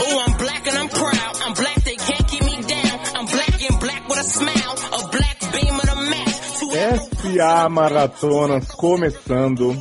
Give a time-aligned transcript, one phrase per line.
[0.00, 1.36] Oh, I'm black and I'm proud.
[1.44, 3.00] I'm black, they can't keep me down.
[3.16, 4.74] I'm black and black with a smile.
[4.92, 6.60] A black beam and a match.
[6.60, 9.74] Two SA Maratonas começando.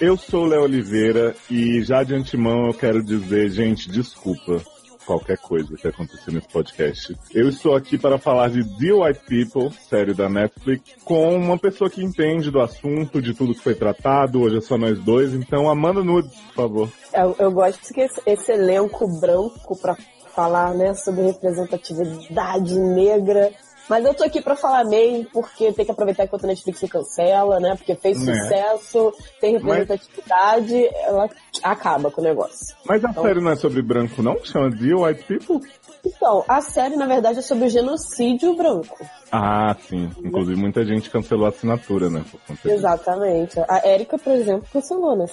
[0.00, 4.71] Eu sou Léo Oliveira e já de antemão eu quero dizer, gente, desculpa
[5.04, 7.16] qualquer coisa que aconteceu nesse podcast.
[7.34, 11.90] Eu estou aqui para falar de The White People, série da Netflix, com uma pessoa
[11.90, 14.40] que entende do assunto, de tudo que foi tratado.
[14.40, 16.92] Hoje é só nós dois, então Amanda Nudes, por favor.
[17.12, 19.96] Eu, eu gosto que esse, esse elenco branco pra
[20.34, 23.52] falar, né, sobre representatividade negra.
[23.88, 26.88] Mas eu tô aqui pra falar meio, porque tem que aproveitar que o Netflix não
[26.88, 27.74] cancela, né?
[27.76, 28.34] Porque fez Né.
[28.34, 31.28] sucesso, tem representatividade, ela
[31.62, 32.74] acaba com o negócio.
[32.86, 34.42] Mas a Então- série não é sobre branco, não?
[34.44, 35.60] Chama The White People?
[36.04, 38.98] Então, a série, na verdade, é sobre o genocídio branco.
[39.30, 40.10] Ah, sim.
[40.24, 42.24] Inclusive muita gente cancelou a assinatura, né?
[42.64, 43.58] Exatamente.
[43.68, 45.26] A Erika, por exemplo, cancelou, né?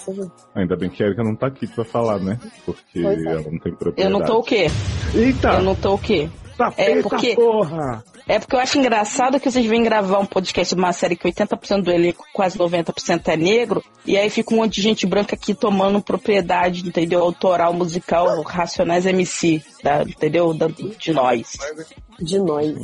[0.54, 2.38] Ainda bem que a Erika não tá aqui pra falar, né?
[2.64, 3.02] Porque é.
[3.04, 4.02] ela não tem propriedade.
[4.02, 4.66] Eu não tô o quê?
[5.14, 5.48] Eita!
[5.54, 6.28] Eu não tô o quê?
[6.56, 8.04] Tá É, feita, porque- porra!
[8.28, 11.28] É porque eu acho engraçado que vocês vêm gravar um podcast de uma série que
[11.28, 15.34] 80% do elenco, quase 90% é negro, e aí fica um monte de gente branca
[15.34, 17.20] aqui tomando propriedade, entendeu?
[17.22, 20.54] Autoral, musical, Racionais MC, da, entendeu?
[20.54, 21.52] Da- de nós.
[22.20, 22.74] De nós.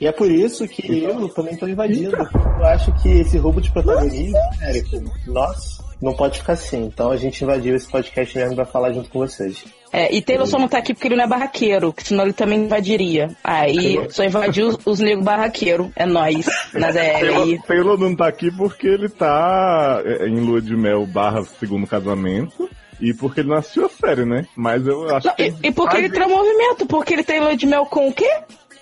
[0.00, 2.16] E é por isso que eu também tô invadindo.
[2.16, 6.84] Eu acho que esse roubo de protagonismo, Érico, nós não pode ficar assim.
[6.84, 9.64] Então a gente invadiu esse podcast mesmo pra falar junto com vocês.
[9.92, 12.32] É, e Taylor só não tá aqui porque ele não é barraqueiro, que senão ele
[12.32, 13.30] também invadiria.
[13.42, 15.88] Aí só invadiu os, os negros barraqueiros.
[15.96, 17.58] É nós, na ZL aí.
[17.66, 22.68] Taylor, não tá aqui porque ele tá é, em lua de mel barra segundo casamento.
[23.00, 24.46] E porque ele não assistiu a série, né?
[24.56, 25.42] Mas eu acho Não, que.
[25.42, 26.86] e, e porque ele tem movimento?
[26.86, 28.30] Porque ele tem lua de mel com o quê?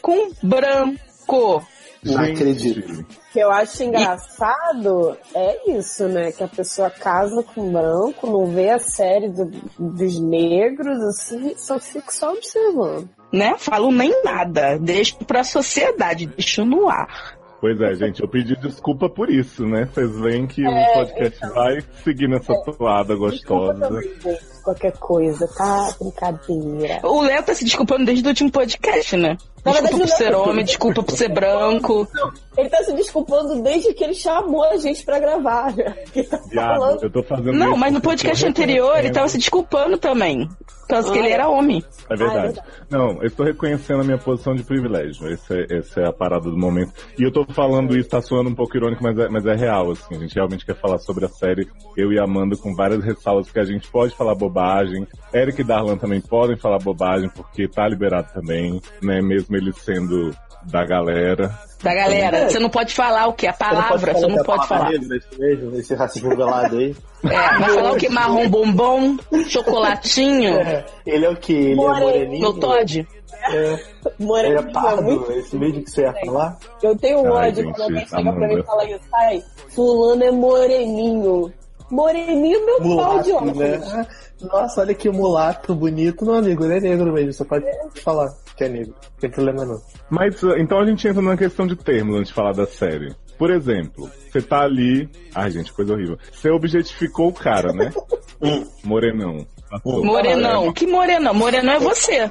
[0.01, 1.67] Com branco.
[2.05, 3.01] Não acredito.
[3.01, 6.33] O que eu acho engraçado é isso, né?
[6.33, 11.79] Que a pessoa casa com branco, não vê a série do- dos negros, assim, só
[11.79, 13.09] fica só observando.
[13.33, 13.55] Né?
[13.59, 14.79] Falo nem nada.
[14.79, 17.35] Deixo pra sociedade, deixo no ar.
[17.61, 19.87] Pois é, gente, eu pedi desculpa por isso, né?
[19.93, 23.89] Vocês veem que É, o podcast vai seguir nessa toada Desculpa gostosa.
[23.89, 25.95] também, qualquer coisa, tá?
[25.99, 27.01] Brincadeira.
[27.03, 29.39] O Léo tá se desculpando desde o último podcast, né?
[29.65, 32.09] Na Desculpa verdade, por ser homem, desculpa por ser branco.
[32.57, 35.95] Ele tá se desculpando desde que ele chamou a gente pra gravar, né?
[36.15, 37.03] Ele tá Viado, falando.
[37.03, 40.47] eu tô fazendo Não, mas no podcast anterior ele tava se desculpando também.
[40.47, 41.33] Por causa que Ah, ele é?
[41.33, 41.83] era homem.
[42.09, 42.37] É verdade.
[42.37, 42.69] Ah, é verdade.
[42.91, 45.29] Não, eu estou reconhecendo a minha posição de privilégio.
[45.33, 46.93] Esse é, essa é a parada do momento.
[47.19, 49.91] E eu tô falando isso, tá soando um pouco irônico, mas é, mas é real,
[49.91, 50.15] assim.
[50.15, 51.67] A gente realmente quer falar sobre a série,
[51.97, 55.09] eu e Amanda, com várias ressalvas, porque a gente pode falar bobagem.
[55.33, 59.21] Eric e Darlan também podem falar bobagem, porque tá liberado também, né?
[59.21, 60.35] Mesmo eles sendo
[60.65, 61.57] da galera.
[61.83, 62.49] Da galera.
[62.49, 63.47] Você não pode falar o quê?
[63.47, 64.91] A palavra, você não que é pode falar.
[64.91, 66.95] mesmo, esse racismo velado aí.
[67.25, 68.07] É, vai falar o quê?
[68.11, 69.17] Marrom bombom,
[69.49, 70.59] chocolatinho,
[71.07, 71.55] Ele é o que?
[71.55, 72.43] Ele é Moreninho.
[72.53, 73.09] no Todd.
[73.51, 73.81] É, ele
[74.19, 76.59] Moreninho é pardo, muito- esse mesmo que você ia falar?
[76.83, 79.01] Eu tenho Ai, ódio gente, quando alguém chega pra mim e fala isso.
[79.15, 81.53] Ai, fulano é moreninho.
[81.91, 83.57] Moreninho, meu pau de Mulato, óculos.
[83.59, 84.07] né?
[84.41, 86.25] Nossa, olha que mulato bonito.
[86.25, 87.33] Não, amigo, ele é negro mesmo.
[87.33, 87.67] Você pode
[88.03, 88.95] falar que é negro.
[88.95, 89.81] Não tem problema não.
[90.11, 93.15] Mas, uh, então a gente entra numa questão de termos antes de falar da série.
[93.39, 95.09] Por exemplo, você tá ali.
[95.35, 96.17] Ai, gente, coisa horrível.
[96.33, 97.93] Você objetificou o cara, né?
[98.85, 99.47] Morenão.
[99.71, 100.05] Passou.
[100.05, 100.73] Morenão.
[100.73, 101.35] Que morenão?
[101.35, 102.31] Morenão é você.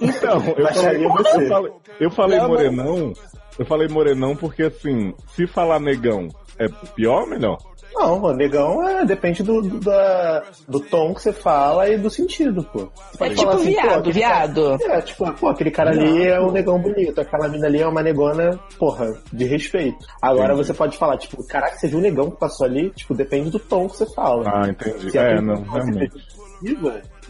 [0.00, 1.44] Então, eu falei, você.
[1.44, 3.12] eu falei, eu falei Não, morenão.
[3.58, 6.28] Eu falei morenão porque assim, se falar negão
[6.58, 7.58] é pior ou melhor?
[7.98, 12.10] Não, o negão é, depende do, do, da- do tom que você fala e do
[12.10, 12.88] sentido, pô.
[13.12, 14.78] Você É tipo assim, viado, viado.
[14.78, 17.86] cara- É, tipo, pô, aquele cara ali é um negão bonito, aquela mina ali é
[17.86, 19.98] uma negona, porra, de respeito.
[20.20, 20.66] Agora Entendi.
[20.68, 22.90] você pode falar, tipo, caraca, você viu um negão que passou ali?
[22.90, 24.44] Tipo, depende do tom que você fala.
[24.46, 25.10] Ah, entendi.
[25.10, 26.12] Se É, aquele não, realmente.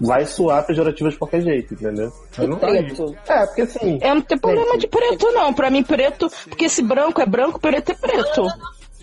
[0.00, 2.12] vai soar pejorativo de qualquer jeito, entendeu?
[2.38, 3.14] Eu não- Preto.
[3.28, 5.52] É, porque assim, Eu não tenho problema de preto, não.
[5.54, 8.46] Pra mim, preto, porque esse branco é branco, preto é preto.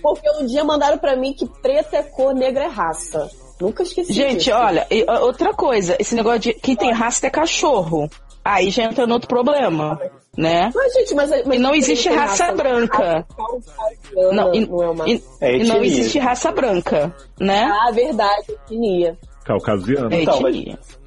[0.04, 3.28] Porque um dia mandaram pra mim que preto é cor, negro é raça.
[3.60, 4.52] Nunca esqueci Gente, disso.
[4.54, 8.10] olha, e, outra coisa, esse negócio de quem tem raça é cachorro.
[8.44, 9.98] Aí já entra no outro problema,
[10.38, 10.70] né?
[10.76, 13.26] Mas, gente, mas, mas E não existe tem raça branca.
[13.38, 15.10] Raça Não, e, não é uma...
[15.10, 17.72] e- É e não existe raça branca, né?
[17.72, 19.18] Ah, verdade, etnia.
[19.44, 20.14] Caucasiano?
[20.14, 20.56] É Então, mas-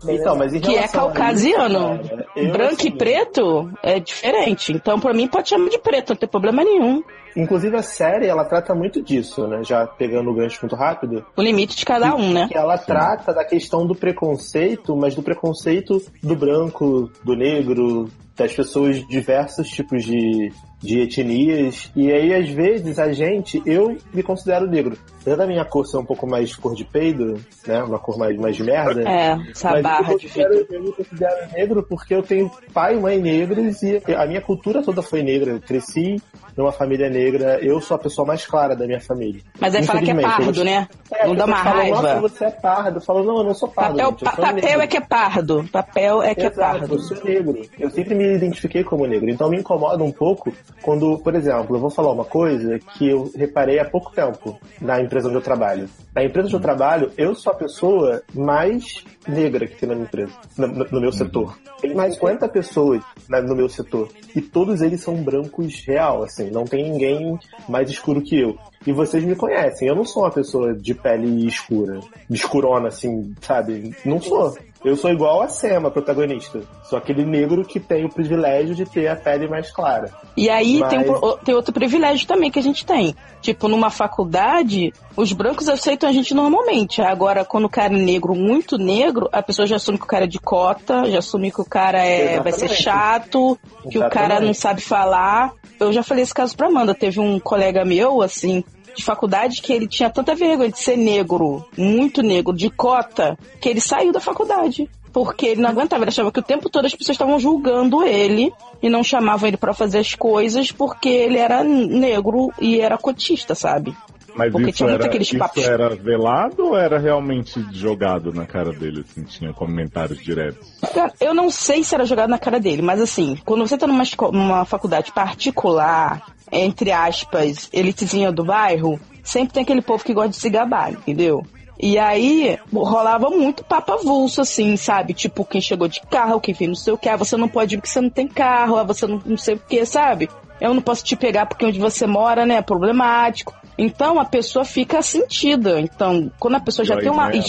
[0.09, 2.00] então, mas Que é caucasiano.
[2.03, 4.73] isso, eu, Branco e assim, preto é diferente.
[4.73, 7.03] Então, pra mim, pode chamar de preto, não tem problema nenhum.
[7.37, 9.62] Inclusive a série, ela trata muito disso, né?
[9.62, 11.25] Já pegando o gancho muito rápido.
[11.37, 12.49] O limite de cada um, né?
[12.49, 18.53] Que ela trata da questão do preconceito, mas do preconceito do branco, do negro, das
[18.53, 21.91] pessoas de diversos tipos de, de etnias.
[21.97, 24.97] E aí, às vezes, a gente, eu me considero negro.
[25.21, 27.35] Apesar da minha cor ser um pouco mais cor de peido,
[27.67, 27.83] né?
[27.83, 29.03] Uma cor mais, mais de merda.
[29.09, 33.00] É, essa Mas barra eu, considero, eu me considero negro porque eu tenho pai e
[33.00, 35.53] mãe negros e a minha cultura toda foi negra.
[35.53, 36.17] Eu cresci
[36.56, 37.58] numa família negra.
[37.61, 39.43] Eu sou a pessoa mais clara da minha família.
[39.61, 40.88] Mas aí fala que é pardo, né?
[41.12, 42.20] É, não dá uma falam, Nossa, raiva.
[42.29, 42.97] você é pardo.
[42.99, 43.97] Eu falo, não, eu não sou pardo.
[43.97, 44.81] Papel, gente, pa- sou papel negro.
[44.82, 45.64] é que é pardo.
[45.70, 46.94] Papel é que é Exato, pardo.
[46.94, 47.62] eu sou negro.
[47.79, 49.29] Eu sempre me identifiquei como negro.
[49.31, 53.31] Então me incomoda um pouco quando, por exemplo, eu vou falar uma coisa que eu
[53.37, 55.88] reparei há pouco tempo na empresa onde eu trabalho.
[56.14, 60.06] Na empresa onde eu trabalho, eu sou a pessoa mais negra que tem na minha
[60.06, 61.58] empresa, no, no- no meu setor.
[61.81, 64.08] Tem mais 50 pessoas na- no meu setor.
[64.35, 66.45] E todos eles são brancos real, assim.
[66.50, 67.38] Não tem ninguém
[67.69, 68.58] mais escuro que eu.
[68.87, 69.88] E vocês me conhecem.
[69.88, 72.00] Eu não sou uma pessoa de pele escura.
[72.31, 73.94] Escurona, assim, sabe?
[74.05, 74.56] Não sou.
[74.85, 76.61] Eu sou igual a Sema, protagonista.
[76.85, 80.12] Sou aquele negro que tem o privilégio de ter a pele mais clara.
[80.37, 83.12] E aí tem, um Mas- pro- tem outro privilégio também que a gente tem.
[83.41, 87.03] Tipo, numa faculdade, os brancos aceitam a gente normalmente.
[87.03, 90.25] Agora, quando o cara é negro, muito negro, a pessoa já assume que o cara
[90.25, 92.82] é de cota, já assume que o cara é, vai ser Exatamente.
[92.82, 93.59] chato,
[93.91, 94.47] que o cara Exatamente.
[94.47, 95.53] não sabe falar.
[95.81, 96.94] Eu já falei esse caso pra Amanda.
[96.94, 98.62] Teve um colega meu, assim,
[98.96, 103.69] de faculdade, que ele tinha tanta vergonha de ser negro, muito negro, de cota, que
[103.69, 104.88] ele saiu da faculdade.
[105.12, 108.52] Porque ele não aguentava, ele achava que o tempo todo as pessoas estavam julgando ele
[108.82, 113.54] e não chamavam ele pra fazer as coisas porque ele era negro e era cotista,
[113.54, 113.96] sabe?
[114.34, 115.64] Mas Porque isso era, aqueles isso papos.
[115.66, 120.69] era velado ou era realmente jogado na cara dele, assim, tinha comentários diretos?
[120.93, 123.87] Cara, eu não sei se era jogado na cara dele, mas assim, quando você tá
[123.87, 130.14] numa, esco- numa faculdade particular, entre aspas, elitezinha do bairro, sempre tem aquele povo que
[130.14, 131.44] gosta de se gabar, entendeu?
[131.78, 135.12] E aí, rolava muito papo avulso, assim, sabe?
[135.12, 137.75] Tipo, quem chegou de carro, quem fez não sei o que, ah, você não pode
[137.75, 140.31] ir porque você não tem carro, ah, você não, não sei o que, sabe?
[140.58, 143.54] Eu não posso te pegar porque onde você mora, né, é problemático.
[143.76, 145.78] Então, a pessoa fica sentida.
[145.78, 147.43] Então, quando a pessoa já tem uma, né,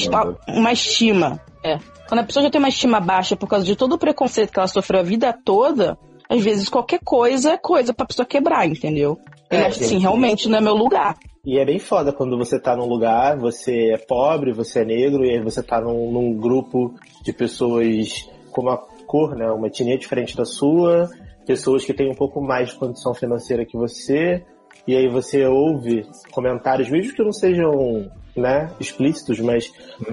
[0.49, 1.79] uma estima, é.
[2.07, 4.59] Quando a pessoa já tem uma estima baixa por causa de todo o preconceito que
[4.59, 5.97] ela sofreu a vida toda,
[6.29, 9.18] às vezes qualquer coisa é coisa pra pessoa quebrar, entendeu?
[9.50, 11.15] Ele É, acha assim, realmente não é meu lugar.
[11.45, 15.24] E é bem foda quando você tá num lugar, você é pobre, você é negro,
[15.24, 16.94] e aí você tá num, num grupo
[17.24, 21.09] de pessoas com uma cor, né, uma etnia diferente da sua,
[21.45, 24.44] pessoas que têm um pouco mais de condição financeira que você,
[24.85, 29.72] e aí você ouve comentários, mesmo que não sejam né, explícitos, mas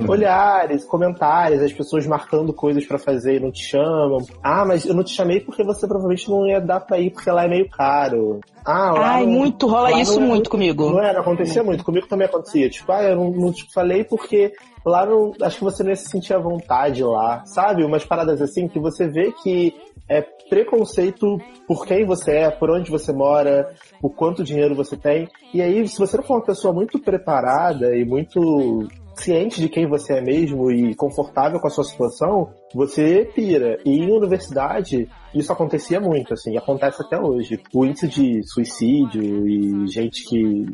[0.08, 4.18] olhares, comentários, as pessoas marcando coisas pra fazer e não te chamam.
[4.42, 7.30] Ah, mas eu não te chamei porque você provavelmente não ia dar pra ir porque
[7.30, 8.40] lá é meio caro.
[8.64, 10.90] Ah, lá Ai, não- muito, rola isso é muito comigo.
[10.90, 11.84] Não era, acontecia muito.
[11.84, 12.68] Comigo também acontecia.
[12.70, 14.52] Tipo, ah, eu não, não te falei porque
[14.84, 15.32] lá não.
[15.42, 17.44] Acho que você não ia se sentir à vontade lá.
[17.44, 17.84] Sabe?
[17.84, 19.74] Umas paradas assim que você vê que
[20.08, 25.28] é preconceito por quem você é, por onde você mora, o quanto dinheiro você tem.
[25.52, 28.86] E aí, se você não for uma pessoa muito preparada e muito
[29.16, 33.78] ciente de quem você é mesmo e confortável com a sua situação, você pira.
[33.84, 37.60] E em universidade, isso acontecia muito, assim, e acontece até hoje.
[37.72, 40.66] O índice de suicídio e gente que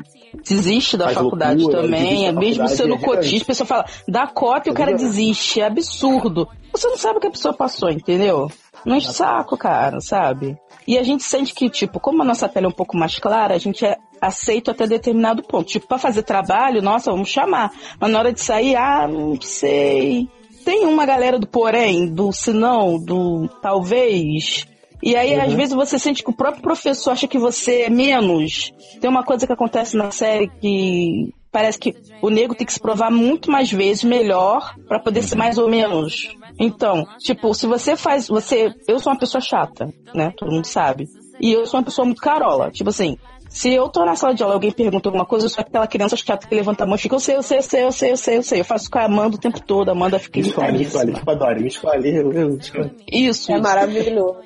[0.43, 2.33] Desiste da faculdade loucura, também.
[2.33, 4.93] da Mesmo faculdade, sendo é cotista, a pessoa fala, dá cota e o É cara
[4.93, 5.61] desiste.
[5.61, 6.47] É absurdo.
[6.71, 8.49] Você não sabe o que a pessoa passou, entendeu?
[8.85, 10.57] Não enche o saco, cara, sabe?
[10.87, 13.53] E a gente sente que, tipo, como a nossa pele é um pouco mais clara,
[13.53, 15.67] a gente é aceito até determinado ponto.
[15.67, 17.71] Tipo, pra fazer trabalho, nossa, vamos chamar.
[17.99, 20.27] Mas na hora de sair, ah, não sei.
[20.63, 24.67] Tem uma galera do porém, do se não, do talvez.
[25.03, 28.71] E aí, às vezes, você sente que o próprio professor acha que você é menos.
[28.99, 32.79] Tem uma coisa que acontece na série que parece que o negro tem que se
[32.79, 36.35] provar muito mais vezes melhor pra poder ser mais ou menos.
[36.59, 40.33] Então, tipo, se você faz, você, eu sou uma pessoa chata, né?
[40.37, 41.07] Todo mundo sabe.
[41.39, 42.71] E eu sou uma pessoa muito carola.
[42.71, 43.17] Tipo assim,
[43.51, 45.85] se eu tô na sala de aula e alguém pergunta alguma coisa, eu sou aquela
[45.85, 47.91] criança chata que levanta a mão e fica, eu sei, eu sei, eu sei, eu
[47.91, 48.59] sei, eu sei, eu sei.
[48.61, 51.29] Eu faço com a Amanda o tempo todo, a Amanda fica escolhe, me escolhe, tipo,
[51.29, 52.91] adoro, me escolhe, eu, eu, escolhe.
[53.11, 54.37] Isso, É maravilhoso.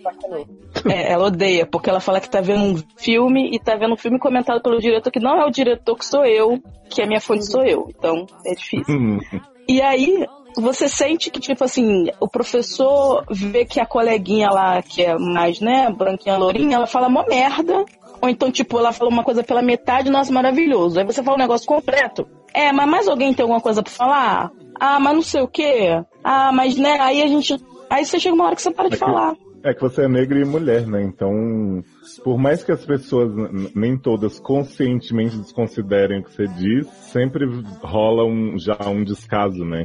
[0.90, 3.98] É, ela odeia, porque ela fala que tá vendo um filme e tá vendo um
[3.98, 6.60] filme comentado pelo diretor que não é o diretor que sou eu,
[6.90, 7.88] que a minha fonte sou eu.
[7.90, 8.94] Então, é difícil.
[8.94, 9.20] Hum,
[9.68, 10.26] E aí,
[10.58, 15.60] você sente que, tipo assim, o professor vê que a coleguinha lá, que é mais,
[15.60, 17.86] né, branquinha, lourinha, ela fala mó merda.
[18.26, 21.00] Ou então, tipo, ela fala uma coisa pela metade, nossa, maravilhoso.
[21.00, 22.28] Aí você fala um negócio completo.
[22.56, 24.52] É, mas mais alguém tem alguma coisa pra falar?
[24.80, 26.02] Ah, mas não sei o quê.
[26.24, 27.56] Ah, mas né, aí a gente.
[27.88, 29.36] Aí você chega uma hora que você para de É que- falar.
[29.64, 31.02] É que você é negra e mulher, né?
[31.04, 31.84] Então,
[32.24, 33.32] por mais que as pessoas,
[33.76, 37.46] nem todas conscientemente desconsiderem o que você diz, sempre
[37.82, 39.84] rola um, já um descaso, né?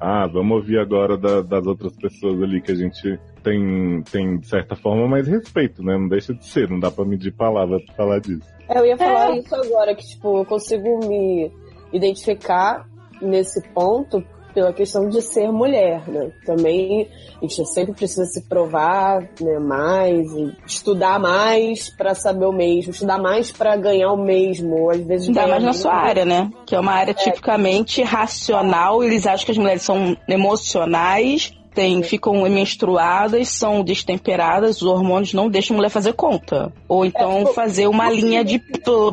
[0.00, 4.46] Ah, vamos ouvir agora da- das outras pessoas ali que a gente tem, tem, de
[4.48, 5.96] certa forma, mais respeito, né?
[5.96, 8.46] Não deixa de ser, não dá pra medir palavra pra falar disso.
[8.68, 11.52] É, eu ia falar isso agora, que tipo, eu consigo me
[11.92, 12.88] identificar
[13.20, 16.30] nesse ponto pela questão de ser mulher, né?
[16.44, 22.52] Também a gente sempre precisa se provar, né, mais, e estudar mais pra saber o
[22.52, 26.50] mesmo, estudar mais pra ganhar o mesmo, às vezes Ainda mais na sua área, né?
[26.66, 32.42] Que é uma área tipicamente racional, eles acham que as mulheres são emocionais, tem, ficam
[32.42, 36.72] menstruadas, são destemperadas, os hormônios não deixam a mulher fazer conta.
[36.86, 38.62] Ou então É, fazer uma linha de,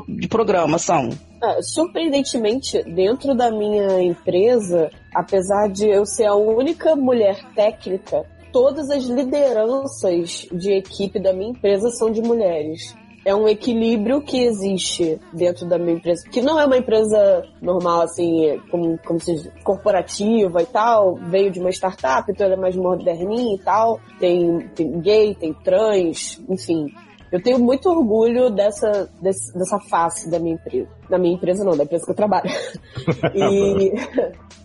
[0.08, 1.10] de programação.
[1.42, 8.90] Ah, surpreendentemente, dentro da minha empresa, apesar de eu ser a única mulher técnica, todas
[8.90, 12.94] as lideranças de equipe da minha empresa são de mulheres.
[13.26, 18.02] É um equilíbrio que existe dentro da minha empresa, que não é uma empresa normal,
[18.02, 22.60] assim, como, como se diz, corporativa e tal, veio de uma startup, então ela é
[22.60, 26.94] mais moderninha e tal, tem, tem gay, tem trans, enfim,
[27.32, 30.88] eu tenho muito orgulho dessa, desse- dessa face da minha empresa.
[31.10, 32.50] Da minha empresa não, da empresa que eu trabalho.
[33.36, 33.94] e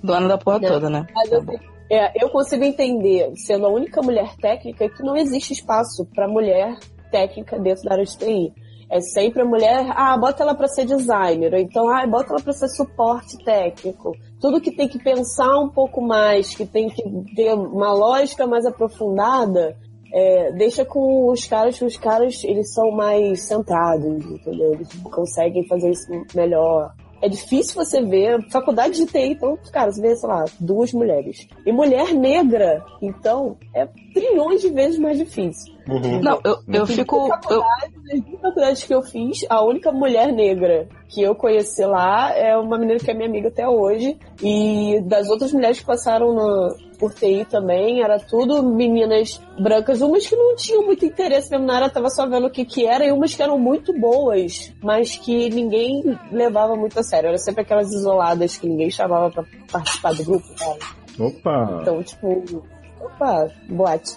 [0.03, 0.69] Dona da porra Não.
[0.69, 1.07] toda, né?
[1.15, 1.45] mas eu,
[1.91, 6.77] é, eu consigo entender, sendo a única mulher técnica, que não existe espaço para mulher
[7.11, 8.53] técnica dentro da área de TI.
[8.91, 12.43] É sempre a mulher, ah, bota ela para ser designer, ou então, ah, bota ela
[12.43, 14.13] para ser suporte técnico.
[14.41, 17.03] Tudo que tem que pensar um pouco mais, que tem que
[17.35, 19.77] ter uma lógica mais aprofundada,
[20.17, 24.75] é, deixa com os caras, os caras, eles são mais centrados, entendeu?
[24.75, 26.95] Eles conseguem fazer isso melhor.
[27.21, 31.49] É difícil você ver, faculdade de TI, então, cara, você vê, sei lá, duas mulheres.
[31.67, 35.74] E mulher negra, então, é trilhões de vezes mais difícil.
[35.89, 36.21] Uhum.
[36.21, 37.29] Não, eu, eu fico.
[37.51, 42.33] Eu, Nas duas faculdades que eu fiz, a única mulher negra que eu conheci lá
[42.37, 44.19] é uma menina que é minha amiga até hoje.
[44.43, 50.27] E das outras mulheres que passaram no, por TI também, era tudo meninas brancas, umas
[50.27, 53.05] que não tinham muito interesse mesmo na área, tava só vendo o que que era,
[53.05, 57.29] e umas que eram muito boas, mas que ninguém levava muito a sério.
[57.29, 60.81] Era sempre aquelas isoladas que ninguém chamava pra participar do grupo, sabe?
[61.19, 61.79] Opa!
[61.81, 62.65] Então, tipo,
[63.07, 64.13] opa, boate.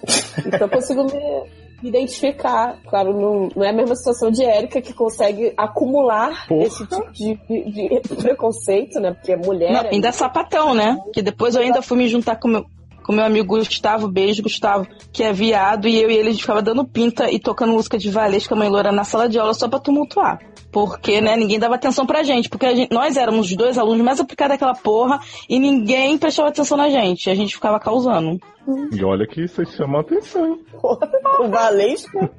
[0.45, 2.77] Então eu consigo me identificar.
[2.89, 6.63] Claro, não, não é a mesma situação de Érica que consegue acumular Porra.
[6.63, 9.13] esse tipo de, de- de preconceito, né?
[9.13, 9.71] Porque é mulher.
[9.71, 10.97] não, é- ainda sapatão, né?
[11.13, 12.65] Que depois eu ainda fui me juntar com meu,
[13.07, 16.41] com meu amigo Gustavo, beijo, Gustavo, que é viado, e eu e ele a gente
[16.41, 19.67] ficava dando pinta e tocando música de Valesca Mãe Loura na sala de aula só
[19.69, 20.39] pra tumultuar.
[20.69, 22.49] Porque, né, ninguém dava atenção pra gente.
[22.49, 26.49] Porque a gente- nós éramos os dois alunos mais aplicados daquela porra e ninguém prestava
[26.49, 27.29] atenção na gente.
[27.29, 28.37] A gente ficava causando.
[28.91, 30.59] E olha que isso chamou atenção, hein?
[31.39, 32.29] o Valesca.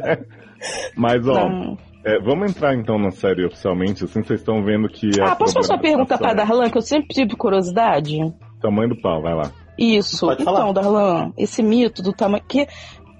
[0.96, 1.78] Mas, ó, Não.
[2.04, 5.20] é, vamos entrar então na série oficialmente, assim vocês estão vendo que.
[5.20, 8.16] a Ah, posso fazer uma pergunta pra programação- Darlan, que eu sempre tive curiosidade?
[8.60, 9.52] Tamanho do pau, vai lá.
[9.78, 10.26] Isso.
[10.26, 10.72] Pode então, falar.
[10.72, 12.42] Darlan, esse mito do tamanho.
[12.48, 12.66] Que,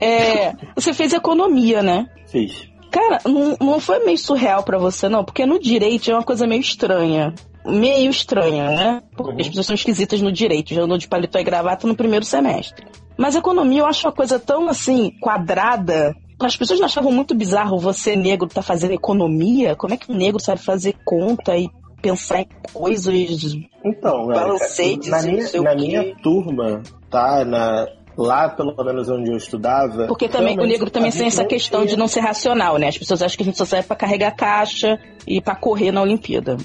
[0.00, 2.08] é, você fez economia, né?
[2.26, 2.68] Fiz.
[2.90, 5.24] Cara, não, não foi meio surreal pra você, não?
[5.24, 7.34] Porque no direito é uma coisa meio estranha.
[7.66, 9.02] Meio estranha, né?
[9.14, 9.40] Porque Uhum.
[9.40, 12.86] as pessoas são esquisitas no direito, já andou de paletó e gravata no primeiro semestre.
[13.16, 16.14] Mas economia eu acho uma coisa tão assim, quadrada.
[16.40, 19.74] As pessoas não achavam muito bizarro você, negro, tá fazendo economia?
[19.76, 21.68] Como é que um negro sabe fazer conta e
[22.00, 23.56] pensar em coisas?
[23.84, 27.44] Então, Balancetes na minha, na minha turma, tá?
[27.44, 27.86] Na,
[28.16, 30.06] lá, pelo menos onde eu estudava.
[30.06, 32.88] Porque também o negro também tem essa questão de não ser racional, né?
[32.88, 36.02] As pessoas acham que a gente só serve pra carregar caixa e pra correr na
[36.02, 36.56] Olimpíada.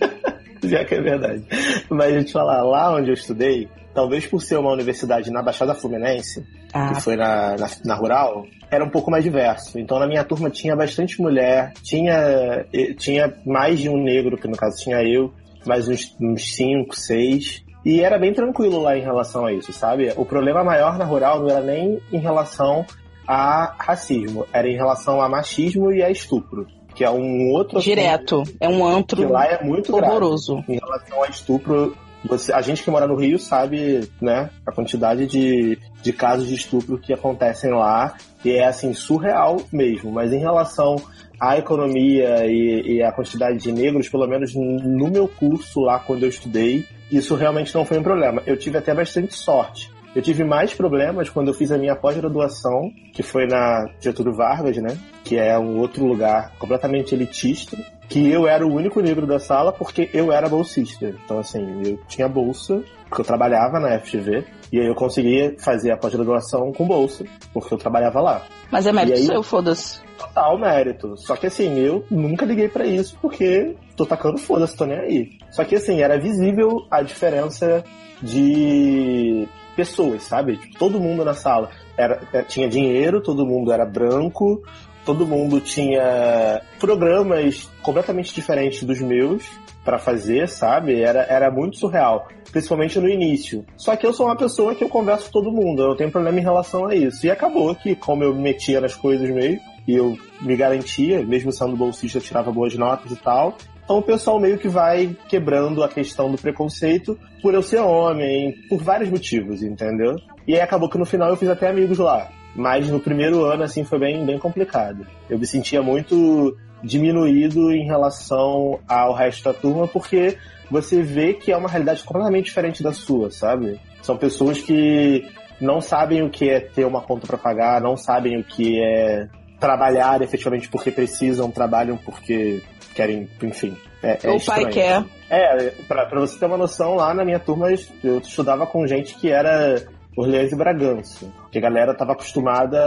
[0.64, 1.44] Já que é verdade.
[1.88, 5.74] Mas a gente falar, lá onde eu estudei, talvez por ser uma universidade na Baixada
[5.74, 9.78] Fluminense, Ah, que foi na, na, na rural, era um pouco mais diverso.
[9.78, 12.64] Então na minha turma tinha bastante mulher, tinha,
[12.96, 15.32] tinha mais de um negro, que no caso tinha eu,
[15.66, 17.62] mais uns, uns cinco, seis.
[17.84, 20.12] E era bem tranquilo lá em relação a isso, sabe?
[20.16, 22.86] O problema maior na rural não era nem em relação
[23.26, 27.94] a racismo, era em relação a machismo e a estupro, que é um outro assunto
[27.94, 28.42] direto.
[28.60, 30.64] É um antro que lá é muito grave horroroso.
[30.68, 31.96] em relação a estupro.
[32.24, 36.54] Você, a gente que mora no Rio sabe, né, a quantidade de, de casos de
[36.54, 38.14] estupro que acontecem lá
[38.44, 40.12] e é assim surreal mesmo.
[40.12, 40.96] Mas em relação
[41.40, 46.22] à economia e, e à quantidade de negros, pelo menos no meu curso lá quando
[46.22, 48.42] eu estudei, isso realmente não foi um problema.
[48.46, 52.90] Eu tive até bastante sorte, Eu tive mais problemas quando eu fiz a minha pós-graduação,
[53.14, 54.96] que foi na Getúlio Vargas, né?
[55.32, 57.74] Que é um outro lugar completamente elitista,
[58.06, 61.06] que eu era o único negro da sala porque eu era bolsista.
[61.24, 65.90] Então, assim, eu tinha bolsa, porque eu trabalhava na FGV, e aí eu conseguia fazer
[65.90, 68.42] a pós-graduação com bolsa, porque eu trabalhava lá.
[68.70, 70.00] Mas é mérito aí- seu, foda-se.
[70.18, 71.16] Total mérito.
[71.16, 75.30] Só que assim, eu nunca liguei pra isso porque tô tacando foda-se, tô nem aí.
[75.50, 77.82] Só que assim, era visível a diferença
[78.22, 80.58] de pessoas, sabe?
[80.58, 84.62] Tipo, todo mundo na sala era, é, tinha dinheiro, todo mundo era branco,
[85.04, 89.44] todo mundo tinha programas completamente diferentes dos meus
[89.84, 91.00] pra fazer, sabe?
[91.00, 93.64] Era, era muito surreal, principalmente no início.
[93.76, 96.10] Só que eu sou uma pessoa que eu converso com todo mundo, eu não tenho
[96.10, 97.26] problema em relação a isso.
[97.26, 101.50] E acabou que, como eu me metia nas coisas mesmo, e eu me garantia, mesmo
[101.52, 103.56] sendo bolsista, eu tirava boas notas e tal.
[103.84, 108.54] Então o pessoal meio que vai quebrando a questão do preconceito por eu ser homem,
[108.68, 110.14] por vários motivos, entendeu?
[110.46, 112.28] E aí acabou que no final eu fiz até amigos lá.
[112.54, 115.06] Mas no primeiro ano, assim, foi bem, bem complicado.
[115.28, 120.36] Eu me sentia muito diminuído em relação ao resto da turma, porque
[120.70, 123.80] você vê que é uma realidade completamente diferente da sua, sabe?
[124.02, 125.24] São pessoas que
[125.60, 129.28] não sabem o que é ter uma conta para pagar, não sabem o que é
[129.60, 132.60] trabalhar efetivamente porque precisam, trabalham porque
[132.94, 133.76] querem, enfim.
[134.02, 134.70] É, é o pai estranho.
[134.70, 135.04] quer.
[135.30, 137.68] É, pra, pra você ter uma noção, lá na minha turma
[138.02, 139.80] eu estudava com gente que era
[140.16, 141.41] Orleans e Bragança.
[141.52, 142.78] Que a galera tava acostumada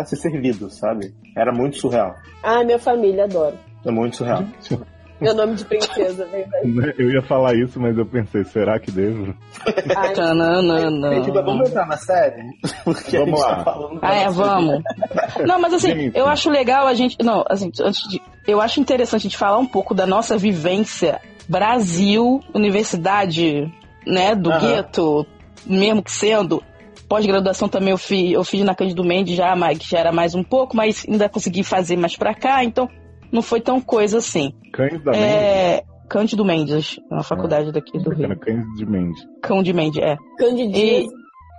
[0.00, 1.14] a ser servido, sabe?
[1.36, 2.12] Era muito surreal.
[2.42, 3.56] Ah, minha família, adoro.
[3.86, 4.44] É muito surreal.
[5.20, 6.94] Meu nome de princesa, vem daí.
[6.98, 9.34] Eu ia falar isso, mas eu pensei, será que devo?
[9.94, 11.14] Ai, Tananana.
[11.14, 12.42] Gente, mas vamos entrar na série?
[12.84, 13.56] Porque a Vamos gente lá.
[13.56, 14.82] tá falando Ah, é, vamos.
[15.46, 16.16] Não, mas assim, Gente.
[16.18, 17.16] eu acho legal a gente.
[17.22, 18.20] Não, assim, antes de.
[18.48, 23.70] Eu acho interessante a gente falar um pouco da nossa vivência Brasil, universidade,
[24.06, 25.26] né, do gueto,
[25.66, 26.62] mesmo que sendo.
[27.10, 30.32] Pós-graduação também eu fiz, eu fiz na Cândido Mendes já, mas que já era mais
[30.36, 32.88] um pouco, mas ainda consegui fazer mais pra cá, então
[33.32, 34.52] não foi tão coisa assim.
[34.72, 35.26] Cães da Mendes?
[35.28, 35.82] É.
[36.08, 38.38] Cândido Mendes, na faculdade daqui do Rio.
[38.38, 39.20] Cães de Mendes.
[39.42, 40.16] Cão de Mendes, é.
[40.38, 41.08] Candidíase.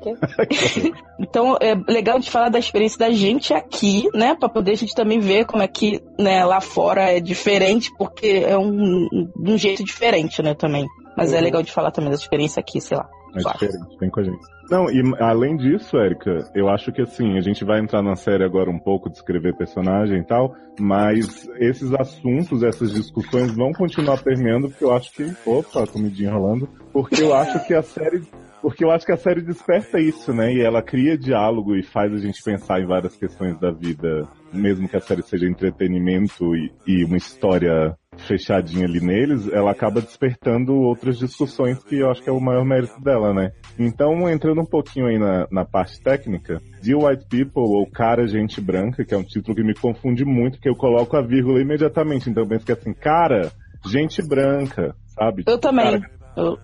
[1.19, 4.33] Então é legal de falar da experiência da gente aqui, né?
[4.33, 8.43] Pra poder a gente também ver como é que né, lá fora é diferente, porque
[8.47, 10.87] é um, um jeito diferente, né, também.
[11.15, 11.43] Mas é Uhum.
[11.43, 13.07] legal de falar também da experiência aqui, sei lá.
[13.35, 14.39] É diferente, vem com a gente.
[14.69, 18.43] Não, e além disso, Érica, eu acho que assim, a gente vai entrar na série
[18.43, 24.69] agora um pouco, descrever personagem e tal, mas esses assuntos, essas discussões vão continuar permeando,
[24.69, 25.31] porque eu acho que.
[25.45, 26.69] Opa, comidinha rolando.
[26.93, 28.23] Porque eu acho que a série.
[28.61, 30.53] Porque eu acho que a série desperta isso, né?
[30.53, 34.87] E ela cria diálogo e faz a gente pensar em várias questões da vida, mesmo
[34.87, 40.73] que a série seja entretenimento e, e uma história fechadinha ali neles, ela acaba despertando
[40.73, 43.51] outras discussões que eu acho que é o maior mérito dela, né?
[43.77, 48.61] Então, entrando um pouquinho aí na, na parte técnica, The White People, ou Cara Gente
[48.61, 52.29] Branca, que é um título que me confunde muito, porque eu coloco a vírgula imediatamente,
[52.29, 53.51] então eu penso que é assim, cara,
[53.85, 55.43] gente branca, sabe?
[55.47, 55.99] Eu também.
[55.99, 56.57] Cara, Eu-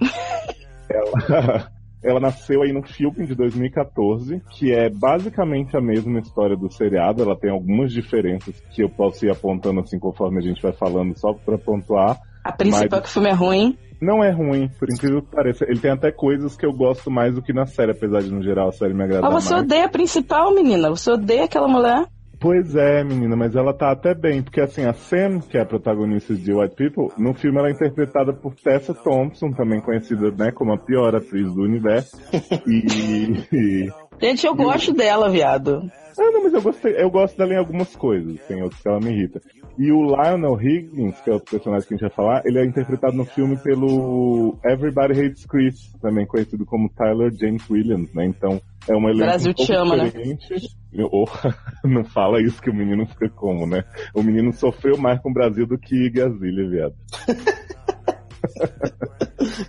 [0.90, 1.70] ela,
[2.04, 7.22] ela nasceu aí no filme de 2014, que é basicamente a mesma história do seriado.
[7.22, 11.18] Ela tem algumas diferenças que eu posso ir apontando assim conforme a gente vai falando,
[11.18, 12.18] só pra pontuar.
[12.44, 13.78] a principal Mas- é que o filme é ruim.
[14.02, 15.64] Não é ruim, por incrível que pareça.
[15.66, 18.42] Ele tem até coisas que eu gosto mais do que na série, apesar de no
[18.42, 19.64] geral a série me agradar Mas você mais.
[19.64, 20.90] odeia a principal, menina.
[20.90, 22.04] Você odeia aquela mulher.
[22.44, 25.64] Pois é, menina, mas ela tá até bem, porque assim, a Sam, que é a
[25.64, 30.52] protagonista de White People, no filme ela é interpretada por Tessa Thompson, também conhecida, né,
[30.52, 32.14] como a pior atriz do universo.
[32.68, 33.88] E,
[34.20, 35.90] Gente, eu gosto dela, viado.
[36.18, 39.00] Ah, não, mas eu gostei, eu gosto dela em algumas coisas, tem outras que ela
[39.00, 39.40] me irrita.
[39.78, 42.64] E o Lionel Higgins, que é o personagem que a gente vai falar, ele é
[42.64, 48.26] interpretado no filme pelo Everybody Hates Chris, também conhecido como Tyler James Williams, né?
[48.26, 50.04] Então, é uma elenco Brasil um te ama, né?
[50.04, 50.68] diferente.
[51.10, 51.26] Oh,
[51.86, 53.84] não fala isso que o menino fica como, né?
[54.14, 56.94] O menino sofreu mais com o Brasil do que Gazilha, viado.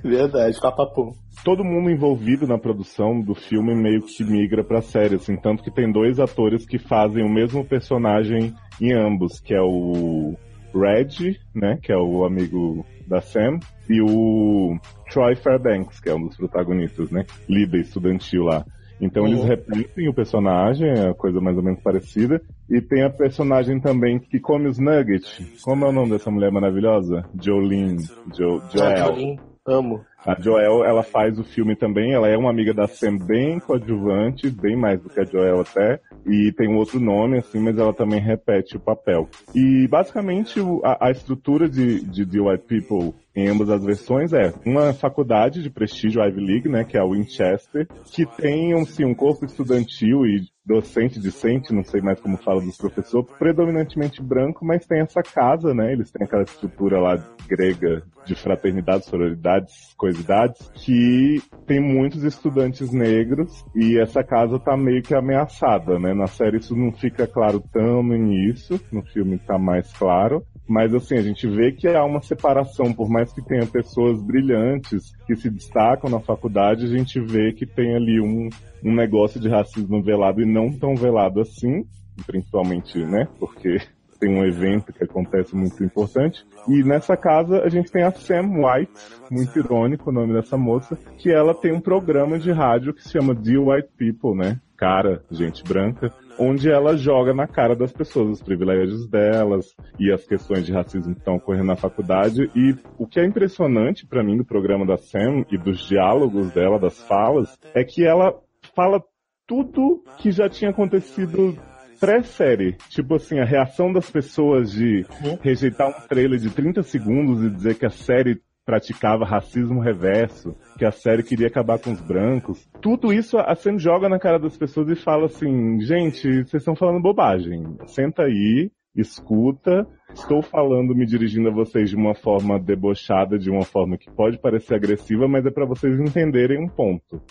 [0.03, 1.13] Verdade, papapum.
[1.43, 5.71] todo mundo envolvido na produção do filme meio que migra pra série, assim, tanto que
[5.71, 10.35] tem dois atores que fazem o mesmo personagem em ambos, que é o
[10.73, 14.77] Red, né, que é o amigo da Sam, e o
[15.11, 18.65] Troy Fairbanks, que é um dos protagonistas, né, líder estudantil lá.
[18.99, 19.45] Então eles Uhum.
[19.47, 22.41] repetem o personagem, é a coisa mais ou menos parecida.
[22.69, 25.61] E tem a personagem também que come os nuggets.
[25.63, 27.23] Como é o nome dessa mulher maravilhosa?
[27.41, 28.03] Jolene.
[28.33, 29.37] Jo, Joel.
[29.67, 30.05] Amo.
[30.23, 34.49] A Joel, ela faz o filme também, ela é uma amiga da Sam bem coadjuvante,
[34.49, 37.93] bem mais do que a Joel até, e tem um outro nome, assim, mas ela
[37.93, 39.29] também repete o papel.
[39.53, 44.53] E basicamente a, a estrutura de, de The White People em ambas as versões é
[44.65, 49.13] uma faculdade de prestígio Ivy League, né, que é a Winchester, que tem assim, um
[49.13, 54.85] corpo estudantil e docente, discente, não sei mais como fala dos professores, predominantemente branco, mas
[54.85, 61.41] tem essa casa, né, eles têm aquela estrutura lá grega de fraternidade, sororidades, coisidades, que
[61.67, 66.13] tem muitos estudantes negros e essa casa tá meio que ameaçada, né?
[66.13, 70.43] Na série isso não fica claro tão no início, no filme tá mais claro.
[70.67, 75.15] Mas assim, a gente vê que há uma separação, por mais que tenha pessoas brilhantes
[75.27, 78.49] que se destacam na faculdade, a gente vê que tem ali um,
[78.83, 81.85] um negócio de racismo velado e não tão velado assim,
[82.25, 83.27] principalmente, né?
[83.37, 83.77] Porque
[84.19, 86.45] tem um evento que acontece muito importante.
[86.67, 88.91] E nessa casa a gente tem a Sam White,
[89.29, 93.11] muito irônico o nome dessa moça, que ela tem um programa de rádio que se
[93.11, 94.59] chama The White People, né?
[94.77, 100.25] Cara, gente branca, onde ela joga na cara das pessoas os privilégios delas e as
[100.25, 102.49] questões de racismo que estão ocorrendo na faculdade.
[102.55, 106.77] E o que é impressionante pra mim do programa da Sam e dos diálogos dela,
[106.77, 108.33] das falas, é que ela
[108.75, 109.01] fala
[109.47, 111.57] tudo que já tinha acontecido
[111.99, 112.73] pré-série.
[112.89, 115.05] Tipo assim, a reação das pessoas de
[115.41, 120.85] rejeitar um trailer de 30 segundos e dizer que a série praticava racismo reverso, que
[120.85, 122.67] a série queria acabar com os brancos.
[122.81, 126.75] Tudo isso a Sam joga na cara das pessoas e fala assim, gente, vocês estão
[126.75, 127.77] falando bobagem.
[127.85, 129.87] Senta aí, escuta.
[130.15, 134.37] Estou falando, me dirigindo a vocês de uma forma debochada, de uma forma que pode
[134.39, 137.21] parecer agressiva, mas é para vocês entenderem um ponto.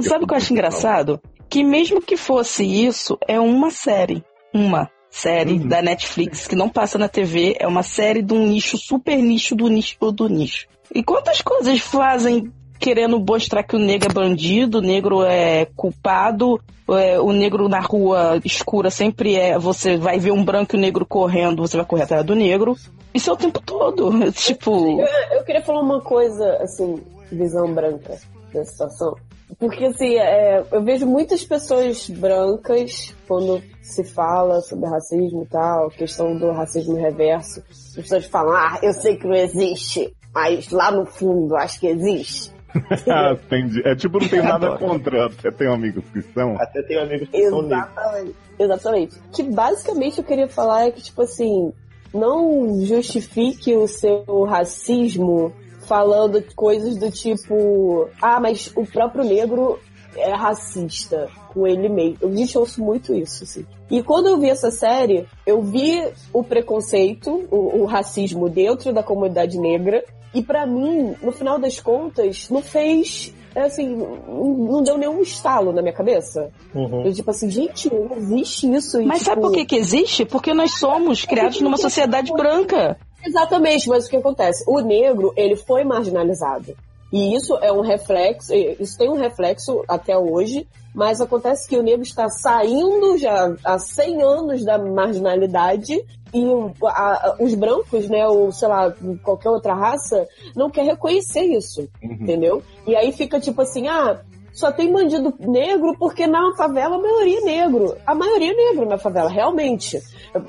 [0.00, 1.20] Sabe o que eu acho engraçado?
[1.48, 4.24] Que mesmo que fosse isso, é uma série.
[4.52, 5.68] Uma série Uhum.
[5.68, 9.54] da Netflix que não passa na TV, é uma série de um nicho, super nicho
[9.54, 10.66] do nicho do nicho.
[10.94, 12.52] E quantas coisas fazem
[12.82, 17.78] querendo mostrar que o negro é bandido, o negro é culpado, é, o negro na
[17.78, 19.56] rua escura sempre é.
[19.56, 22.76] Você vai ver um branco e um negro correndo, você vai correr atrás do negro.
[23.14, 24.10] Isso é o tempo todo.
[24.34, 25.00] Tipo.
[25.00, 28.18] Eu, eu queria falar uma coisa, assim, visão branca
[28.52, 29.14] da situação.
[29.60, 35.88] Porque, assim, é, eu vejo muitas pessoas brancas, quando se fala sobre racismo e tal,
[35.90, 40.90] questão do racismo reverso, as pessoas falam, ah, eu sei que não existe, mas lá
[40.90, 42.51] no fundo acho que existe.
[43.08, 43.82] Ah, entendi.
[43.84, 46.56] É tipo, não tem nada contra, até tenho amigos que são.
[46.60, 47.88] Até tenho amigos que são negros.
[47.90, 48.36] Exatamente.
[48.58, 49.20] Exatamente.
[49.32, 51.72] Que basicamente eu queria falar é que, tipo assim,
[52.12, 55.52] não justifique o seu racismo
[55.86, 59.78] falando de coisas do tipo, ah, mas o próprio negro
[60.16, 62.18] é racista com ele mesmo.
[62.20, 63.66] Eu gente, ouço muito isso, assim.
[63.90, 69.02] E quando eu vi essa série, eu vi o preconceito, o, o racismo dentro da
[69.02, 70.02] comunidade negra,
[70.34, 75.20] e pra mim, no final das contas, não fez é assim, não não deu nenhum
[75.20, 76.50] estalo na minha cabeça.
[76.74, 77.04] Uhum.
[77.04, 79.00] Eu, tipo assim, gente, não existe isso.
[79.00, 80.24] E, Mas tipo, sabe por que, que existe?
[80.24, 82.96] Porque nós somos criados numa sociedade branca.
[83.24, 84.64] Exatamente, mas o que acontece?
[84.66, 86.74] O negro, ele foi marginalizado.
[87.12, 91.82] E isso é um reflexo, isso tem um reflexo até hoje, mas acontece que o
[91.82, 96.44] negro está saindo já há 100 anos da marginalidade e
[96.86, 98.92] a- os brancos, né, ou sei lá,
[99.22, 102.62] qualquer outra raça, não quer reconhecer isso, entendeu?
[102.86, 104.20] E aí fica tipo assim, ah,
[104.52, 107.96] só tem bandido negro porque na favela a maioria é negro.
[108.06, 109.98] A maioria é negro na favela, realmente.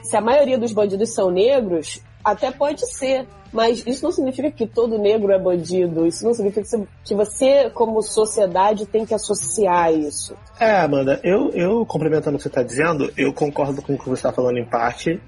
[0.03, 3.27] Se a maioria dos bandidos são negros, até pode ser.
[3.53, 6.07] Mas isso não significa que todo negro é bandido.
[6.07, 6.67] Isso não significa
[7.03, 10.35] que você, como sociedade, tem que associar isso.
[10.59, 14.05] É, Amanda, eu, eu complementando o que você está dizendo, eu concordo com o que
[14.05, 15.21] você está falando em parte.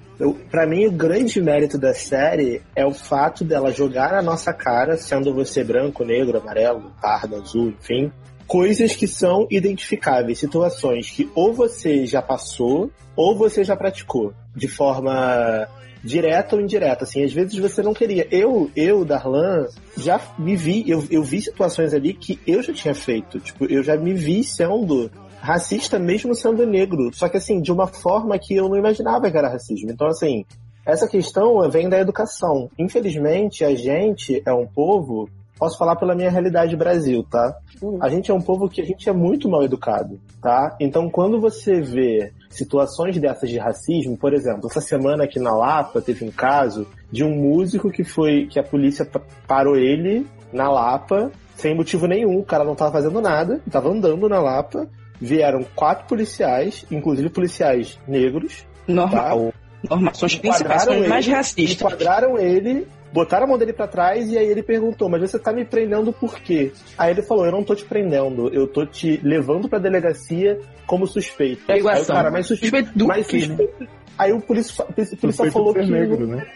[0.50, 4.96] Para mim, o grande mérito da série é o fato dela jogar na nossa cara,
[4.96, 8.10] sendo você branco, negro, amarelo, pardo, azul, enfim,
[8.46, 14.68] coisas que são identificáveis, situações que ou você já passou ou você já praticou de
[14.68, 15.68] forma
[16.06, 18.26] direta ou indireta, assim, às vezes você não queria.
[18.30, 19.66] Eu, eu, Darlan,
[19.96, 23.82] já me vi, eu, eu vi situações ali que eu já tinha feito, tipo, eu
[23.82, 28.54] já me vi sendo racista mesmo sendo negro, só que assim, de uma forma que
[28.54, 29.90] eu não imaginava que era racismo.
[29.90, 30.44] Então, assim,
[30.84, 32.70] essa questão vem da educação.
[32.78, 37.56] Infelizmente, a gente é um povo, posso falar pela minha realidade Brasil, tá?
[38.00, 40.76] A gente é um povo que a gente é muito mal educado, tá?
[40.80, 46.00] Então, quando você vê situações dessas de racismo, por exemplo, essa semana aqui na Lapa
[46.00, 50.70] teve um caso de um músico que foi que a polícia pa- parou ele na
[50.70, 54.86] Lapa sem motivo nenhum, o cara não tava fazendo nada, tava andando na Lapa,
[55.18, 59.52] vieram quatro policiais, inclusive policiais negros, Normal.
[59.88, 60.14] Normal.
[60.14, 61.74] São os principais, são mais racistas.
[61.80, 65.52] enquadraram ele botaram a mão dele pra trás e aí ele perguntou, mas você tá
[65.52, 66.72] me prendendo por quê?
[66.98, 71.06] Aí ele falou, eu não tô te prendendo, eu tô te levando pra delegacia como
[71.06, 71.70] suspeito.
[71.70, 73.88] É aí o cara, mas suspeito, Suspeito do mas quê, suspeito...
[74.18, 75.84] Aí o polícia, o polícia Suspeito falou que...
[75.84, 76.46] negro, né?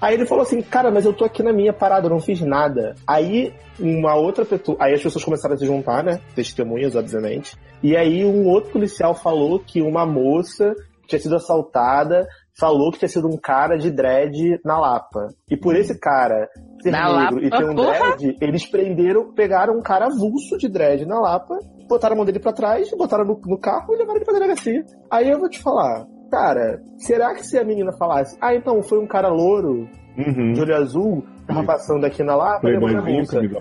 [0.00, 2.40] Aí ele falou assim, cara, mas eu tô aqui na minha parada, eu não fiz
[2.40, 2.96] nada.
[3.06, 6.20] Aí uma outra pessoa, aí as pessoas começaram a se juntar, né?
[6.34, 7.56] Testemunhas, obviamente.
[7.82, 10.74] E aí um outro policial falou que uma moça
[11.06, 12.26] tinha sido assaltada
[12.60, 15.28] falou que tinha sido um cara de dread na Lapa.
[15.50, 16.48] E por esse cara
[16.82, 18.16] ser Na negro e Lapa, ter um porra!
[18.16, 21.56] dread, eles prenderam, pegaram um cara avulso de dread na Lapa,
[21.88, 24.84] botaram a mão dele pra trás, botaram no, no carro e levaram ele pra delegacia.
[25.10, 28.98] Aí eu vou te falar, cara, será que se a menina falasse, ah, então foi
[28.98, 30.52] um cara louro, Uhum.
[30.52, 32.68] de olho azul, tava passando aqui na Lapa,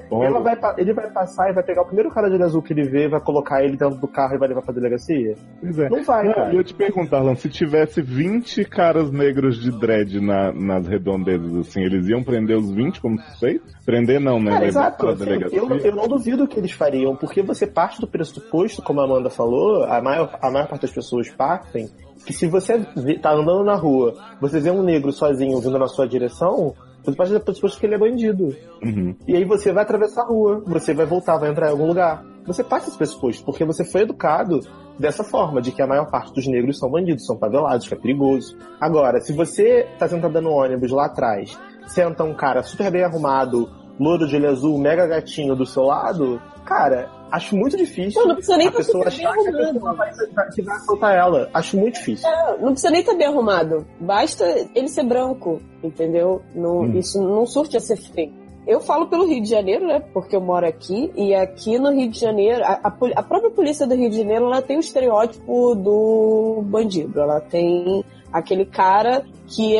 [0.09, 0.23] polo.
[0.23, 2.73] Ela vai, ele vai passar e vai pegar o primeiro cara de olho azul que
[2.73, 5.35] ele vê, vai colocar ele dentro do carro e vai levar pra delegacia?
[5.61, 5.89] Pois é.
[5.89, 6.53] Não vai, Não, cara.
[6.53, 11.55] e eu te pergunto, Arlan, se tivesse 20 caras negros de dread na- nas redondezas,
[11.57, 13.71] assim, eles iam prender os 20 como suspeitos?
[13.85, 14.51] Prender não, né?
[14.51, 15.07] Cara, exato.
[15.07, 19.05] assim, eu, eu não duvido que eles fariam, porque você parte do pressuposto, como a
[19.05, 21.89] Amanda falou, a maior, a maior parte das pessoas partem,
[22.25, 25.87] que se você vê- tá andando na rua, você vê um negro sozinho vindo na
[25.87, 26.73] sua direção,
[27.09, 28.55] você parte do pressuposto que ele é bandido.
[28.83, 29.15] Uhum.
[29.27, 32.23] E aí você vai atravessar a rua, você vai voltar, vai entrar em algum lugar.
[32.45, 34.59] Você passa esse pressuposto, porque você foi educado
[34.97, 37.97] dessa forma, de que a maior parte dos negros são bandidos, são favelados, que é
[37.97, 38.57] perigoso.
[38.81, 43.69] Agora, se você tá sentado no ônibus lá atrás, senta um cara super bem arrumado,
[43.99, 48.35] louro de olho azul, mega gatinho do seu lado, cara, acho muito difícil Não, não
[48.35, 50.11] precisa nem a tá pessoa achar que a pessoa vai,
[50.53, 51.49] que vai assaltar ela.
[51.53, 52.27] Acho muito difícil.
[52.29, 53.85] É, não precisa nem estar bem arrumado.
[53.99, 56.41] Basta ele ser branco, entendeu?
[56.55, 56.97] Não, Hum.
[56.97, 58.33] Isso não surte a ser feio.
[58.67, 59.99] Eu falo pelo Rio de Janeiro, né?
[60.13, 61.11] Porque eu moro aqui.
[61.15, 64.45] E aqui no Rio de Janeiro, a, a a própria polícia do Rio de Janeiro,
[64.45, 67.19] ela tem o estereótipo do bandido.
[67.19, 69.75] Ela tem aquele cara que,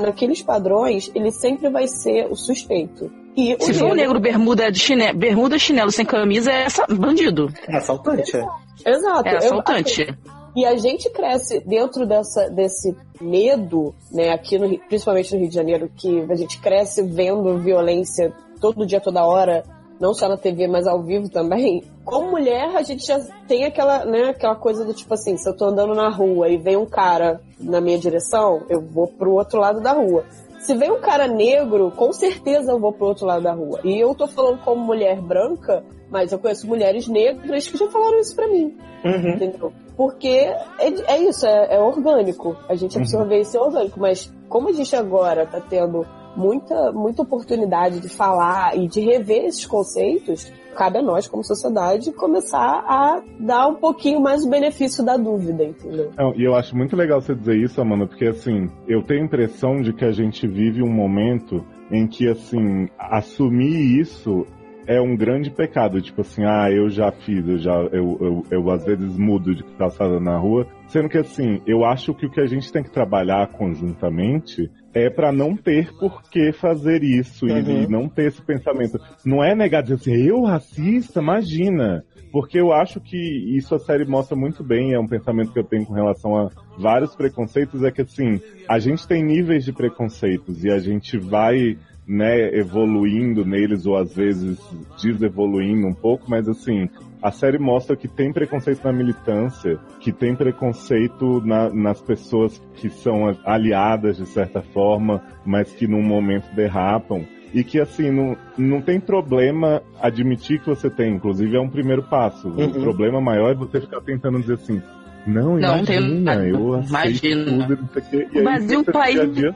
[0.00, 3.10] naqueles padrões, ele sempre vai ser o suspeito.
[3.36, 6.86] E o Se for um negro bermuda de chinelo, bermuda chinelo sem camisa, é essa-
[6.88, 7.48] bandido.
[7.68, 8.44] É assaltante, é.
[8.86, 9.28] Exato.
[9.28, 10.18] É Eu- assaltante.
[10.56, 15.48] E a gente cresce dentro dessa, desse medo, né, aqui no, Rio- principalmente no Rio
[15.48, 19.62] de Janeiro, que a gente cresce vendo violência todo dia, toda hora,
[20.00, 21.84] não só na TV, mas ao vivo também.
[22.04, 25.56] Como mulher, a gente já tem aquela, né, aquela coisa do tipo assim, se eu
[25.56, 29.60] tô andando na rua e vem um cara na minha direção, eu vou pro outro
[29.60, 30.24] lado da rua.
[30.60, 33.80] Se vem um cara negro, com certeza eu vou pro outro lado da rua.
[33.82, 38.20] E eu tô falando como mulher branca, mas eu conheço mulheres negras que já falaram
[38.20, 39.30] isso pra mim Uhum.
[39.30, 39.72] entendeu?
[39.96, 42.56] Porque é, é isso, é, é orgânico.
[42.68, 47.22] A gente absorver isso é orgânico, mas como a gente agora tá tendo muita, muita
[47.22, 53.22] oportunidade de falar e de rever esses conceitos, cabe a nós, como sociedade, começar a
[53.38, 56.10] dar um pouquinho mais o benefício da dúvida, entendeu?
[56.36, 59.80] E eu acho muito legal você dizer isso, Amanda, porque assim, eu tenho a impressão
[59.80, 64.46] de que a gente vive um momento em que, assim, assumir isso
[64.90, 66.02] é um grande pecado.
[66.02, 69.62] Tipo assim, ah, eu já fiz, eu já, eu, eu, eu às vezes mudo de
[69.78, 70.66] calçada na rua.
[70.88, 75.08] Sendo que, assim, eu acho que o que a gente tem que trabalhar conjuntamente é
[75.08, 77.82] para não ter por que fazer isso e- Uhum.
[77.84, 78.98] e não ter esse pensamento.
[79.24, 82.02] Não é negar dizer assim, eu racista, imagina.
[82.32, 83.16] Porque eu acho que
[83.56, 86.48] isso a série mostra muito bem, é um pensamento que eu tenho com relação a
[86.78, 91.76] vários preconceitos, é que assim, a gente tem níveis de preconceitos e a gente vai,
[92.10, 94.58] né, evoluindo neles ou às vezes
[95.00, 96.88] desevoluindo um pouco, mas assim,
[97.22, 102.90] a série mostra que tem preconceito na militância, que tem preconceito na- nas pessoas que
[102.90, 107.24] são aliadas de certa forma, mas que num momento derrapam.
[107.54, 112.02] E que assim, não, não tem problema admitir que você tem, inclusive é um primeiro
[112.02, 112.48] passo.
[112.48, 112.66] Uhum.
[112.66, 114.82] O problema maior é você ficar tentando dizer assim,
[115.26, 116.90] não, Não, tem- imagina, eu aceito
[117.26, 117.66] imagina.
[117.68, 118.28] tudo, não sei o quê.
[118.32, 119.54] E O Brasil é um país dia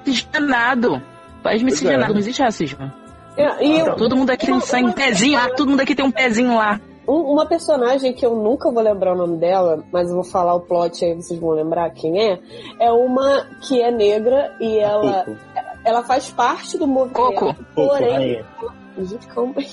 [1.44, 1.44] miscigenado.
[1.44, 2.92] País miscigenado, não existe racismo.
[3.36, 6.10] É, e eu- Todo mundo aqui tem sangue, pezinho lá, todo mundo aqui tem um
[6.10, 6.80] pezinho lá.
[7.06, 10.54] Um- uma personagem que eu nunca vou lembrar o nome dela, mas eu vou falar
[10.54, 12.38] o plot aí, vocês vão lembrar quem é.
[12.80, 15.36] É uma que é negra e ela, Coco.
[15.84, 17.16] ela faz parte do movimento.
[17.16, 17.46] Coco.
[17.46, 18.44] Coco, Porém, rainha.
[19.02, 19.64] gente, calma aí.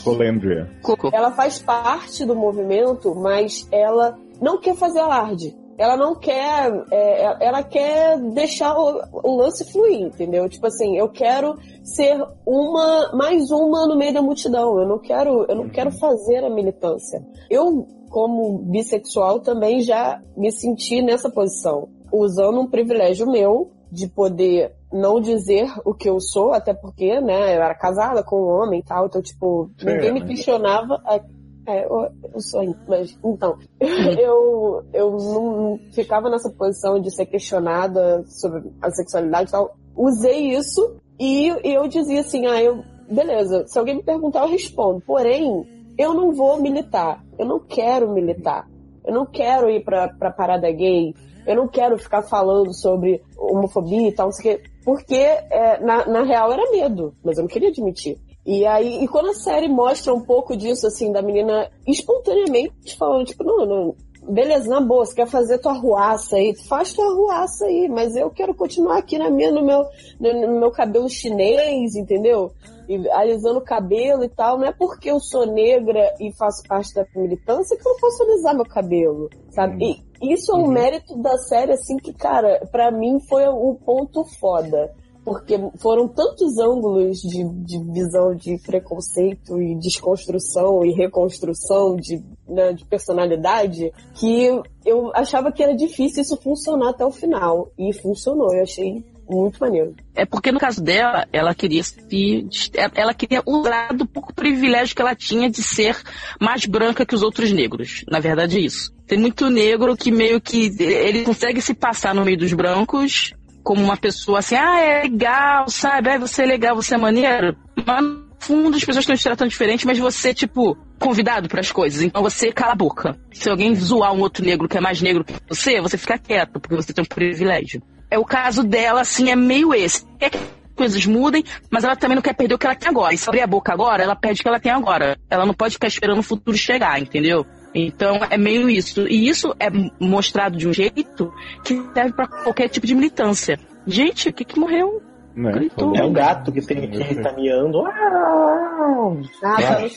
[0.82, 1.10] Coco.
[1.14, 5.56] Ela faz parte do movimento, mas ela não quer fazer alarde.
[5.78, 6.72] Ela não quer.
[6.92, 10.48] é, ela quer deixar o, o lance fluir, entendeu?
[10.48, 13.12] Tipo assim, eu quero ser uma.
[13.14, 14.80] mais uma no meio da multidão.
[14.80, 17.26] Eu não quero, eu não quero fazer a militância.
[17.50, 21.90] Eu, como bissexual, também já me senti nessa posição.
[22.12, 27.56] Usando um privilégio meu de poder não dizer o que eu sou, até porque, né,
[27.58, 30.26] eu era casada com um homem e tal, então, tipo, Sim, ninguém me né?
[30.28, 31.02] questionava.
[31.06, 31.20] a-
[31.66, 38.24] É, eu, eu sou mas então, eu, eu não ficava nessa posição de ser questionada
[38.28, 39.76] sobre a sexualidade e tal.
[39.96, 44.50] Usei isso E, e eu dizia assim, ah, eu, beleza, se alguém me perguntar, eu
[44.50, 45.02] respondo.
[45.02, 45.66] Porém,
[45.98, 47.24] eu não vou militar.
[47.38, 48.68] Eu não quero militar.
[49.06, 51.14] Eu não quero ir pra, pra parada gay.
[51.46, 54.64] Eu não quero ficar falando sobre homofobia e tal, não sei o quê.
[54.84, 57.14] Porque, é, na, na real, era medo.
[57.24, 58.18] Mas eu não queria admitir.
[58.46, 63.26] E aí, e quando a série mostra um pouco disso, assim, da menina espontaneamente falando,
[63.26, 67.66] tipo, não, não, beleza, na boa, você quer fazer tua ruaça aí, faz tua ruaça
[67.66, 69.86] aí, mas eu quero continuar aqui na minha, no meu,
[70.20, 72.52] no, no meu cabelo chinês, entendeu?
[72.90, 76.94] E alisando o cabelo e tal, não é porque eu sou negra e faço parte
[76.96, 80.04] da militância que eu não posso alisar meu cabelo, sabe?
[80.22, 84.24] E isso é um mérito da série, assim, que, cara, pra mim foi um ponto
[84.40, 84.92] foda
[85.24, 92.74] porque foram tantos ângulos de, de visão de preconceito e desconstrução e reconstrução de, né,
[92.74, 94.50] de personalidade que
[94.86, 97.72] eu achava que era difícil isso funcionar até o final.
[97.78, 99.96] E funcionou, eu achei muito maneiro.
[100.14, 102.48] É porque no caso dela, ela queria se.
[102.96, 105.96] Ela queria usar do pouco privilégio que ela tinha de ser
[106.40, 108.04] mais branca que os outros negros.
[108.10, 108.94] Na verdade é isso.
[109.08, 113.84] Tem muito negro que meio que ele consegue se passar no meio dos brancos como
[113.84, 116.10] uma pessoa assim, ah, é legal, sabe?
[116.10, 117.56] Ah, você é legal, você é maneiro.
[117.86, 121.72] Mas no fundo as pessoas estão te tratando diferente, mas você, tipo, convidado para as
[121.72, 122.02] coisas.
[122.02, 123.18] Então você cala a boca.
[123.32, 126.60] Se alguém zoar um outro negro que é mais negro que você, você fica quieto,
[126.60, 127.82] porque você tem um privilégio.
[128.10, 130.06] É o caso dela, assim, é meio esse.
[130.20, 130.38] É que
[130.76, 133.14] coisas mudem, mas ela também não quer perder o que ela tem agora.
[133.14, 135.18] E se abrir a boca agora, ela perde o que ela tem agora.
[135.30, 137.46] Ela não pode ficar esperando o futuro chegar, entendeu?
[137.74, 139.08] Então é meio isso.
[139.08, 143.60] E isso é mostrado de um jeito que serve para qualquer tipo de militância.
[143.88, 145.02] Gente, o que que morreu?
[145.36, 145.96] Gritou.
[145.96, 147.86] É um gato que tem que tá miando.
[147.86, 149.88] Ah, Ah,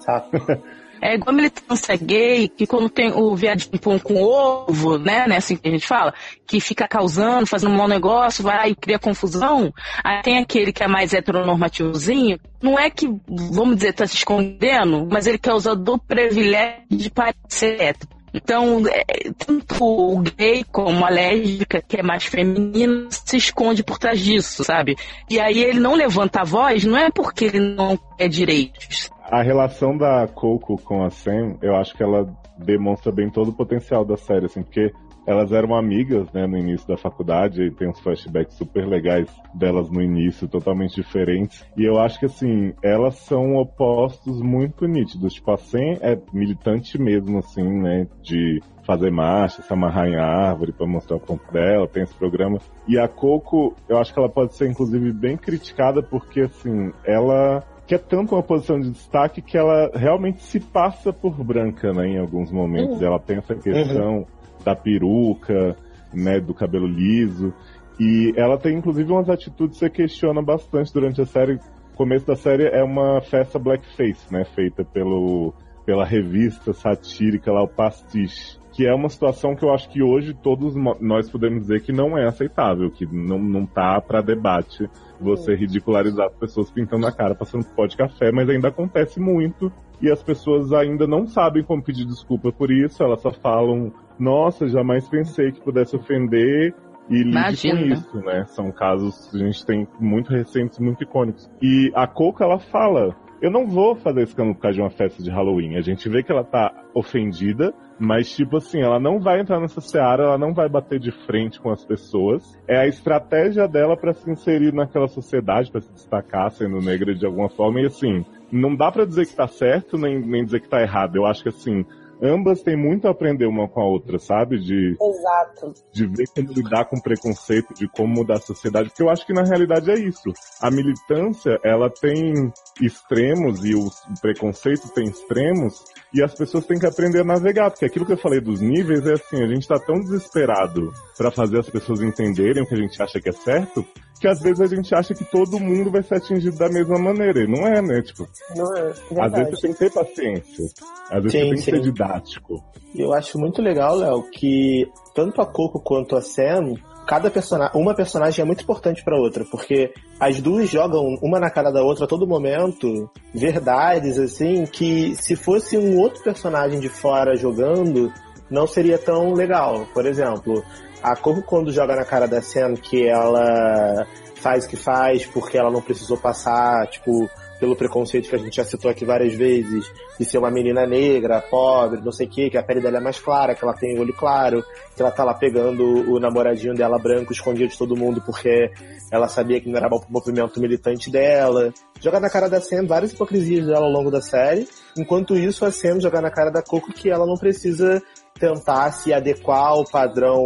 [0.00, 0.60] sabe?
[1.04, 5.36] É igual a militância gay, que quando tem o viadinho pão com ovo, né, né,
[5.36, 6.14] assim que a gente fala,
[6.46, 9.70] que fica causando, fazendo um mau negócio, vai e cria confusão.
[10.02, 15.06] Aí tem aquele que é mais heteronormativozinho, não é que, vamos dizer, tá se escondendo,
[15.12, 18.08] mas ele quer usar do privilégio de parecer hétero.
[18.32, 23.98] Então, é, tanto o gay como a lésbica, que é mais feminina, se esconde por
[23.98, 24.96] trás disso, sabe?
[25.30, 29.42] E aí ele não levanta a voz, não é porque ele não quer direitos, A
[29.42, 32.26] relação da Coco com a Sam, eu acho que ela
[32.58, 34.92] demonstra bem todo o potencial da série, assim, porque
[35.26, 39.90] elas eram amigas, né, no início da faculdade, e tem uns flashbacks super legais delas
[39.90, 41.64] no início, totalmente diferentes.
[41.76, 45.32] E eu acho que, assim, elas são opostos muito nítidos.
[45.32, 50.72] Tipo, a Sam é militante mesmo, assim, né, de fazer marcha, se amarrar em árvore
[50.72, 52.58] pra mostrar o ponto dela, tem esse programa.
[52.86, 57.64] E a Coco, eu acho que ela pode ser, inclusive, bem criticada, porque, assim, ela
[57.86, 62.18] quer tanto uma posição de destaque que ela realmente se passa por branca, né, em
[62.18, 63.00] alguns momentos.
[63.02, 64.26] Ela tem essa questão
[64.64, 65.76] da peruca,
[66.12, 67.52] né, do cabelo liso.
[68.00, 71.54] E ela tem, inclusive, umas atitudes que você questiona bastante durante a série.
[71.92, 77.62] O começo da série é uma festa blackface, né, feita pelo, pela revista satírica lá,
[77.62, 78.58] o Pastiche.
[78.74, 82.18] Que é uma situação que eu acho que hoje todos nós podemos dizer que não
[82.18, 84.88] é aceitável, que não, não tá para debate
[85.20, 89.72] você ridicularizar as pessoas pintando a cara, passando pó de café, mas ainda acontece muito
[90.00, 94.66] e as pessoas ainda não sabem como pedir desculpa por isso, elas só falam, nossa,
[94.68, 96.74] jamais pensei que pudesse ofender
[97.08, 98.44] e lide com isso, né?
[98.46, 101.50] São casos que a gente tem muito recentes, muito icônicos.
[101.60, 105.22] E a Coco, ela fala, eu não vou fazer escândalo por causa de uma festa
[105.22, 105.76] de Halloween.
[105.76, 109.80] A gente vê que ela tá ofendida, mas tipo assim, ela não vai entrar nessa
[109.80, 112.58] seara, ela não vai bater de frente com as pessoas.
[112.68, 117.26] É a estratégia dela pra se inserir naquela sociedade, pra se destacar sendo negra de
[117.26, 117.80] alguma forma.
[117.80, 121.16] E assim, não dá pra dizer que tá certo, nem, nem dizer que tá errado.
[121.16, 121.84] Eu acho que assim,
[122.24, 124.58] ambas têm muito a aprender uma com a outra, sabe?
[124.58, 125.74] De, Exato.
[125.92, 129.32] de ver como lidar com preconceito, de como mudar a sociedade, porque eu acho que
[129.32, 130.32] na realidade é isso.
[130.60, 133.88] A militância, ela tem extremos e o
[134.20, 138.18] preconceito tem extremos, e as pessoas têm que aprender a navegar, porque aquilo que eu
[138.18, 142.62] falei dos níveis é assim, a gente tá tão desesperado pra fazer as pessoas entenderem
[142.62, 143.84] o que a gente acha que é certo,
[144.20, 147.40] que às vezes a gente acha que todo mundo vai ser atingido da mesma maneira,
[147.40, 148.02] e não é, né?
[148.02, 148.80] Tipo, Não é?
[148.80, 149.50] às vezes Verdade.
[149.50, 150.64] você tem que ter paciência,
[151.10, 151.80] às vezes Sim, você tem que ser sim.
[151.82, 152.64] didático.
[152.94, 156.74] E eu acho muito legal, Léo, que tanto a Coco quanto a Sam,
[157.06, 161.50] cada personagem, uma personagem é muito importante pra outra, porque as duas jogam uma na
[161.50, 166.88] cara da outra a todo momento, verdades assim, que se fosse um outro personagem de
[166.88, 168.12] fora jogando,
[168.50, 169.86] não seria tão legal.
[169.92, 170.62] Por exemplo,
[171.04, 175.58] a Coco quando joga na cara da Sam que ela faz o que faz porque
[175.58, 177.28] ela não precisou passar, tipo,
[177.60, 179.84] pelo preconceito que a gente já citou aqui várias vezes,
[180.18, 183.00] de ser uma menina negra, pobre, não sei o que, que a pele dela é
[183.00, 184.64] mais clara, que ela tem olho claro,
[184.96, 188.70] que ela tá lá pegando o namoradinho dela branco escondido de todo mundo porque
[189.12, 191.70] ela sabia que não era bom pro movimento militante dela.
[192.00, 195.70] Joga na cara da Sam várias hipocrisias dela ao longo da série, enquanto isso a
[195.70, 198.02] Sam joga na cara da Coco que ela não precisa
[198.44, 200.44] tentar se adequar ao padrão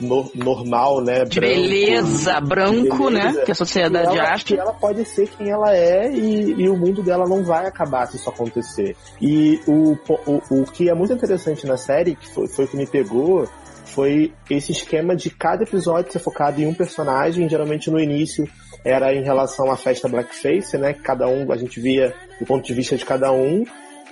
[0.00, 1.24] no- normal, né?
[1.24, 3.32] De branco, beleza, branco, beleza.
[3.32, 3.44] né?
[3.44, 4.44] Que a sociedade que ela, acha.
[4.44, 8.06] que ela pode ser quem ela é e, e o mundo dela não vai acabar
[8.06, 8.96] se isso acontecer.
[9.20, 9.92] E o,
[10.26, 13.48] o, o que é muito interessante na série, que foi, foi o que me pegou,
[13.84, 18.48] foi esse esquema de cada episódio ser focado em um personagem, geralmente no início
[18.84, 20.92] era em relação à festa Blackface, né?
[20.92, 23.64] Que cada um, a gente via o ponto de vista de cada um,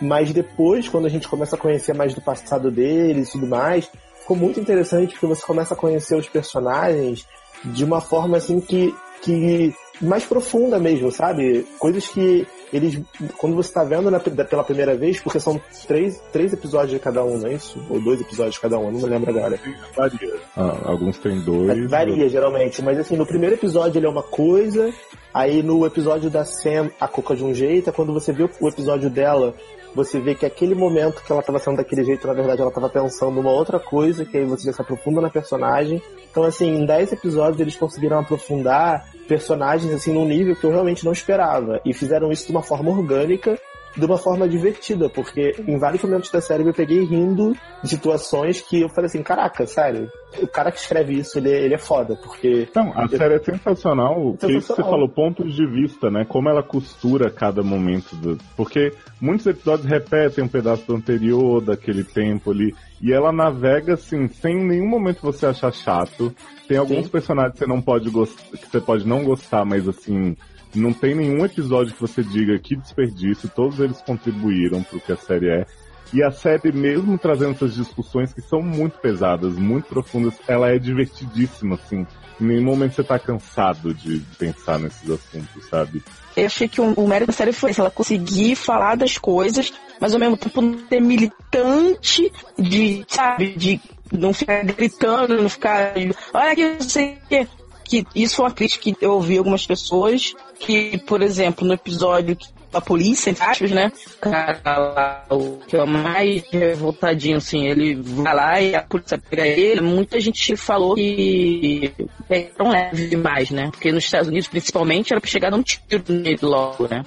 [0.03, 3.89] mas depois, quando a gente começa a conhecer mais do passado deles e tudo mais,
[4.21, 7.27] ficou muito interessante porque você começa a conhecer os personagens
[7.65, 11.65] de uma forma assim que, que mais profunda mesmo, sabe?
[11.79, 13.01] Coisas que eles,
[13.37, 17.23] quando você tá vendo na- pela primeira vez, porque são três, três episódios de cada
[17.23, 17.79] um, não é isso?
[17.89, 19.61] Ou dois episódios de cada um, não me lembro agora.
[19.95, 20.35] Varia.
[20.57, 21.89] Ah, alguns têm dois.
[21.89, 24.91] Varia, geralmente, mas assim, no primeiro episódio ele é uma coisa,
[25.33, 28.69] aí no episódio da Sam, a Coca de um jeito, aí quando você vê o
[28.69, 29.55] episódio dela,
[29.95, 32.89] você vê que aquele momento que ela tava sendo daquele jeito, na verdade ela tava
[32.89, 36.03] pensando uma outra coisa, que aí você já se aprofunda na personagem.
[36.31, 41.05] Então, assim, em 10 episódios eles conseguiram aprofundar personagens, assim, num nível que eu realmente
[41.05, 41.81] não esperava.
[41.85, 43.59] E fizeram isso de uma forma orgânica,
[43.97, 48.61] de uma forma divertida, porque em vários momentos da série eu peguei rindo de situações
[48.61, 50.09] que eu falei assim, caraca, sério,
[50.41, 53.39] o cara que escreve isso, ele, é- ele é foda, porque Não, a série é
[53.39, 54.15] sensacional.
[54.15, 54.91] que isso que você Sensacional.
[54.93, 56.25] falou, pontos de vista, né?
[56.27, 58.39] Como ela costura cada momento do.
[58.57, 62.75] Porque muitos episódios repetem um pedaço do anterior, daquele tempo ali.
[63.01, 66.33] E ela navega, assim, sem em nenhum momento você achar chato.
[66.69, 67.11] Tem alguns Sim.
[67.11, 70.37] personagens que você não pode gostar, que você pode não gostar, mas assim.
[70.75, 75.17] Não tem nenhum episódio que você diga que desperdício, todos eles contribuíram pro que a
[75.17, 75.67] série é.
[76.13, 80.79] E a série, mesmo trazendo essas discussões que são muito pesadas, muito profundas, ela é
[80.79, 82.07] divertidíssima, assim.
[82.39, 86.03] Em nenhum momento você tá cansado de pensar nesses assuntos, sabe?
[86.37, 89.73] Eu achei que o, o mérito da série foi esse, ela conseguir falar das coisas,
[89.99, 93.81] mas ao mesmo tempo não ser militante de, sabe, de
[94.13, 95.95] não ficar gritando, não ficar.
[96.35, 97.63] Olha aqui, não sei o.
[97.85, 100.35] Que isso foi uma crítica que eu ouvi algumas pessoas
[100.65, 103.93] que, por exemplo, no episódio que a polícia, entre aspas, né?
[104.17, 108.81] O cara lá, o que é o mais revoltadinho, assim, ele vai lá e a
[108.83, 109.83] polícia pega ele.
[109.83, 111.93] Muita gente falou que
[112.31, 113.69] é tão leve demais, né?
[113.71, 117.03] Porque nos Estados Unidos, principalmente, era pra chegar num tiro nele logo, né?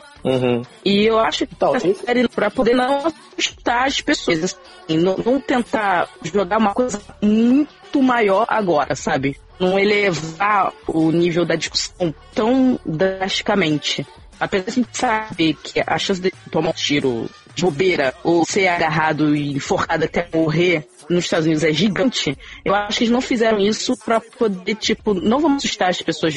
[0.83, 3.01] E eu acho que a esse- série, pra poder não
[3.37, 9.35] assustar as pessoas, assim, não, não tentar jogar uma coisa muito maior agora, sabe?
[9.59, 14.05] Não elevar o nível da discussão tão drasticamente.
[14.39, 18.45] Apesar de a gente saber que a chance de tomar um tiro de bobeira ou
[18.45, 23.13] ser agarrado e enforcado até morrer nos Estados Unidos é gigante, eu acho que eles
[23.13, 26.33] não fizeram isso pra poder, tipo, não vamos assustar as pessoas,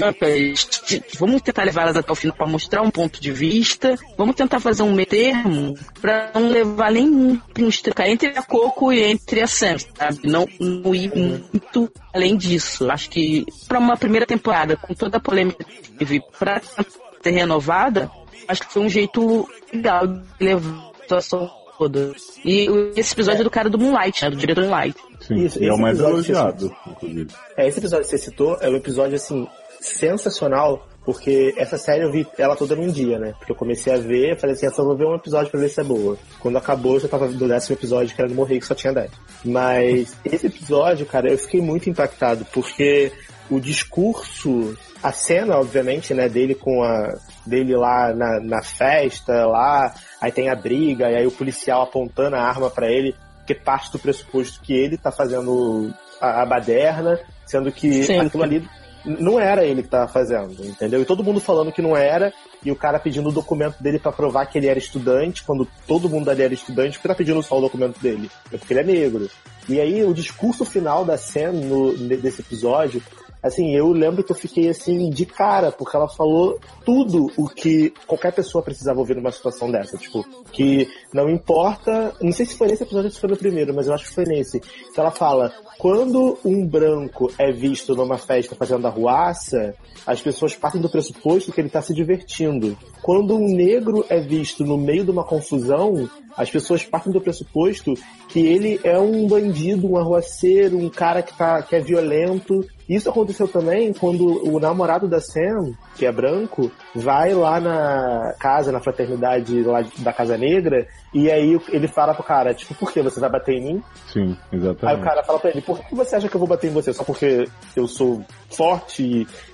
[1.18, 4.82] vamos tentar levá-las até o fim pra mostrar um ponto de vista, vamos tentar fazer
[4.82, 9.76] um meio termo pra não levar nenhum pinstricar entre a Coco e entre a Sam,
[9.78, 10.20] sabe?
[10.24, 12.90] Não, não ir muito além disso.
[12.90, 18.10] Acho que pra uma primeira temporada, com toda a polêmica que teve, pra ser renovada,
[18.46, 22.12] acho que foi um jeito legal de levar a situação toda.
[22.44, 24.30] E esse episódio é do cara do Moonlight, né?
[24.30, 24.98] Do diretor do Moonlight.
[25.20, 27.30] Sim, Isso, e é o mais elogiado, inclusive.
[27.56, 29.46] É, esse episódio que você citou é um episódio, assim,
[29.80, 33.32] sensacional, porque essa série eu vi ela toda num dia, né?
[33.38, 35.68] Porque eu comecei a ver, falei assim, eu só vou ver um episódio pra ver
[35.68, 36.18] se é boa.
[36.40, 38.92] Quando acabou, eu já tava do décimo episódio, que era do Morrer, que só tinha
[38.92, 39.10] 10.
[39.44, 43.12] Mas esse episódio, cara, eu fiquei muito impactado, porque
[43.50, 47.18] o discurso, a cena, obviamente, né, dele com a.
[47.48, 52.36] dele lá na, na festa, lá, aí tem a briga, e aí o policial apontando
[52.36, 53.14] a arma pra ele,
[53.46, 58.68] que parte do pressuposto que ele tá fazendo a, a baderna, sendo que aquilo ali
[59.04, 61.00] não era ele que tava fazendo, entendeu?
[61.00, 62.32] E todo mundo falando que não era,
[62.62, 66.08] e o cara pedindo o documento dele pra provar que ele era estudante, quando todo
[66.08, 68.30] mundo ali era estudante, porque tá pedindo só o documento dele?
[68.52, 69.30] É porque ele é negro.
[69.68, 73.02] E aí o discurso final da cena no, desse episódio,
[73.42, 77.92] assim, eu lembro que eu fiquei assim de cara, porque ela falou tudo o que
[78.06, 82.68] qualquer pessoa precisava ouvir numa situação dessa, tipo, que não importa, não sei se foi
[82.68, 85.10] nesse episódio ou se foi no primeiro, mas eu acho que foi nesse, que ela
[85.10, 89.74] fala, quando um branco é visto numa festa fazendo arruaça,
[90.06, 92.76] as pessoas partem do pressuposto que ele está se divertindo.
[93.02, 97.94] Quando um negro é visto no meio de uma confusão, as pessoas partem do pressuposto
[98.28, 102.64] que ele é um bandido, um arruaceiro, um cara que, tá, que é violento.
[102.88, 108.72] Isso aconteceu também quando o namorado da Sam, que é branco, vai lá na casa,
[108.72, 113.02] na fraternidade lá da Casa Negra, e aí ele fala pro cara, tipo, por que
[113.02, 113.82] você vai bater em mim?
[114.10, 115.00] Sim, Aí exatamente.
[115.00, 116.92] o cara fala pra ele, por que você acha que eu vou bater em você?
[116.92, 119.02] Só porque eu sou forte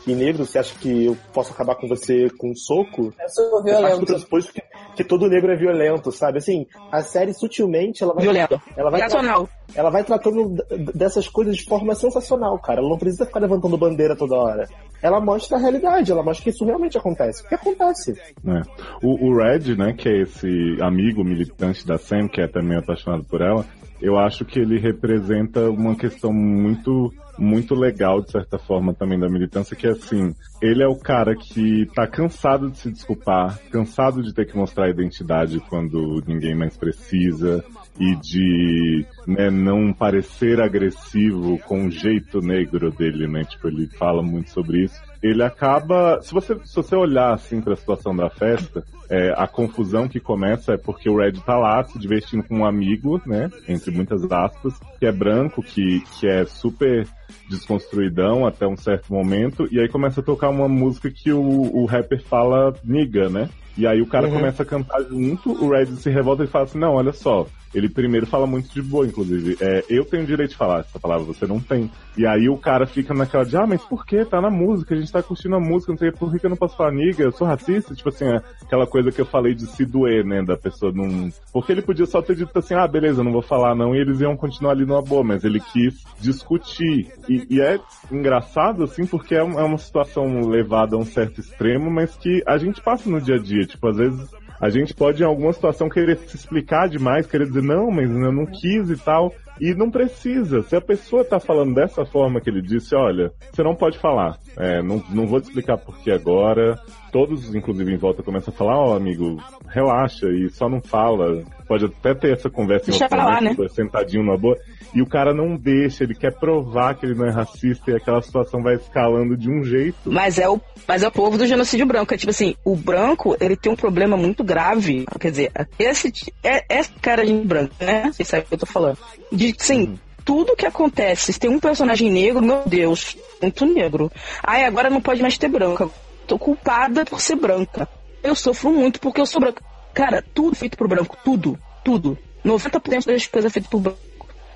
[0.06, 0.44] e, e negro?
[0.46, 3.12] Você acha que eu posso acabar com você com um soco?
[3.20, 4.06] Eu sou Eu violento.
[4.06, 4.62] pressuposto que,
[4.96, 6.38] que todo negro é violento, sabe?
[6.38, 8.60] Assim, a série sutilmente ela vai, Violento.
[8.76, 9.48] ela vai, Racional.
[9.74, 10.56] ela vai tratando
[10.94, 12.80] dessas coisas de forma sensacional, cara.
[12.80, 14.68] Ela não precisa ficar levantando bandeira toda hora.
[15.02, 17.42] Ela mostra a realidade, ela mostra que isso realmente acontece.
[17.42, 18.14] Porque acontece.
[18.42, 18.62] né?
[19.02, 20.48] O, o Red, né, que é esse
[20.80, 23.66] amigo militante da Sam, que é também apaixonado por ela,
[24.00, 29.28] eu acho que ele representa uma questão muito muito legal, de certa forma, também da
[29.28, 30.32] militância, que é assim,
[30.62, 34.86] ele é o cara que tá cansado de se desculpar, cansado de ter que mostrar
[34.86, 37.64] a identidade quando ninguém mais precisa,
[37.98, 43.44] e de né, não parecer agressivo com o jeito negro dele, né?
[43.44, 45.00] Tipo, ele fala muito sobre isso.
[45.24, 49.46] Ele acaba, se você, se você olhar assim para a situação da festa, é, a
[49.46, 53.50] confusão que começa é porque o Red tá lá se divertindo com um amigo, né?
[53.66, 57.08] Entre muitas aspas, que é branco, que, que é super
[57.48, 61.86] desconstruidão até um certo momento, e aí começa a tocar uma música que o, o
[61.86, 63.48] rapper fala niga, né?
[63.76, 64.34] E aí o cara Uhum.
[64.34, 67.88] começa a cantar junto, o Red se revolta e fala assim, não, olha só, ele
[67.88, 69.56] primeiro fala muito de boa, inclusive.
[69.60, 71.90] É, eu tenho direito de falar essa palavra, você não tem.
[72.16, 74.24] E aí o cara fica naquela de, ah, mas por que?
[74.24, 76.56] Tá na música, a gente tá curtindo a música, não sei por que eu não
[76.56, 79.66] posso falar niga, eu sou racista, tipo assim, é aquela coisa que eu falei de
[79.66, 81.28] se doer, né, da pessoa não...
[81.52, 84.20] Porque ele podia só ter dito assim, ah, beleza, não vou falar não, e eles
[84.20, 87.08] iam continuar ali numa boa, mas ele quis discutir.
[87.28, 87.78] E, e é
[88.12, 92.56] engraçado, assim, porque é é uma situação levada a um certo extremo, mas que a
[92.56, 95.88] gente passa no dia a dia, tipo, às vezes a gente pode, em alguma situação,
[95.88, 99.34] querer se explicar demais, querer dizer, não, mas eu não quis e tal.
[99.60, 100.62] E não precisa.
[100.62, 104.38] Se a pessoa tá falando dessa forma que ele disse, olha, você não pode falar.
[104.56, 106.78] É, não, não vou te explicar por que agora.
[107.12, 111.44] Todos, inclusive, em volta começam a falar, ó, amigo, relaxa e só não fala.
[111.68, 114.56] Pode até ter essa conversa Deixa em outro lá, momento, sentadinho na boa.
[114.94, 118.22] E o cara não deixa, ele quer provar que ele não é racista e aquela
[118.22, 119.96] situação vai escalando de um jeito.
[120.04, 122.14] Mas é o, mas é o povo do genocídio branco.
[122.14, 125.04] É tipo assim, o branco, ele tem um problema muito grave.
[125.18, 128.12] Quer dizer, esse, é, esse cara de branco, né?
[128.12, 128.98] Vocês sabem o que eu tô falando.
[129.32, 134.10] De, sim, tudo que acontece, se tem um personagem negro, meu Deus, muito negro.
[134.42, 135.90] Ai, agora não pode mais ter branca.
[136.26, 137.88] Tô culpada por ser branca.
[138.22, 139.62] Eu sofro muito porque eu sou branca.
[139.92, 142.16] Cara, tudo feito por branco, tudo, tudo.
[142.44, 143.98] 90% das coisas é feito por branco.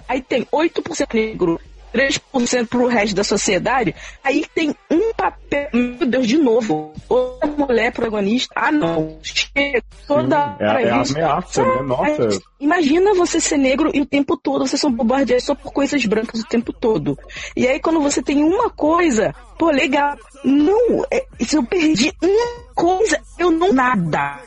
[0.09, 1.61] Aí tem 8% negro,
[1.93, 3.95] 3% pro resto da sociedade.
[4.23, 5.69] Aí tem um papel.
[5.73, 6.93] Meu Deus, de novo.
[7.09, 8.53] Outra mulher protagonista.
[8.57, 9.19] Ah, não.
[9.23, 11.13] Chega toda É, a- hora é isso.
[11.17, 11.83] ameaça, né?
[11.83, 12.29] Nossa.
[12.29, 16.05] Aí, Imagina você ser negro e o tempo todo você são bombardeados só por coisas
[16.05, 17.17] brancas o tempo todo.
[17.57, 20.17] E aí quando você tem uma coisa, pô, legal.
[20.45, 24.41] Não, é, se eu perdi uma coisa, eu não nada.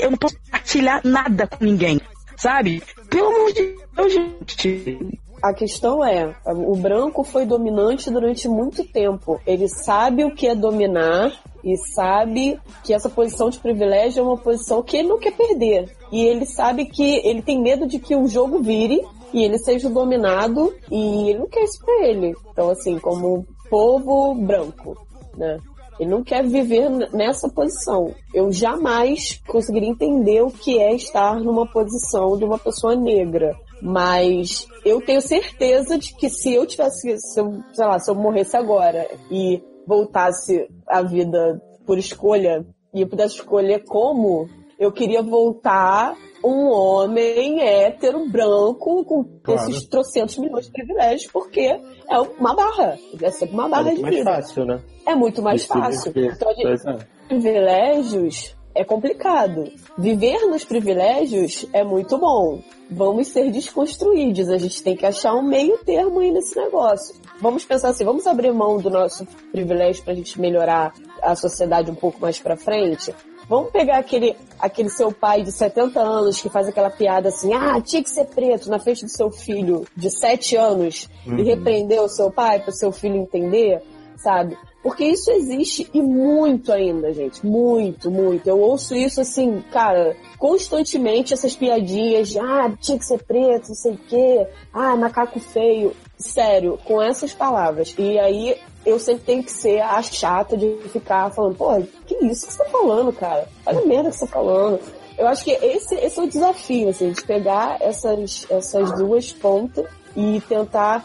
[0.00, 2.00] Eu não posso partilhar nada com ninguém.
[2.36, 2.80] Sabe?
[3.10, 5.18] Pelo amor de Deus, gente.
[5.42, 9.40] A questão é, o branco foi dominante durante muito tempo.
[9.46, 11.32] Ele sabe o que é dominar
[11.62, 15.94] e sabe que essa posição de privilégio é uma posição que ele não quer perder.
[16.10, 19.00] E ele sabe que ele tem medo de que o jogo vire
[19.32, 22.34] e ele seja dominado e ele não quer isso pra ele.
[22.50, 24.96] Então, assim, como povo branco,
[25.36, 25.58] né?
[26.00, 28.14] Ele não quer viver nessa posição.
[28.32, 33.56] Eu jamais conseguiria entender o que é estar numa posição de uma pessoa negra.
[33.80, 38.14] Mas eu tenho certeza de que se eu tivesse, se eu, sei lá, se eu
[38.14, 44.48] morresse agora e voltasse à vida por escolha e eu pudesse escolher como,
[44.78, 46.14] eu queria voltar
[46.44, 49.60] um homem hétero, branco, com Claro.
[49.70, 51.60] esses trocentos milhões de privilégios, porque
[52.08, 52.96] é uma barra.
[53.20, 54.30] É sempre uma É barra muito de mais vida.
[54.30, 54.80] fácil, né?
[55.06, 56.12] É muito mais Isso, fácil.
[56.14, 56.98] Então, a gente- pois é.
[57.28, 59.70] privilégios é complicado.
[59.98, 62.62] Viver nos privilégios é muito bom.
[62.88, 64.48] Vamos ser desconstruídos.
[64.48, 67.16] A gente tem que achar um meio termo aí nesse negócio.
[67.40, 71.94] Vamos pensar assim, vamos abrir mão do nosso privilégio pra gente melhorar a sociedade um
[71.94, 73.12] pouco mais pra frente?
[73.48, 77.80] Vamos pegar aquele, aquele seu pai de 70 anos que faz aquela piada assim, ah,
[77.80, 82.08] tinha que ser preto na frente do seu filho de 7 anos e repreender o
[82.08, 83.82] seu pai para o seu filho entender,
[84.16, 84.56] sabe?
[84.82, 87.44] Porque isso existe e muito ainda, gente.
[87.44, 88.46] Muito, muito.
[88.48, 93.74] Eu ouço isso assim, cara, constantemente essas piadinhas de ah, tinha que ser preto, não
[93.74, 95.94] sei o quê, ah, macaco feio.
[96.16, 97.94] Sério, com essas palavras.
[97.96, 102.46] E aí eu sempre tenho que ser a chata de ficar falando, pô, que isso
[102.46, 103.48] que você tá falando, cara?
[103.66, 104.80] Olha a merda que você tá falando.
[105.16, 109.86] eu acho que esse, esse é o desafio, assim, de pegar essas, essas duas pontas
[110.16, 111.04] e tentar.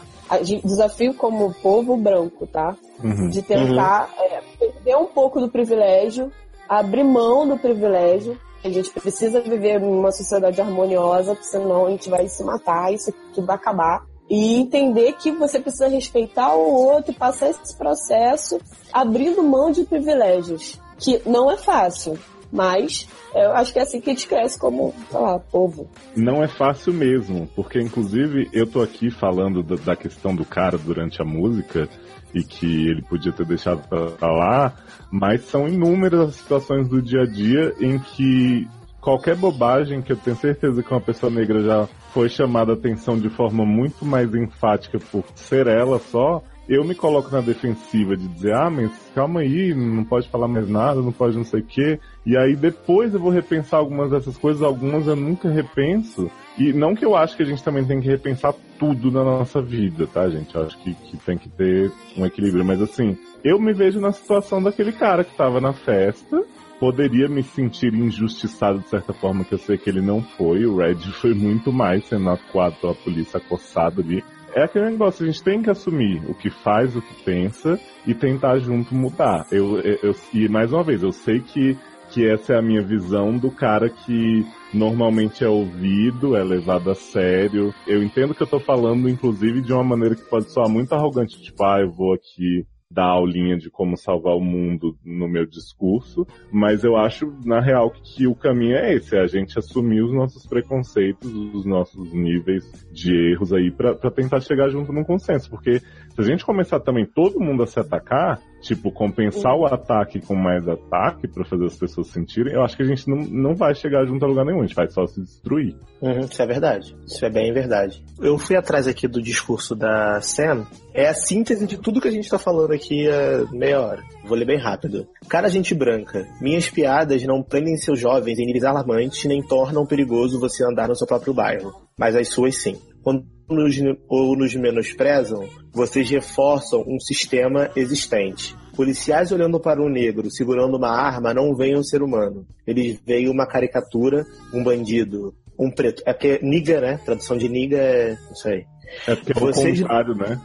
[0.64, 2.76] Desafio como povo branco, tá?
[3.02, 3.28] Uhum.
[3.28, 6.32] De tentar é, perder um pouco do privilégio,
[6.68, 8.38] abrir mão do privilégio.
[8.64, 13.46] A gente precisa viver numa sociedade harmoniosa, senão a gente vai se matar, isso tudo
[13.46, 14.06] vai acabar.
[14.28, 18.58] E entender que você precisa respeitar o outro e passar esse processo
[18.90, 20.80] abrindo mão de privilégios.
[20.96, 22.18] Que não é fácil,
[22.52, 25.88] mas eu acho que é assim que a gente cresce como, sei lá, povo.
[26.16, 31.20] Não é fácil mesmo, porque inclusive eu tô aqui falando da, questão do cara durante
[31.20, 31.88] a música
[32.32, 34.74] e que ele podia ter deixado pra lá,
[35.10, 38.68] mas são inúmeras as situações do dia a dia em que
[39.00, 43.18] qualquer bobagem que eu tenho certeza que uma pessoa negra já foi chamada a atenção
[43.18, 48.26] de forma muito mais enfática por ser ela só, eu me coloco na defensiva de
[48.26, 51.66] dizer, ah, mas calma aí, não pode falar mais nada, não pode não sei o
[51.66, 52.00] quê.
[52.26, 56.30] E aí depois eu vou repensar algumas dessas coisas, algumas eu nunca repenso.
[56.58, 59.60] E não que eu acho que a gente também tem que repensar tudo na nossa
[59.60, 60.54] vida, tá, gente?
[60.54, 62.64] Eu acho que, que tem que ter um equilíbrio.
[62.64, 66.42] Mas assim, eu me vejo na situação daquele cara que tava na festa,
[66.80, 70.64] poderia me sentir injustiçado de certa forma, que eu sei que ele não foi.
[70.64, 74.24] O Red foi muito mais sendo atuado pela polícia acossado ali.
[74.54, 78.14] É aquele negócio, a gente tem que assumir o que faz, o que pensa e
[78.14, 79.44] tentar junto mudar.
[79.50, 81.76] Eu, eu, eu- e mais uma vez, eu sei que,
[82.14, 86.94] que essa é a minha visão do cara que normalmente é ouvido, é levado a
[86.94, 87.74] sério.
[87.88, 91.42] Eu entendo que eu tô falando, inclusive, de uma maneira que pode soar muito arrogante,
[91.42, 96.24] tipo, ah, eu vou aqui dar aulinha de como salvar o mundo no meu discurso,
[96.52, 100.12] mas eu acho, na real, que o caminho é esse, é a gente assumir os
[100.12, 105.80] nossos preconceitos, os nossos níveis de erros aí, pra tentar chegar junto num consenso, porque
[105.80, 110.34] se a gente começar também todo mundo a se atacar, tipo, compensar o ataque com
[110.34, 113.74] mais ataque pra fazer as pessoas sentirem, eu acho que a gente não, não vai
[113.74, 115.76] chegar junto a lugar nenhum, a gente vai só se destruir.
[116.00, 116.96] Uhum, isso é verdade.
[117.06, 118.02] Isso é bem verdade.
[118.20, 120.66] Eu fui atrás aqui do discurso da Sam.
[120.94, 124.02] É a síntese de tudo que a gente tá falando aqui há meia hora.
[124.24, 125.06] Vou ler bem rápido.
[125.28, 126.26] Cara, gente branca.
[126.40, 130.96] Minhas piadas não prendem seus jovens em níveis alarmantes nem tornam perigoso você andar no
[130.96, 131.72] seu próprio bairro.
[131.98, 132.78] Mas as suas sim.
[133.02, 133.76] Quando nos,
[134.08, 138.54] ou nos menosprezam, vocês reforçam um sistema existente.
[138.76, 142.46] Policiais olhando para um negro segurando uma arma não veem um ser humano.
[142.66, 146.02] Eles veem uma caricatura, um bandido, um preto.
[146.04, 146.98] É porque niga, né?
[147.04, 148.64] Tradução de niga é isso aí.
[149.06, 150.40] É porque é o Vocês- contrário, né?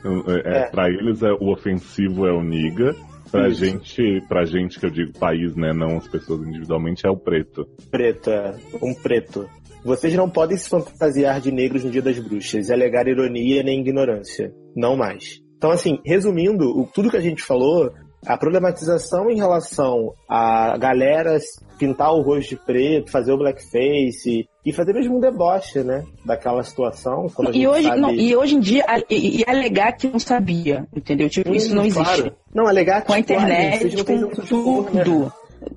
[0.46, 0.70] É, É.
[0.70, 2.96] Pra eles é, o ofensivo é o niga,
[3.32, 3.64] pra Isso.
[3.66, 5.72] gente, pra gente que eu digo país, né?
[5.74, 7.68] Não as pessoas individualmente, é o preto.
[7.92, 8.56] Preto, é.
[8.82, 9.48] Um preto.
[9.84, 13.80] Vocês não podem se fantasiar de negros no Dia das Bruxas e alegar ironia nem
[13.80, 14.54] ignorância.
[14.76, 15.40] Não mais.
[15.58, 17.92] Então, assim, resumindo, o- tudo que a gente falou,
[18.26, 21.38] a problematização em relação a galera
[21.78, 26.04] pintar o rosto de preto, fazer o blackface e fazer mesmo um deboche, né?
[26.26, 27.28] Daquela situação.
[27.54, 28.02] E hoje, sabe...
[28.02, 31.30] não, e hoje em dia, e, e alegar que não sabia, entendeu?
[31.30, 32.04] Tipo, isso Hum, não existe.
[32.04, 32.36] claro.
[32.54, 35.04] Não, alegar Com a tipo, internet, não com de humor, né?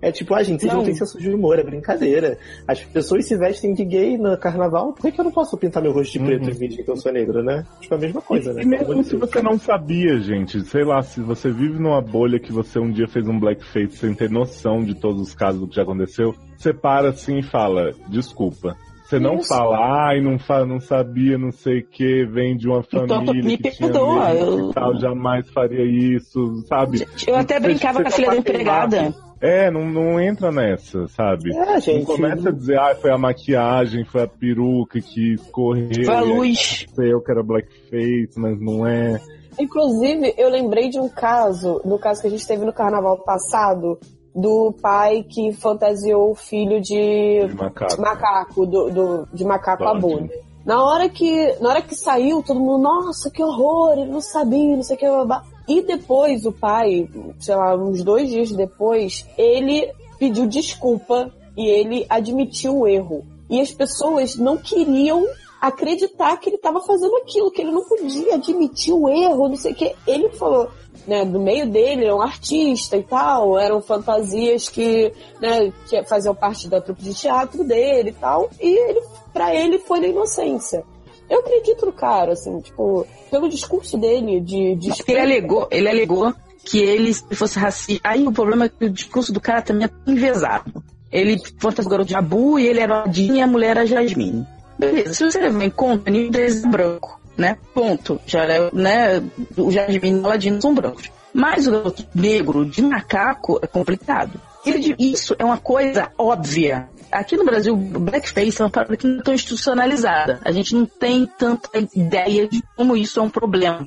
[0.01, 0.85] É tipo, ah, gente, vocês não, Não.
[0.87, 2.39] têm senso de humor, é brincadeira.
[2.67, 5.83] As pessoas se vestem de gay no carnaval, por que, que eu não posso pintar
[5.83, 7.65] meu rosto de preto e fingir que eu sou negro, né?
[7.81, 8.63] Tipo, a mesma coisa, né?
[8.63, 12.53] E mesmo se você não sabia, gente, sei lá, se você vive numa bolha que
[12.53, 15.77] você um dia fez um blackface sem ter noção de todos os casos do que
[15.77, 18.77] já aconteceu, você para assim e fala, desculpa.
[19.05, 19.49] Você não Isso.
[19.49, 23.43] fala, ai, não, fa não sabia, não sei o que, vem de uma Então, família
[23.45, 27.07] me que tinha perdoa, negros eu- e tal, jamais faria isso, sabe?
[27.27, 29.15] Eu até Você- brincava você com a filha da pra empregada.
[29.43, 31.51] É, não, não entra nessa, sabe?
[31.57, 31.99] É, gente.
[31.99, 36.05] Não começa a dizer, ah, foi a maquiagem, foi a peruca que escorreu.
[36.05, 36.87] Foi a luz.
[36.97, 39.21] eu que era blackface, mas não é.
[39.59, 43.99] Inclusive, eu lembrei de um caso, do caso que a gente teve no carnaval passado,
[44.35, 48.01] do pai que fantasiou o filho de De macaco.
[48.01, 49.99] macaco, do, do- de macaco Pode.
[49.99, 50.31] abutre.
[50.65, 54.77] Na hora que na hora que saiu, todo mundo, nossa, que horror, ele não sabia,
[54.77, 55.07] não sei o que.
[55.27, 55.43] blá.
[55.69, 57.09] E depois o pai,
[57.39, 63.25] sei lá, uns dois dias depois, ele pediu desculpa e ele admitiu o erro.
[63.49, 65.25] E as pessoas não queriam
[65.61, 69.73] acreditar que ele estava fazendo aquilo, que ele não podia admitir o erro, não sei
[69.73, 69.95] o que.
[70.07, 70.69] Ele falou,
[71.07, 76.35] né, do meio dele, é um artista e tal, eram fantasias que, né, que faziam
[76.35, 79.03] parte da trupe de teatro dele e tal, e ele,
[79.33, 80.85] pra ele foi da inocência.
[81.33, 86.35] Eu acredito no cara, assim, tipo, pelo discurso dele de, de Ele alegou, ele alegou
[86.63, 88.07] que ele se fosse racista.
[88.07, 90.85] Aí o problema é que o discurso do cara também é envezado.
[91.11, 94.47] Ele fantasiou de Abu e ele era Odin e a mulher era Jasmine.
[94.79, 97.57] Beleza, se você levar em conta, nenhum deles é branco, né?
[97.73, 98.21] Ponto.
[98.27, 99.23] Já é, né?
[99.57, 101.11] O Jasmine e o Aladino são brancos.
[101.33, 104.39] Mas o garoto negro de macaco é complicado.
[104.67, 106.91] Ele Isso é uma coisa óbvia.
[107.13, 110.41] Aqui no Brasil, blackface é uma parada que não é tão institucionalizada.
[110.45, 113.87] A gente não tem tanta ideia de como isso é um problema.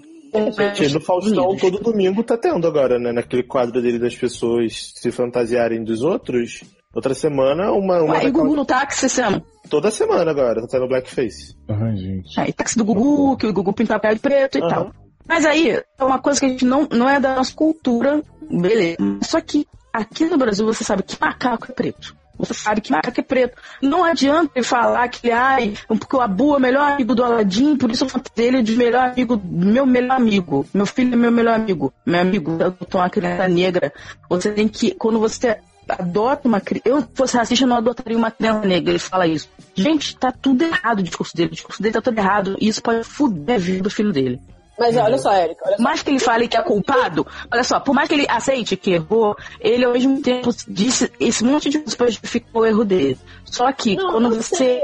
[0.76, 3.11] Gente, no Faustão todo domingo tá tendo agora, né?
[3.11, 6.63] Naquele quadro dele das pessoas se fantasiarem dos outros.
[6.93, 8.01] Outra semana, uma.
[8.01, 9.45] uma Ué, e o Gugu no táxi esse ano?
[9.69, 11.55] Toda semana agora, tá tendo blackface.
[11.67, 12.39] Ai, gente.
[12.39, 14.69] Aí, táxi do Gugu, que o Gugu pinta papel de preto e Aham.
[14.69, 14.91] tal.
[15.28, 18.97] Mas aí, é uma coisa que a gente não, não é da nossa cultura, beleza.
[19.23, 22.15] Só que aqui no Brasil você sabe que macaco é preto.
[22.38, 23.57] Você sabe que macaco é preto.
[23.81, 27.75] Não adianta ele falar que, ai, porque o Abu é o melhor amigo do Aladim,
[27.77, 30.65] por isso eu fantasio ele de melhor amigo, meu melhor amigo.
[30.73, 31.93] Meu filho é meu melhor amigo.
[32.05, 32.57] Meu amigo,
[32.89, 33.93] tô uma criança negra.
[34.29, 35.57] Você tem que, quando você
[35.88, 36.89] adota uma criança.
[36.89, 38.91] Eu, se fosse racista, não adotaria uma criança negra.
[38.91, 39.49] Ele fala isso.
[39.73, 41.49] Gente, tá tudo errado o discurso dele.
[41.49, 42.57] O discurso dele tá tudo errado.
[42.59, 44.41] E isso pode fuder a vida do filho dele.
[44.78, 47.80] Mas olha só, Érica, olha Por mais que ele fale que é culpado, olha só,
[47.80, 51.78] por mais que ele aceite que errou, ele ao mesmo tempo disse esse monte de
[51.78, 53.17] coisas pra justificar o erro dele.
[53.45, 54.82] Só que Não, quando eu você sei,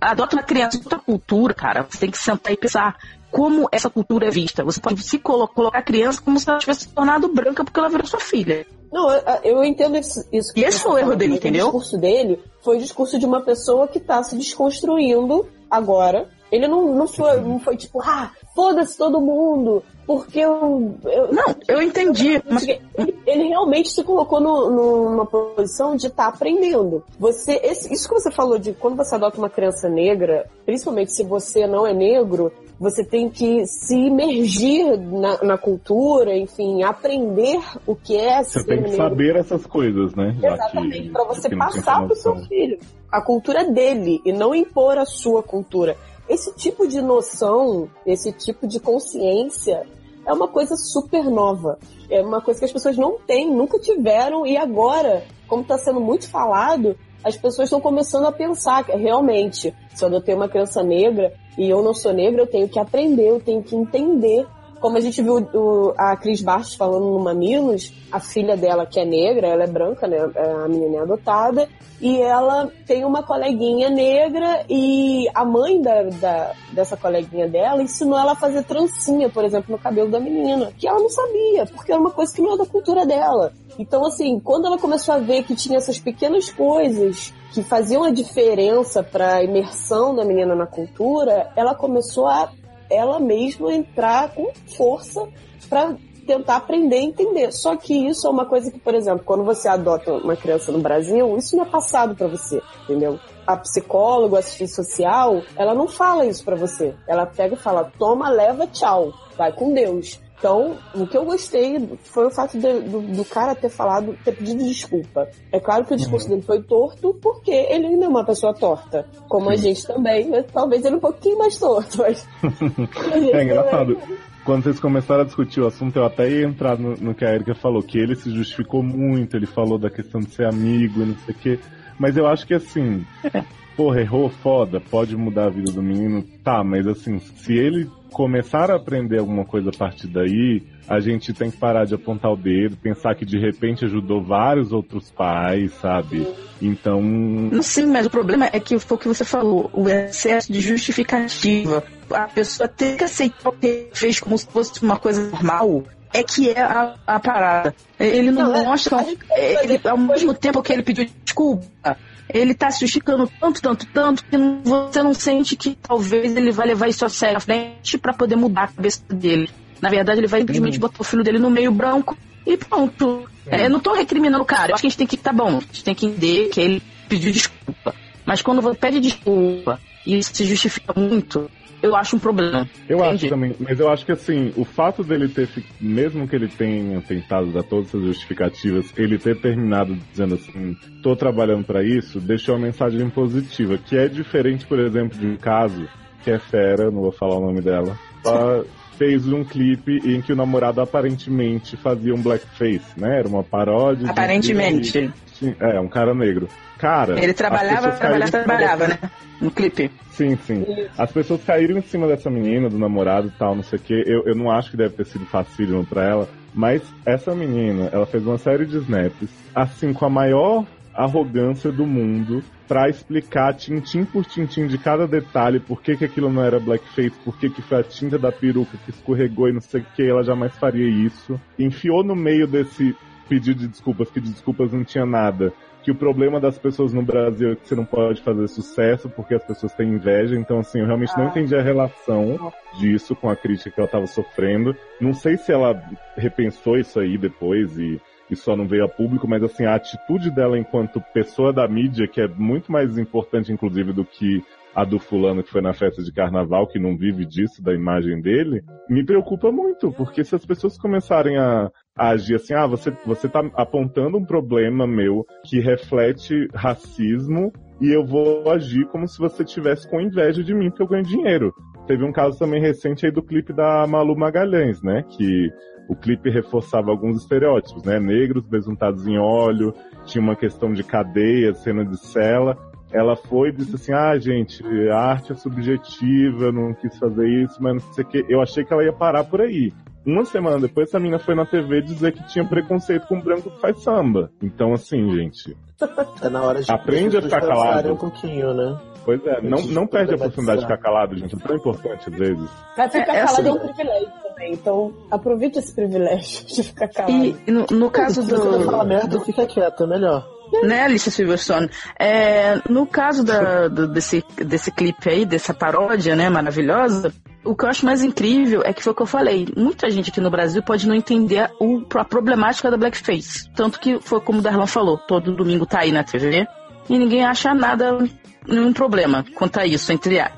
[0.00, 2.96] adota uma criança de outra cultura, cara, você tem que sentar e pensar
[3.30, 4.62] como essa cultura é vista.
[4.62, 7.80] Você pode se colo colocar a criança como se ela tivesse se tornado branca porque
[7.80, 8.64] ela virou sua filha.
[8.92, 10.24] Não, eu, eu entendo isso.
[10.32, 11.66] isso E esse foi o erro falando, dele, entendeu?
[11.66, 16.28] O discurso dele foi o discurso de uma pessoa que tá se desconstruindo agora.
[16.54, 20.94] Ele não, não, foi, não foi tipo, ah, foda-se todo mundo, porque eu.
[21.04, 22.62] eu Não, eu entendi, mas
[22.96, 27.02] Ele, ele realmente se colocou no- no- numa posição de estar aprendendo.
[27.18, 31.24] Você, esse- isso que você falou de quando você adota uma criança negra, principalmente se
[31.24, 37.94] você não é negro, você tem que se imergir na, na cultura, enfim, aprender o
[37.96, 38.96] que é Você ser tem que negro.
[38.96, 40.36] saber essas coisas, né?
[40.42, 42.48] Exatamente, para você passar pro seu informação.
[42.48, 42.78] filho.
[43.10, 45.96] A cultura é dele e não impor a sua cultura.
[46.28, 49.86] Esse tipo de noção, esse tipo de consciência
[50.26, 51.78] é uma coisa super nova.
[52.08, 56.00] É uma coisa que as pessoas não têm, nunca tiveram e agora, como está sendo
[56.00, 60.82] muito falado, as pessoas estão começando a pensar que realmente, se eu adotei uma criança
[60.82, 64.46] negra e eu não sou negra, eu tenho que aprender, eu tenho que entender
[64.84, 69.00] como a gente viu o- a Cris Bastos falando no Mamilos, a filha dela, que
[69.00, 70.18] é negra, ela é branca, né?
[70.36, 71.66] é A menina é adotada,
[72.02, 78.18] e ela tem uma coleguinha negra e a mãe da, da- dessa coleguinha dela ensinou
[78.18, 81.90] ela a fazer trancinha, por exemplo, no cabelo da menina, que ela não sabia, porque
[81.90, 83.54] era uma coisa que não é da cultura dela.
[83.78, 88.10] Então, assim, quando ela começou a ver que tinha essas pequenas coisas que faziam a
[88.10, 92.50] diferença para a imersão da menina na cultura, ela começou a
[92.90, 95.26] ela mesma entrar com força
[95.68, 97.52] para tentar aprender e entender.
[97.52, 100.80] Só que isso é uma coisa que, por exemplo, quando você adota uma criança no
[100.80, 103.18] Brasil, isso não é passado para você, entendeu?
[103.46, 106.94] A psicóloga, a assistente social, ela não fala isso para você.
[107.06, 110.20] Ela pega e fala: toma, leva, tchau, vai com Deus.
[110.44, 114.32] Então, o que eu gostei foi o fato de- do, do cara ter falado, ter
[114.36, 115.26] pedido desculpa.
[115.50, 119.06] É claro que o discurso dele foi torto, porque ele ainda é uma pessoa torta.
[119.26, 121.96] Como a gente também, mas talvez ele um pouquinho mais torto.
[121.96, 122.28] Mas...
[123.32, 123.96] É engraçado.
[124.44, 127.32] Quando vocês começaram a discutir o assunto, eu até ia entrar no, no que a
[127.32, 131.06] Erika falou, que ele se justificou muito, ele falou da questão de ser amigo e
[131.06, 131.58] não sei o quê.
[131.98, 133.02] Mas eu acho que assim,
[133.76, 136.22] porra, errou foda, pode mudar a vida do menino.
[136.42, 141.32] Tá, mas assim, se ele começar a aprender alguma coisa a partir daí, a gente
[141.32, 145.72] tem que parar de apontar o dedo, pensar que de repente ajudou vários outros pais,
[145.80, 146.26] sabe?
[146.62, 150.52] Então, Não, Sim, mas o problema é que foi o que você falou, o excesso
[150.52, 151.82] de justificativa.
[152.10, 155.82] A pessoa tem que aceitar o que ele fez como se fosse uma coisa normal.
[156.12, 157.74] É que é a, a parada.
[157.98, 159.02] Ele não, Não, é- mostra.
[159.02, 161.96] que Ele, ao mesmo tempo que ele pediu desculpa,
[162.28, 166.66] ele tá se justificando tanto, tanto, tanto, que você não sente que talvez ele vai
[166.66, 169.50] levar isso a sério à frente pra poder mudar a cabeça dele.
[169.80, 172.16] Na verdade, ele vai simplesmente botar o filho dele no meio branco
[172.46, 173.28] e pronto.
[173.46, 174.70] É, eu não tô recriminando o cara.
[174.70, 175.16] Eu acho que a gente tem que.
[175.16, 177.94] Tá bom, a gente tem que entender que ele pediu desculpa.
[178.24, 181.50] Mas quando você pede desculpa e isso se justifica muito,
[181.84, 182.66] eu acho um problema.
[182.88, 183.14] Eu Entendi.
[183.14, 187.00] acho também, mas eu acho que assim, o fato dele ter, mesmo que ele tenha
[187.02, 192.54] tentado dar todas essas justificativas, ele ter terminado dizendo assim, tô trabalhando pra isso, deixou
[192.54, 195.86] uma mensagem positiva, que é diferente, por exemplo, de um caso
[196.22, 198.64] que é fera, não vou falar o nome dela, ela
[198.96, 203.18] fez um clipe em que o namorado aparentemente fazia um blackface, né?
[203.18, 204.04] Era uma paródia.
[204.04, 205.12] de- Aparentemente.
[205.34, 206.48] Sim, É, um cara negro.
[206.78, 207.18] Cara.
[207.22, 209.10] Ele trabalhava, trabalhava, trabalhava, dessa- né?
[209.40, 209.90] No clipe.
[210.10, 210.64] Sim, sim.
[210.96, 214.02] As pessoas caíram em cima dessa menina, do namorado e tal, não sei o quê.
[214.06, 218.06] Eu, eu não acho que deve ter sido facílimo pra ela, mas essa menina, ela
[218.06, 220.64] fez uma série de snaps, assim, com a maior
[220.94, 226.30] arrogância do mundo, pra explicar tintim por tintim de cada detalhe, por que, que aquilo
[226.30, 229.60] não era blackface, por que, que foi a tinta da peruca que escorregou e não
[229.60, 231.40] sei o que, ela jamais faria isso.
[231.58, 232.96] Enfiou no meio desse
[233.28, 237.02] pedido de desculpas, que de desculpas não tinha nada, que o problema das pessoas no
[237.02, 240.34] Brasil é que você não pode fazer sucesso porque as pessoas têm inveja.
[240.34, 241.28] Então, assim, eu realmente não Ah.
[241.28, 244.74] entendi a relação disso com a crítica que ela estava sofrendo.
[244.98, 245.78] Não sei se ela
[246.16, 250.30] repensou isso aí depois e, e só não veio a público, mas assim, a atitude
[250.30, 254.42] dela enquanto pessoa da mídia, que é muito mais importante, inclusive, do que
[254.74, 258.20] a do fulano que foi na festa de carnaval, que não vive disso, da imagem
[258.20, 262.90] dele, me preocupa muito, porque se as pessoas começarem a, a agir assim, ah, você,
[263.06, 269.18] você tá apontando um problema meu que reflete racismo e eu vou agir como se
[269.18, 271.54] você tivesse com inveja de mim porque eu ganho dinheiro.
[271.86, 275.52] Teve um caso também recente aí do clipe da Malu Magalhães, né, que
[275.88, 279.74] o clipe reforçava alguns estereótipos, né, negros besuntados em óleo,
[280.04, 282.56] tinha uma questão de cadeia, cena de cela,
[282.92, 287.28] ela foi e disse assim, ah, gente, a arte é subjetiva, eu não quis fazer
[287.28, 288.24] isso, mas não sei o que.
[288.28, 289.72] Eu achei que ela ia parar por aí.
[290.06, 293.60] Uma semana depois, essa menina foi na TV dizer que tinha preconceito com branco que
[293.60, 294.30] faz samba.
[294.42, 295.56] Então, assim, gente,
[296.20, 297.92] Tá na hora de Aprende a ficar calado.
[297.94, 298.78] um pouquinho, né?
[299.04, 301.34] pois é, não, não perde a oportunidade de ficar calado, gente.
[301.34, 302.48] É tão importante às vezes.
[302.78, 303.48] Mas ficar É, é calado assim.
[303.48, 304.12] é um privilégio
[304.44, 304.52] também.
[304.52, 307.12] Então, aproveite esse privilégio de ficar calado.
[307.46, 308.88] E no, no caso Se você não fala do.
[308.88, 310.26] merda, fica quieto, é melhor.
[310.62, 311.68] Né, Alicia Silverstone?
[311.98, 317.12] É, no caso da, do- desse, desse clipe aí, dessa paródia, né, maravilhosa,
[317.44, 319.48] o que eu acho mais incrível é que foi o que eu falei.
[319.56, 323.50] Muita gente aqui no Brasil pode não entender o, a problemática da blackface.
[323.54, 326.46] Tanto que foi como o Darlan falou, todo domingo tá aí na TV
[326.88, 327.98] e ninguém acha nada,
[328.46, 329.90] nenhum problema quanto a isso.
[329.92, 330.30] Entre a,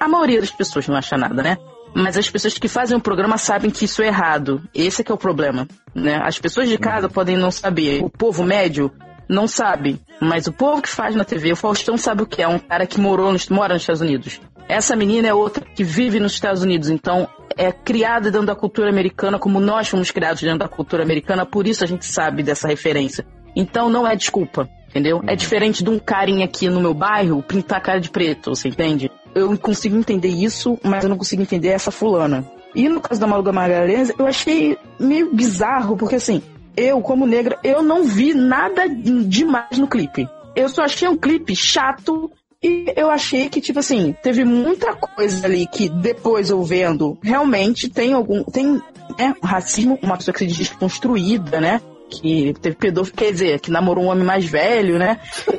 [0.00, 1.56] a maioria das pessoas não acha nada, né?
[1.94, 4.62] Mas as pessoas que fazem o programa sabem que isso é errado.
[4.74, 6.20] Esse é que é o problema, né?
[6.22, 8.02] As pessoas de casa podem não saber.
[8.02, 8.90] O povo médio
[9.28, 10.00] não sabe.
[10.20, 12.48] Mas o povo que faz na TV, o Faustão sabe o que é.
[12.48, 14.40] Um cara que morou nos, mora nos Estados Unidos.
[14.68, 16.88] Essa menina é outra que vive nos Estados Unidos.
[16.88, 21.44] Então, é criada dentro da cultura americana, como nós fomos criados dentro da cultura americana.
[21.44, 23.26] Por isso a gente sabe dessa referência.
[23.54, 24.68] Então, não é desculpa.
[24.88, 25.22] Entendeu?
[25.26, 28.68] É diferente de um carinha aqui no meu bairro pintar a cara de preto, você
[28.68, 29.10] entende?
[29.34, 32.44] Eu consigo entender isso, mas eu não consigo entender essa fulana.
[32.74, 36.42] E no caso da Maluga Magalhães, eu achei meio bizarro, porque assim,
[36.76, 40.28] eu, como negra, eu não vi nada demais no clipe.
[40.54, 42.30] Eu só achei um clipe chato
[42.62, 47.88] e eu achei que, tipo assim, teve muita coisa ali que depois eu vendo, realmente
[47.88, 48.44] tem algum.
[48.44, 48.80] Tem
[49.18, 51.80] né, racismo, uma pessoa que se diz construída, né?
[52.12, 55.18] Que teve pedófilo, quer dizer, que namorou um homem mais velho, né?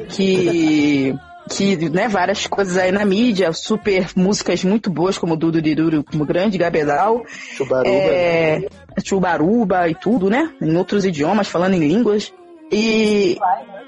[0.10, 1.16] Que.
[1.50, 6.26] Que, né, várias coisas aí na mídia, super músicas muito boas, como Dudu Diduru, como
[6.26, 7.90] Grande Gabedal, Chubaruba.
[7.90, 8.62] é,
[9.04, 10.50] Chubaruba e tudo, né?
[10.62, 12.32] Em outros idiomas, falando em línguas.
[12.72, 13.38] E,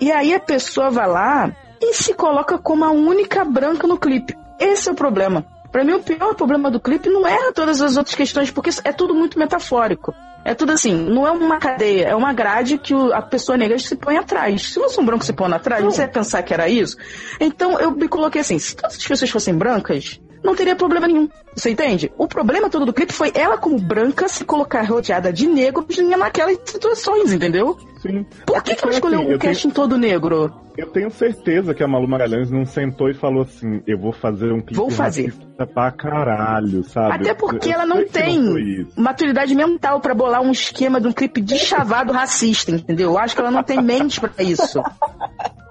[0.01, 4.36] e aí a pessoa vai lá e se coloca como a única branca no clipe.
[4.59, 5.45] Esse é o problema.
[5.72, 8.91] Pra mim, o pior problema do clipe não é todas as outras questões, porque é
[8.91, 10.13] tudo muito metafórico.
[10.48, 13.80] É tudo assim, não é uma cadeia, é uma grade que o- a pessoa negra
[13.80, 14.68] se põe atrás.
[14.74, 16.96] Se fosse um branco se pondo atrás, você ia pensar que era isso?
[17.39, 21.28] Então eu me coloquei assim, se todas as pessoas fossem brancas, não teria problema nenhum.
[21.56, 22.12] Você entende?
[22.18, 25.86] O problema todo do clipe foi ela, como branca, se colocar rodeada de negros
[26.18, 27.78] naquelas situações, entendeu?
[28.01, 28.26] Sim.
[28.45, 30.53] Por que, que ela escolheu assim, o eu tenho- casting todo negro?
[30.78, 34.51] Eu tenho certeza que a Malu Magalhães não sentou e falou assim: eu vou fazer
[34.51, 35.28] um clipe Vou fazer.
[35.28, 37.14] racista pra caralho, sabe?
[37.14, 38.91] Até porque Eu- ela não tem isso.
[38.97, 43.12] maturidade mental pra bolar um esquema de um clipe de chavado racista, entendeu?
[43.12, 44.84] Eu acho que ela não tem mente pra isso.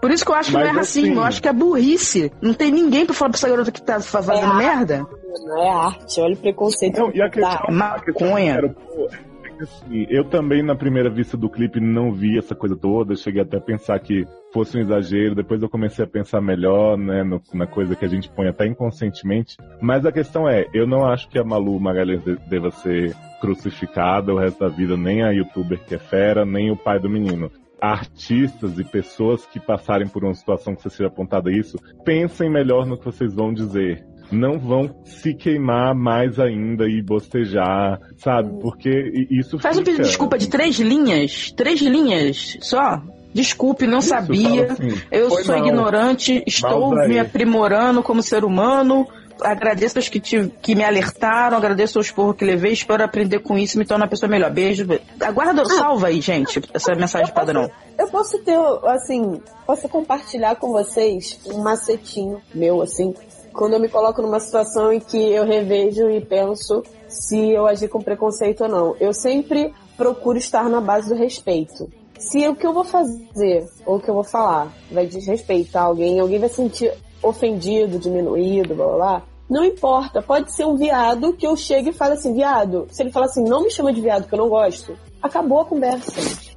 [0.01, 1.53] Por isso que eu acho que não é Mas, racismo, assim- eu acho que é
[1.53, 2.33] burrice.
[2.41, 4.57] Não tem ninguém pra falar pra essa garota que tá fa- fazendo É.
[4.57, 5.07] merda.
[5.45, 6.99] Não é arte, olha o preconceito.
[7.01, 7.87] Não, e a que questão, dá.
[7.95, 8.63] a questão Maconha.
[8.73, 13.15] pôr é assim, eu também, na primeira vista do clipe, não vi essa coisa toda.
[13.15, 15.35] Cheguei até a pensar que fosse um exagero.
[15.37, 18.67] Depois eu comecei a pensar melhor, né, no- na coisa que a gente põe até
[18.67, 19.57] inconscientemente.
[19.81, 24.33] Mas a questão é, eu não acho que a Malu Magalhães de- deva ser crucificada
[24.35, 27.49] o resto da vida, nem a youtuber que é fera, nem o pai do menino.
[27.81, 32.87] Artistas e pessoas que passarem por uma situação que você seja apontada isso, pensem melhor
[32.87, 34.05] no que vocês vão dizer
[34.35, 38.51] não vão se queimar mais ainda e bostejar, sabe?
[38.61, 39.91] Porque i- isso Faz um fica...
[39.93, 41.51] pedido de desculpa de três linhas.
[41.53, 43.01] Três linhas só.
[43.33, 44.73] Desculpe, não Isso, sabia.
[44.73, 45.67] assim, Eu sou mal.
[45.67, 49.07] ignorante, estou me aprimorando como ser humano.
[49.43, 53.59] Agradeço aos que, te- que me alertaram, agradeço aos porros que levei, espero aprender com
[53.59, 54.49] isso e me tornar uma pessoa melhor.
[54.53, 54.87] Beijo.
[55.21, 57.69] Aguarda, salva aí, gente, essa mensagem padrão.
[57.99, 58.57] Eu posso ter,
[58.87, 63.13] assim, posso compartilhar com vocês um macetinho meu, assim,
[63.55, 67.89] quando eu me coloco numa situação em que eu revejo e penso se eu agir
[67.89, 68.97] com preconceito ou não.
[68.99, 71.89] Eu sempre procuro estar na base do respeito.
[72.19, 76.19] Se o que eu vou fazer ou o que eu vou falar vai desrespeitar alguém,
[76.19, 76.93] alguém vai se sentir
[77.23, 79.23] ofendido, diminuído, blá blá blá.
[79.49, 82.87] Não importa, pode ser um viado que eu chegue e fale assim, viado.
[82.91, 85.65] Se ele falar assim, não me chama de viado que eu não gosto, acabou a
[85.65, 86.13] conversa.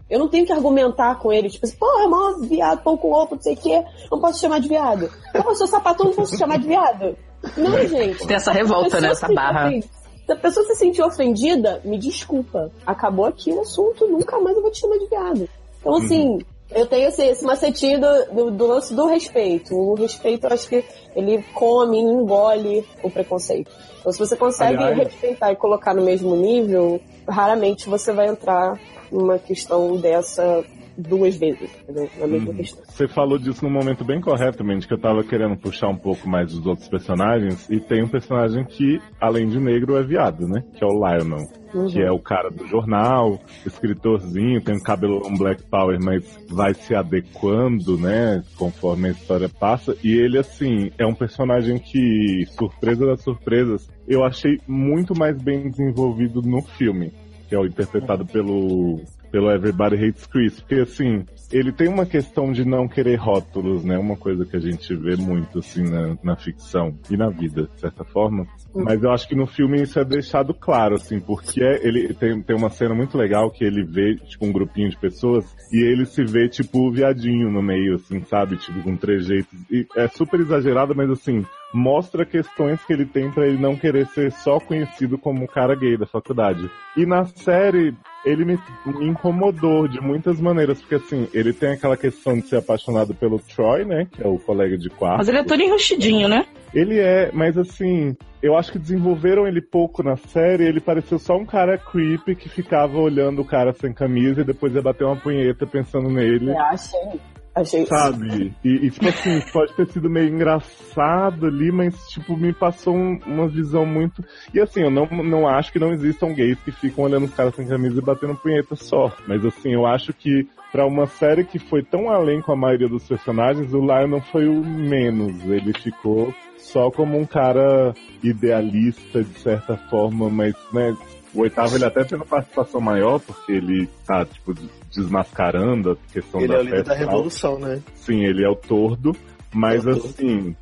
[0.09, 3.11] Eu não tenho que argumentar com ele, tipo assim, porra, é mó viado, pão com
[3.11, 5.09] ovo, não sei o quê, não posso chamar de viado.
[5.33, 7.17] Porra, eu sou sapatão, não posso chamar de viado.
[7.57, 8.25] Não, gente.
[8.25, 9.09] Tem essa revolta, né?
[9.09, 9.69] Essa barra.
[9.71, 12.71] Se a pessoa se sentir ofendida, me desculpa.
[12.85, 15.49] Acabou aqui o assunto, nunca mais eu vou te chamar de viado.
[15.79, 16.39] Então, assim,
[16.71, 19.73] eu tenho esse, esse macetinho do, do, lance do respeito.
[19.73, 20.83] O respeito, eu acho que
[21.15, 23.71] ele come, engole o preconceito.
[23.99, 28.77] Então, se você consegue Aliás- respeitar e colocar no mesmo nível, raramente você vai entrar
[29.11, 30.63] numa questão dessa
[30.97, 32.09] duas vezes, entendeu?
[32.19, 32.83] Na mesma questão.
[32.87, 36.27] Você falou disso num momento bem correto, Mandy, que eu tava querendo puxar um pouco
[36.27, 37.69] mais dos outros personagens.
[37.69, 40.63] E tem um personagem que, além de negro, é viado, né?
[40.73, 41.45] Que é o Lionel.
[41.91, 46.73] Que é o cara do jornal, escritorzinho, tem um cabelo um black power, mas vai
[46.73, 48.41] se adequando, né?
[48.57, 49.95] Conforme a história passa.
[50.03, 55.69] E ele, assim, é um personagem que, surpresa das surpresas, eu achei muito mais bem
[55.69, 57.11] desenvolvido no filme.
[57.47, 62.51] Que é o interpretado pelo pelo Everybody Hates Chris, porque assim, ele tem uma questão
[62.51, 63.97] de não querer rótulos, né?
[63.97, 67.79] Uma coisa que a gente vê muito assim na, na ficção e na vida, de
[67.79, 68.45] certa forma.
[68.73, 72.41] Mas eu acho que no filme isso é deixado claro, assim, porque é- ele tem,
[72.41, 76.05] tem uma cena muito legal que ele vê, tipo, um grupinho de pessoas e ele
[76.05, 78.57] se vê, tipo, o viadinho no meio, assim, sabe?
[78.57, 79.53] Tipo, com trejeitos.
[79.71, 84.07] E é super exagerado, mas assim, mostra questões que ele tem pra ele não querer
[84.07, 86.70] ser só conhecido como um cara gay da faculdade.
[86.95, 87.93] E na série,
[88.26, 92.57] ele me, me incomodou de muitas maneiras, porque assim, ele tem aquela questão de ser
[92.57, 94.07] apaixonado pelo Troy, né?
[94.11, 95.18] Que é o colega de quarto.
[95.18, 96.45] Mas ele é todo enrustidinho, né?
[96.74, 100.65] Ele é, mas assim, eu acho que desenvolveram ele pouco na série.
[100.65, 104.74] Ele pareceu só um cara creepy que ficava olhando o cara sem camisa e depois
[104.74, 106.51] ia bater uma punheta pensando nele.
[106.51, 107.20] É, achei.
[107.57, 108.53] Achei Sabe?
[108.63, 113.19] E, e, tipo assim, pode ter sido meio engraçado ali, mas tipo, me passou um-
[113.25, 114.23] uma visão muito.
[114.53, 117.55] E assim, eu não, não acho que não existam gays que ficam olhando os caras
[117.55, 119.11] sem camisa e batendo punheta só.
[119.27, 122.87] Mas assim, eu acho que pra uma série que foi tão além com a maioria
[122.87, 125.43] dos personagens, o Lion não foi o menos.
[125.45, 130.95] Ele ficou só como um cara idealista, de certa forma, mas, né,
[131.34, 134.53] o oitavo ele até tem uma participação maior, porque ele tá, tipo,
[134.93, 137.82] desmascarando a questão Ele da é o líder da revolução, né?
[137.95, 139.15] Sim, ele é o tordo,
[139.53, 140.09] mas É o tordo.
[140.09, 140.55] assim,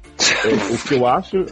[0.45, 1.45] eu- o que eu acho.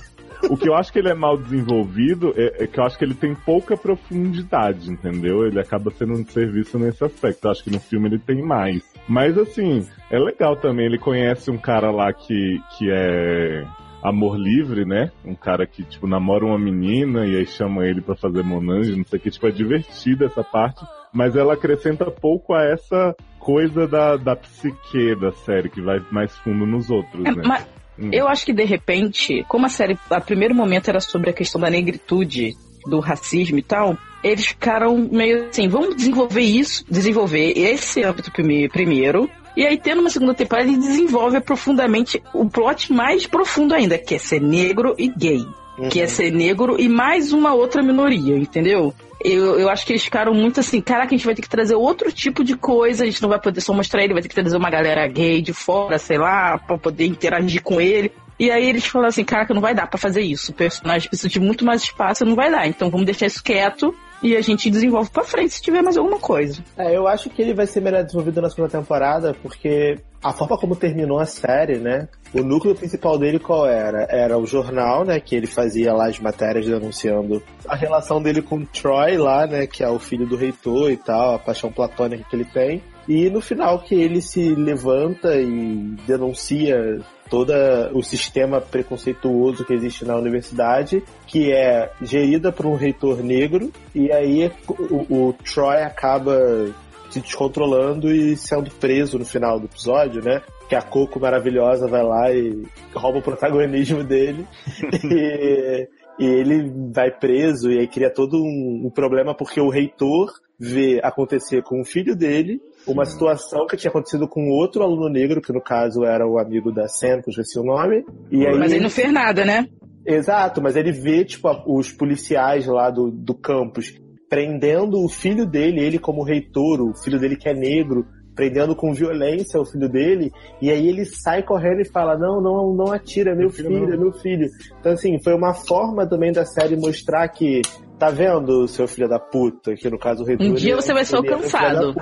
[0.49, 3.05] O que eu acho que ele é mal desenvolvido é, é que eu acho que
[3.05, 5.45] ele tem pouca profundidade, entendeu?
[5.47, 7.45] Ele acaba sendo um serviço nesse aspecto.
[7.47, 8.84] Eu acho que no filme ele tem mais.
[9.07, 10.86] Mas assim, é legal também.
[10.86, 13.66] Ele conhece um cara lá que, que é
[14.04, 15.12] amor livre, né?
[15.26, 19.06] Um cara que, tipo, namora uma menina e aí chama ele pra fazer monange, não
[19.06, 19.32] sei o que.
[19.32, 20.86] Tipo, é divertida essa parte.
[21.14, 26.36] Mas ela acrescenta pouco a essa coisa da, da psique da série, que vai mais
[26.39, 27.43] fundo nos outros, É, né?
[27.45, 27.68] mas
[27.99, 28.10] Hum.
[28.12, 31.62] eu acho que de repente, como a série, a primeiro momento era sobre a questão
[31.62, 32.54] da negritude,
[32.88, 38.68] do racismo e tal, eles ficaram meio assim, vamos desenvolver isso, desenvolver esse âmbito prime-
[38.68, 43.97] primeiro, e aí tendo uma segunda temporada ele desenvolve profundamente o plot mais profundo ainda,
[43.97, 45.45] que é ser negro e gay.
[45.89, 48.93] Que é ser negro e mais uma outra minoria, entendeu?
[49.24, 51.76] Eu, eu acho que eles ficaram muito assim, caraca, a gente vai ter que trazer
[51.76, 54.36] outro tipo de coisa, a gente não vai poder só mostrar ele, vai ter que
[54.36, 58.12] trazer uma galera gay de fora, sei lá, pra poder interagir com ele.
[58.39, 60.51] E aí eles falaram assim, caraca, não vai dar pra fazer isso.
[60.51, 62.68] O personagem precisa de muito mais espaço, não vai dar.
[62.68, 66.17] Então vamos deixar isso quieto e a gente desenvolve pra frente se tiver mais alguma
[66.17, 66.63] coisa.
[66.78, 70.57] É, eu acho que ele vai ser melhor desenvolvido na segunda temporada, porque a forma
[70.57, 72.07] como terminou a série, né?
[72.34, 74.07] O núcleo principal dele qual era?
[74.09, 75.19] Era o jornal, né?
[75.19, 79.67] Que ele fazia lá as matérias denunciando a relação dele com o Troy lá, né?
[79.67, 82.82] Que é o filho do reitor e tal, a paixão platônica que ele tem.
[83.07, 87.01] E no final que ele se levanta e denuncia
[87.34, 87.51] todo
[87.93, 94.11] o sistema preconceituoso que existe na universidade, que é gerida por um reitor negro, e
[94.11, 96.71] aí o, o Troy acaba
[97.09, 100.43] se descontrolando e sendo preso no final do episódio, né?
[100.69, 104.45] Que a Coco maravilhosa vai lá e rouba o protagonismo dele.
[105.03, 110.31] e, e ele vai preso e aí cria todo um, um problema porque o reitor
[110.59, 115.41] vê acontecer com o filho dele uma situação que tinha acontecido com outro aluno negro,
[115.41, 118.03] que no caso era o amigo da Sam, que eu esqueci o nome.
[118.31, 119.67] E aí, Mas ele não fez nada, né?
[120.05, 123.95] Exato, mas ele vê, tipo, os policiais lá do, do campus
[124.29, 128.05] prendendo o filho dele, ele como reitor, o filho dele que é negro,
[128.36, 130.31] prendendo com violência o filho dele,
[130.61, 133.88] e aí ele sai correndo e fala, não, não, não atira, é meu filho filho,
[133.88, 133.93] não.
[133.93, 134.49] é meu filho.
[134.79, 137.61] Então, assim, foi uma forma também da série mostrar que,
[137.99, 140.47] tá vendo, seu filho da puta, que no caso o reitor...
[140.47, 141.93] Um dia é- você vai ser é alcançado.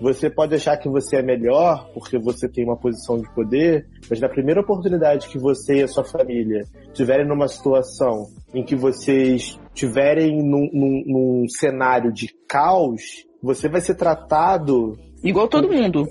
[0.00, 4.20] Você pode achar que você é melhor porque você tem uma posição de poder, mas
[4.20, 9.58] na primeira oportunidade que você e a sua família estiverem numa situação em que vocês
[9.74, 16.04] estiverem num, num- num cenário de caos, você vai ser tratado Igual todo mundo.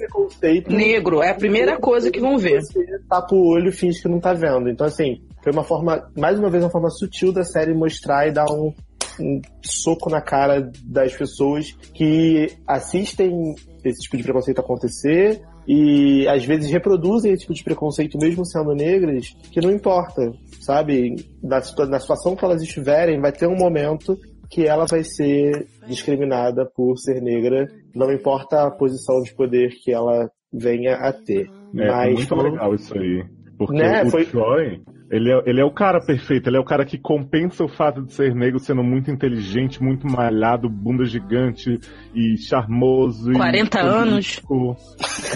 [0.76, 2.62] Negro é a primeira coisa que vão ver.
[2.62, 4.70] Você tapa o olho e finge que não tá vendo.
[4.70, 8.34] Então, assim, foi uma forma, mais uma vez, uma forma sutil da série mostrar e
[8.34, 8.74] dar um,
[9.18, 13.56] um soco na cara das pessoas que assistem
[13.88, 18.74] esse tipo de preconceito acontecer e às vezes reproduzem esse tipo de preconceito mesmo sendo
[18.74, 20.32] negras, que não importa,
[20.62, 21.16] sabe?
[21.44, 21.58] Na,
[21.90, 24.18] na situação que elas estiverem, vai ter um momento
[24.50, 29.92] que ela vai ser discriminada por ser negra, não importa a posição de poder que
[29.92, 31.48] ela venha a ter.
[31.76, 33.26] É Mas muito legal isso aí.
[33.58, 34.82] Porque Né, o foi- Troy,
[35.12, 38.02] ele é, ele é o cara perfeito, ele é o cara que compensa o fato
[38.04, 41.80] de ser negro sendo muito inteligente, muito malhado, bunda gigante
[42.14, 43.32] e charmoso.
[43.32, 44.40] 40 e anos.
[44.40, 44.76] político.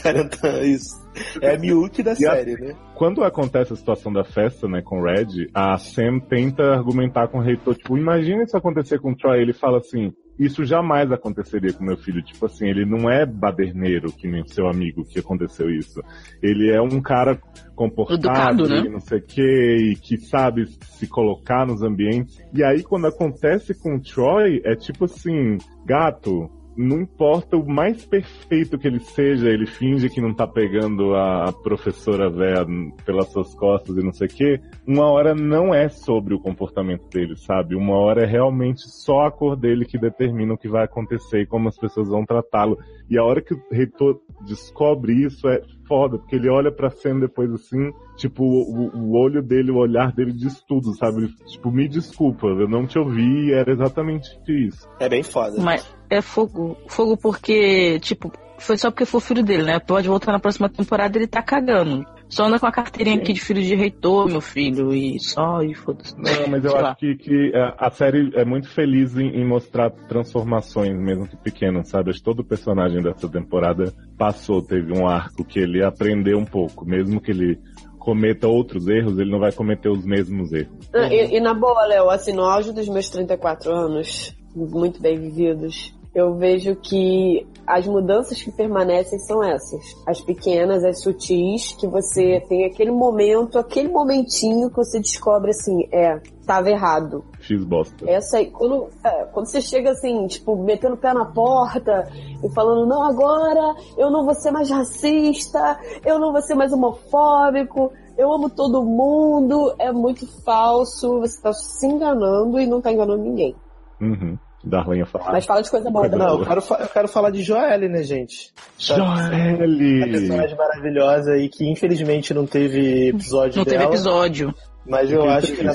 [0.02, 1.02] 40 isso.
[1.42, 2.74] É a Miyuki da E a- série, né?
[2.96, 7.40] Quando acontece a situação da festa, né, com o Red, a Sam tenta argumentar com
[7.40, 11.74] o reitor, tipo, imagina isso acontecer com o Troy, ele fala assim, isso jamais aconteceria
[11.74, 15.20] com meu filho, tipo assim, ele não é baderneiro, que nem o seu amigo que
[15.20, 16.02] aconteceu isso.
[16.42, 17.40] Ele é um cara
[17.76, 18.84] comportado, Educado, né?
[18.86, 22.44] e não sei o que, e que sabe se colocar nos ambientes.
[22.54, 28.06] E aí, quando acontece com o Troy, é tipo assim, gato, não importa o mais
[28.06, 32.66] perfeito que ele seja, ele finge que não tá pegando a, professora véia
[33.06, 34.62] pelas suas costas e não sei o quê.
[34.88, 37.76] Uma hora não é sobre o comportamento dele, sabe?
[37.76, 41.46] Uma hora é realmente só a cor dele que determina o que vai acontecer e
[41.46, 42.78] como as pessoas vão tratá-lo.
[43.10, 47.22] E a hora que o reitor descobre isso é foda, porque ele olha pra cena
[47.22, 51.24] depois assim, tipo, o, o olho dele, o olhar dele diz tudo, sabe?
[51.24, 54.88] Ele, tipo, me desculpa, eu não te ouvi, era exatamente isso.
[55.00, 55.62] É bem foda.
[55.62, 56.78] Mas é fogo.
[56.88, 58.32] Fogo porque, tipo,
[58.62, 59.80] foi só porque foi o filho dele, né?
[59.80, 62.06] Pode voltar na próxima temporada ele tá cagando.
[62.32, 65.74] Só anda com a carteirinha aqui de filho de reitor, meu filho, e só, e
[65.74, 66.16] foda-se.
[66.16, 69.90] Não, mas eu acho que, que a, a série é muito feliz em, em mostrar
[69.90, 72.10] transformações, mesmo que pequenas, sabe?
[72.10, 76.86] Acho que todo personagem dessa temporada passou, teve um arco que ele aprendeu um pouco.
[76.86, 77.60] Mesmo que ele
[78.02, 80.90] cometa outros erros, ele não vai cometer os mesmos erros.
[80.94, 85.20] Ah, E, e na boa, Léo, assim, no auge dos meus 34 anos, muito bem
[85.20, 89.82] vividos, eu vejo que as mudanças que permanecem são essas.
[90.06, 95.88] As pequenas, as sutis, que você tem aquele momento, aquele momentinho que você descobre assim,
[95.92, 97.24] é, tava errado.
[97.42, 98.10] X bosta.
[98.10, 102.08] Essa aí, quando, é, quando você chega assim, tipo, metendo o pé na porta
[102.44, 106.72] e falando, não, agora eu não vou ser mais racista, eu não vou ser mais
[106.72, 112.92] homofóbico, eu amo todo mundo, é muito falso, você tá se enganando e não tá
[112.92, 113.56] enganando ninguém.
[114.00, 114.38] Uhum.
[114.64, 115.32] Darlene ia falar.
[115.32, 116.08] Mas fala de coisa boa.
[116.08, 118.54] Não, eu quero, eu quero falar de Joelle, né, gente?
[118.92, 120.12] A Joelle!
[120.12, 123.90] personagem maravilhosa aí que infelizmente não teve episódio Não teve dela.
[123.90, 124.54] episódio.
[124.86, 125.74] Mas eu Fiquei acho que na,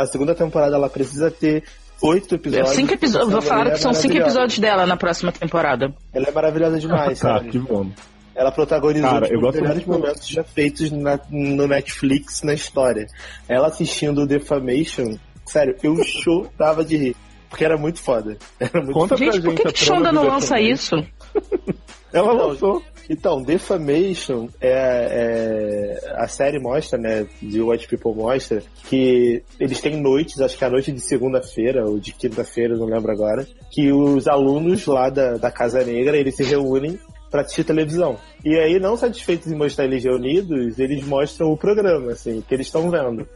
[0.00, 1.64] na segunda temporada ela precisa ter
[2.02, 2.70] oito episódios.
[2.70, 3.30] cinco episódios.
[3.32, 5.92] Vou falar que são é cinco episódios dela na próxima temporada.
[6.14, 7.50] Ela é maravilhosa demais, Tá, sabe?
[7.50, 7.90] que bom.
[8.34, 12.42] Ela protagonizou Cara, tipo, eu os gosto melhores muito- momentos já feitos na- no Netflix
[12.42, 13.06] na história.
[13.48, 17.16] Ela assistindo Defamation, sério, eu chorava de rir.
[17.48, 18.36] Porque era muito foda.
[18.60, 20.96] Era muito Conta Gente, pra por gente que, a que Shonda não lança isso?
[22.12, 22.82] Ela Não, lançou.
[23.08, 27.26] Então, Defamation é, é- a série mostra, né?
[27.40, 31.84] De White People mostra que eles têm noites, acho que é a noite de segunda-feira
[31.84, 36.34] ou de quinta-feira, não lembro agora, que os alunos lá da, da Casa Negra eles
[36.36, 36.98] se reúnem
[37.30, 38.16] para assistir televisão.
[38.44, 42.66] E aí, não satisfeitos em mostrar eles reunidos, eles mostram o programa, assim, que eles
[42.66, 43.26] estão vendo.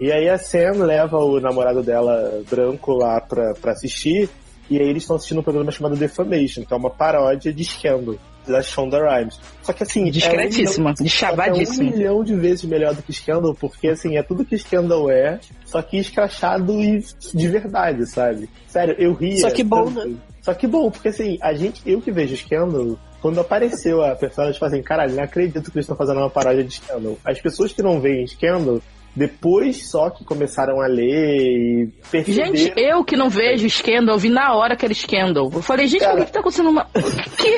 [0.00, 4.30] E aí a Sam leva o namorado dela branco lá pra, pra assistir,
[4.70, 8.16] e aí eles estão assistindo um programa chamado Defamation, que é uma paródia de Scandal,
[8.46, 9.38] da Shonda Rhimes.
[9.62, 10.10] Só que assim...
[10.10, 11.84] Discretíssima, É um, milhão- deschavadíssima.
[11.84, 15.10] É um milhão de vezes melhor do que Scandal, porque assim, é tudo que Scandal
[15.10, 18.48] é, só que escrachado e de verdade, sabe?
[18.66, 19.38] Sério, eu ria.
[19.38, 20.08] Só que bom, tanto.
[20.08, 20.16] né?
[20.42, 24.54] Só que bom, porque assim, a gente, eu que vejo Scandal, quando apareceu a personagem,
[24.54, 27.18] tipo assim, caralho, não acredito que eles estão fazendo uma paródia de Scandal.
[27.24, 28.80] As pessoas que não veem Scandal,
[29.14, 32.56] depois só que começaram a ler e perceberam...
[32.56, 35.50] Gente, eu que não vejo Scandal, vi na hora que era Scandal.
[35.52, 36.12] Eu falei, gente, Cara.
[36.12, 36.86] por que, que tá acontecendo uma.
[36.94, 37.02] O
[37.36, 37.56] que?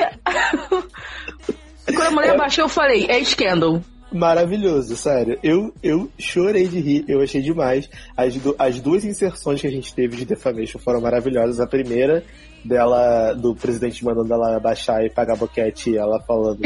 [1.85, 3.81] Quando a mulher baixou, eu falei, é Scandal.
[4.11, 5.39] Maravilhoso, sério.
[5.41, 7.89] Eu, eu chorei de rir, eu achei demais.
[8.15, 11.59] As, as duas inserções que a gente teve de Defamation foram maravilhosas.
[11.59, 12.23] A primeira,
[12.63, 16.59] dela, do presidente mandando ela baixar e pagar boquete, e ela falando.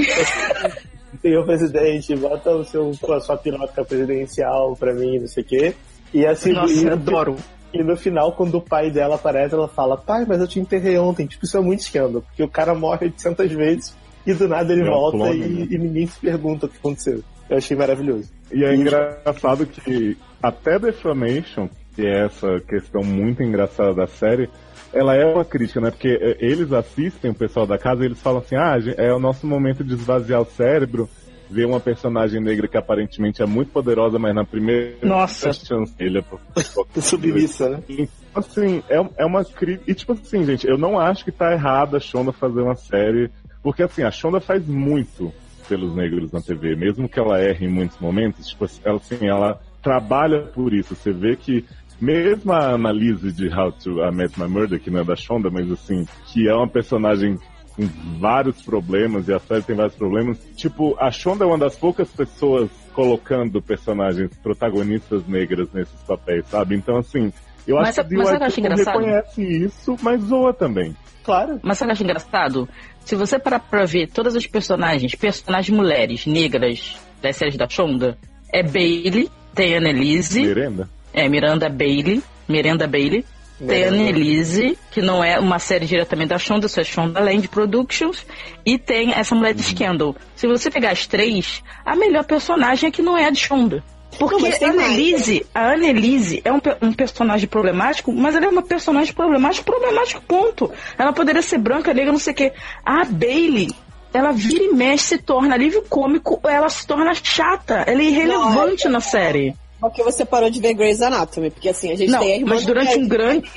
[1.27, 5.73] Senhor presidente, bota o seu, a sua piroca presidencial pra mim, não sei o quê.
[6.13, 7.35] E assim, Nossa, e, eu adoro.
[7.73, 10.97] e no final, quando o pai dela aparece, ela fala, pai, mas eu te enterrei
[10.97, 11.27] ontem.
[11.27, 14.81] Tipo, isso é muito escândalo, porque o cara morre 800 vezes e do nada ele
[14.81, 15.67] É um volta clone, e, né?
[15.69, 17.21] e ninguém se pergunta o que aconteceu.
[17.49, 18.29] Eu achei maravilhoso.
[18.53, 24.47] E é engraçado que até Defamation que é essa questão muito engraçada da série,
[24.93, 25.91] ela é uma crítica, né?
[25.91, 29.19] Porque é, eles assistem, o pessoal da casa, e eles falam assim, ah, é o
[29.19, 31.09] nosso momento de esvaziar o cérebro,
[31.49, 35.53] ver uma personagem negra que aparentemente é muito poderosa, mas na primeira Nossa.
[35.53, 36.23] chance ele é
[37.01, 37.83] Submissa, né?
[37.87, 39.89] e, assim, é, é uma crítica.
[39.89, 43.29] E, tipo assim, gente, eu não acho que tá errado a Shonda fazer uma série.
[43.63, 45.33] Porque, assim, a Shonda faz muito
[45.67, 46.75] pelos negros na TV.
[46.75, 50.95] Mesmo que ela erre em muitos momentos, tipo, ela, assim, ela trabalha por isso.
[50.95, 51.65] Você vê que.
[51.99, 55.49] Mesmo a Annalise de How to I Met My Murder, que não é da Shonda,
[55.49, 57.37] mas assim, que é uma personagem
[57.75, 57.87] com
[58.19, 60.39] vários problemas, e a série tem vários problemas.
[60.55, 66.75] Tipo, a Shonda é uma das poucas pessoas colocando personagens protagonistas negras nesses papéis, sabe?
[66.75, 67.31] Então, assim,
[67.67, 68.99] eu Mas acho que mas o acho engraçado?
[68.99, 70.95] reconhece isso, mas zoa também.
[71.23, 71.59] Claro.
[71.61, 72.69] Mas sabe o que eu acho engraçado?
[73.01, 78.17] Se você parar pra ver todas as personagens, personagens mulheres, negras, das séries da Shonda,
[78.51, 80.89] é Bailey, tem Annelise, Merenda?
[81.17, 83.25] É Miranda Bailey, Miranda Bailey,
[83.65, 83.85] tem.
[83.85, 88.25] Annelise, que não é uma série diretamente da Shonda, isso é Shonda Land Productions,
[88.65, 89.55] e tem essa mulher Uhum.
[89.55, 90.15] de Scandal.
[90.35, 93.83] Se você pegar as três, a melhor personagem é que não é a de Shonda.
[94.19, 98.49] Porque Não, tem a Annelise, a Annelise é um, um personagem problemático, mas ela é
[98.49, 100.71] uma personagem problemático, problemático, ponto.
[100.97, 102.53] Ela poderia ser branca, negra, não sei o quê.
[102.85, 103.69] A Bailey,
[104.13, 108.87] ela vira e mexe, se torna alívio cômico, ela se torna chata, ela é irrelevante
[108.87, 109.53] na série.
[109.79, 112.55] Porque você parou de ver Grey's Anatomy, porque assim, a gente Não, tem a irmã
[112.55, 113.49] mas durante um grande-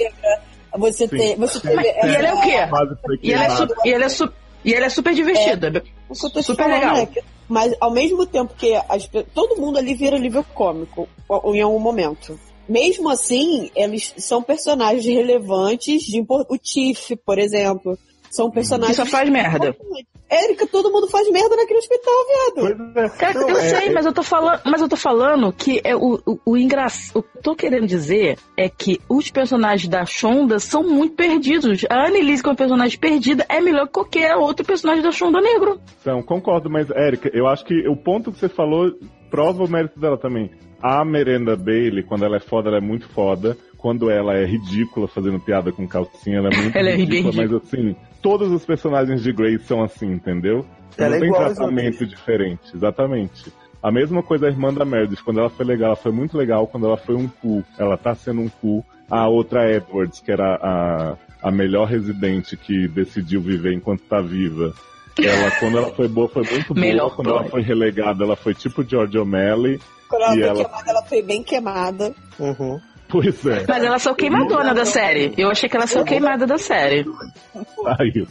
[0.78, 1.16] Você Sim.
[1.16, 1.36] tem.
[1.36, 2.48] Você teve, E ela é o quê?
[3.22, 3.56] E ela é, queimada.
[3.56, 4.32] su- e ela é, su-
[4.64, 5.82] e ela é super divertida.
[6.09, 6.97] O que eu tô te Super falando legal.
[6.97, 11.09] é que- mas ao mesmo tempo que as todo mundo ali vira nível cômico
[11.55, 12.38] em algum momento.
[12.68, 17.98] Mesmo assim, eles são personagens relevantes de o Tiff, por exemplo.
[18.30, 18.97] São Que personagens.
[18.97, 19.74] só faz merda.
[20.31, 22.15] Érica, todo mundo faz merda naquele hospital,
[22.55, 22.98] viado.
[22.98, 23.09] É.
[23.11, 25.81] Cara, Não, eu é- sei, é- mas eu tô falando, mas eu tô falando que
[25.82, 27.19] é o, o, o engraçado.
[27.19, 31.85] O que eu tô querendo dizer é que os personagens da Shonda são muito perdidos.
[31.90, 35.40] A Annelise, que é uma personagem perdida, é melhor que qualquer outro personagem da Shonda
[35.40, 35.81] negro.
[36.01, 38.93] Então, concordo, mas, Érica, eu acho que o ponto que você falou
[39.31, 40.51] prova o mérito dela também.
[40.82, 43.57] A Merenda Bailey, quando ela é foda, ela é muito foda.
[43.81, 47.52] Quando ela é ridícula fazendo piada com calcinha, ela é muito Ela é ridícula, mas
[47.52, 50.66] assim, todos os personagens de Grey são assim, entendeu?
[50.98, 53.51] Ela Não é tem tratamento diferente, exatamente.
[53.82, 56.66] A mesma coisa a irmã da Meredith, quando ela foi legal, ela foi muito legal
[56.66, 57.65] quando ela foi um cu.
[57.78, 58.85] Ela tá sendo um cu.
[59.11, 64.74] A outra Edwards, que era a, a melhor residente que decidiu viver enquanto tá viva.
[65.19, 66.86] Ela, quando ela foi boa, foi muito boa.
[66.86, 69.81] Melhor quando ela foi relegada, ela foi tipo George O'Malley.
[70.09, 72.15] Quando ela E foi ela- queimada, ela foi bem queimada.
[72.39, 72.78] Uhum.
[73.10, 73.64] Pois é.
[73.66, 75.34] Mas ela saiu queimadona da série.
[75.36, 77.04] Eu achei que ela saiu queimada da série.
[77.82, 78.26] Saiu.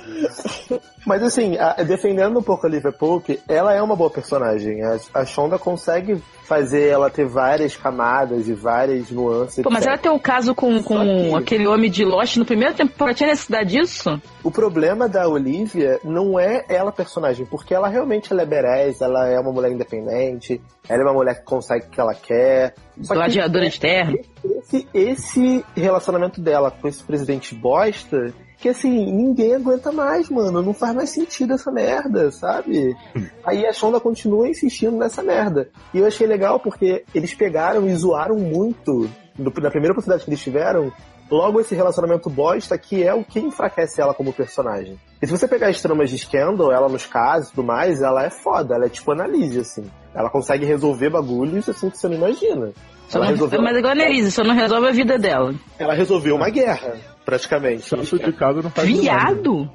[1.06, 4.82] Mas assim, a- defendendo um pouco a Olivia Pope, ela é uma boa personagem.
[4.82, 9.62] A, a Shonda consegue fazer ela ter várias camadas e várias nuances.
[9.62, 13.16] Pô, mas ela tem o caso com, com aquele homem de Lost no primeiro temporada.
[13.16, 14.20] Tinha necessidade disso?
[14.42, 19.28] O problema da Olivia não é ela personagem, porque ela realmente ela é berés, ela
[19.28, 22.74] é uma mulher independente, ela é uma mulher que consegue o que ela quer.
[22.94, 24.18] Que Gladiadora de terno.
[24.44, 28.32] esse, esse relacionamento dela com esse presidente bosta,
[28.64, 30.62] que assim, ninguém aguenta mais, mano.
[30.62, 32.96] Não faz mais sentido essa merda, sabe?
[33.44, 35.68] Aí a Shonda continua insistindo nessa merda.
[35.92, 39.06] E eu achei legal porque eles pegaram e zoaram muito
[39.38, 40.90] do- na primeira oportunidade que eles tiveram.
[41.30, 44.98] Logo esse relacionamento bosta que é o que enfraquece ela como personagem.
[45.20, 48.24] E se você pegar as tramas de Scandal, ela nos casos e tudo mais, ela
[48.24, 49.84] é foda, ela é tipo analise, assim.
[50.14, 52.72] Ela consegue resolver bagulhos assim que você não imagina.
[53.08, 55.54] Só Ela não- resolveu, mas igual a Annelise, só não resolve a vida dela.
[55.78, 57.88] ela resolveu uma guerra, praticamente.
[57.88, 58.88] Santo de casa não faz.
[58.88, 59.70] Viado?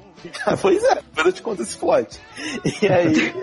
[0.60, 2.18] pois é, eu te conto esse plot.
[2.82, 3.34] E aí.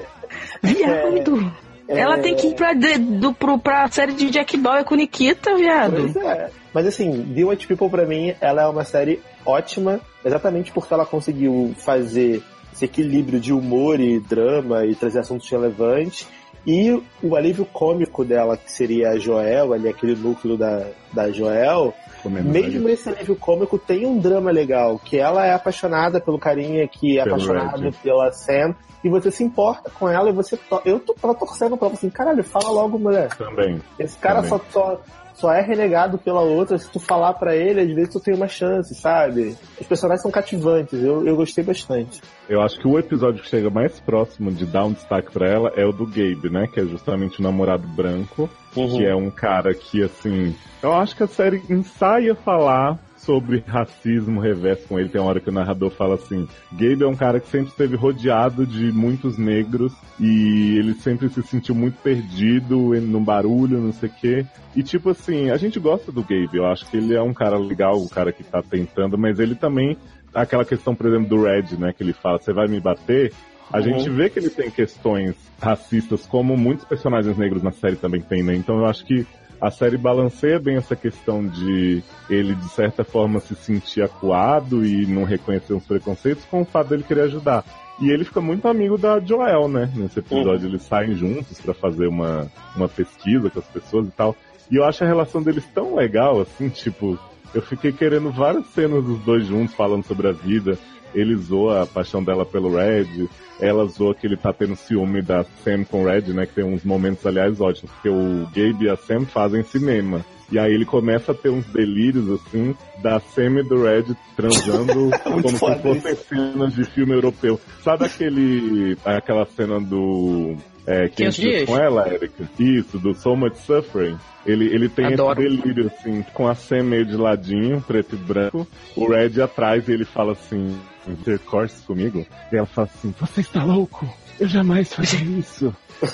[0.61, 1.53] Viado.
[1.87, 4.95] É, Ela tem que ir pra, de, do, pro, pra série de Jack Bauer com
[4.95, 6.11] Nikita, viado.
[6.11, 6.49] Pois é.
[6.73, 11.05] Mas assim, The White People pra mim, ela é uma série ótima, exatamente porque ela
[11.05, 12.43] conseguiu fazer
[12.73, 16.27] esse equilíbrio de humor e drama e trazer assuntos relevantes.
[16.65, 21.93] E o alívio cômico dela, que seria a Joel, ali aquele núcleo da, da Joel,
[22.25, 27.19] mesmo esse alívio cômico tem um drama legal, que ela é apaixonada pelo carinha que
[27.19, 27.91] é Pelo apaixonado Red.
[28.03, 30.57] pela Sam, e você se importa com ela e você.
[30.57, 30.81] To...
[30.83, 33.29] Eu tô, tava torcendo pra ela assim, caralho, fala logo, mulher.
[33.35, 33.81] Também.
[33.99, 34.49] Esse cara Também.
[34.49, 35.01] só, só,
[35.37, 38.47] só é renegado pela outra, se tu falar pra ele, às vezes tu tem uma
[38.47, 39.55] chance, sabe?
[39.79, 42.21] Os personagens são cativantes, eu, eu gostei bastante.
[42.49, 45.71] Eu acho que o episódio que chega mais próximo de dar um destaque pra ela
[45.75, 46.67] é o do Gabe, né?
[46.67, 50.55] Que é justamente o namorado branco, que é um cara que, assim.
[50.81, 52.97] Eu acho que a série ensaia falar
[53.27, 55.09] sobre racismo reverso com ele.
[55.09, 57.97] Tem uma hora que o narrador fala assim: Gabe é um cara que sempre esteve
[57.97, 64.07] rodeado de muitos negros e ele sempre se sentiu muito perdido no barulho, não sei
[64.07, 64.45] o quê.
[64.73, 67.57] E tipo assim, a gente gosta do Gabe, eu acho que ele é um cara
[67.59, 69.97] legal, um cara que tá tentando, mas ele também.
[70.33, 71.91] Aquela questão, por exemplo, do Red, né?
[71.91, 73.33] Que ele fala, você vai me bater?
[73.73, 78.21] A gente vê que ele tem questões racistas, como muitos personagens negros na série também
[78.21, 78.55] têm, né?
[78.55, 79.25] Então eu acho que
[79.59, 85.05] a série balanceia bem essa questão de ele, de certa forma, se sentir acuado e
[85.05, 87.63] não reconhecer os preconceitos com o fato dele querer ajudar.
[87.99, 89.91] E ele fica muito amigo da Joel, né?
[89.95, 94.35] Nesse episódio eles saem juntos para fazer uma, uma pesquisa com as pessoas e tal.
[94.69, 97.17] E eu acho a relação deles tão legal, assim, tipo,
[97.53, 100.77] eu fiquei querendo várias cenas dos dois juntos falando sobre a vida.
[101.17, 103.27] Ele zoa a paixão dela pelo Red,
[103.59, 106.45] ela zoa que ele tá tendo ciúme da Sam com o Red, né?
[106.45, 110.23] Que tem uns momentos, aliás, ótimos, porque o Gabe e a Sam fazem cinema.
[110.51, 115.09] E aí ele começa a ter uns delírios, assim, da Sam e do Red transando
[115.23, 117.59] como se fossem cenas de filme europeu.
[117.81, 120.55] Sabe aquele, aquela cena do...
[120.85, 121.65] É, 500 500 dias?
[121.65, 122.49] com ela, Erika?
[122.57, 124.17] Isso, do So Much Suffering.
[124.45, 125.43] Ele, ele tem Adoro.
[125.43, 128.65] esse delírio, assim, com a Sam meio de ladinho, preto e branco,
[128.95, 130.79] o Red atrás e ele fala assim,
[131.11, 132.25] intercourse comigo.
[132.51, 134.07] E ela fala assim, você está louco?
[134.39, 135.75] Eu jamais faria isso.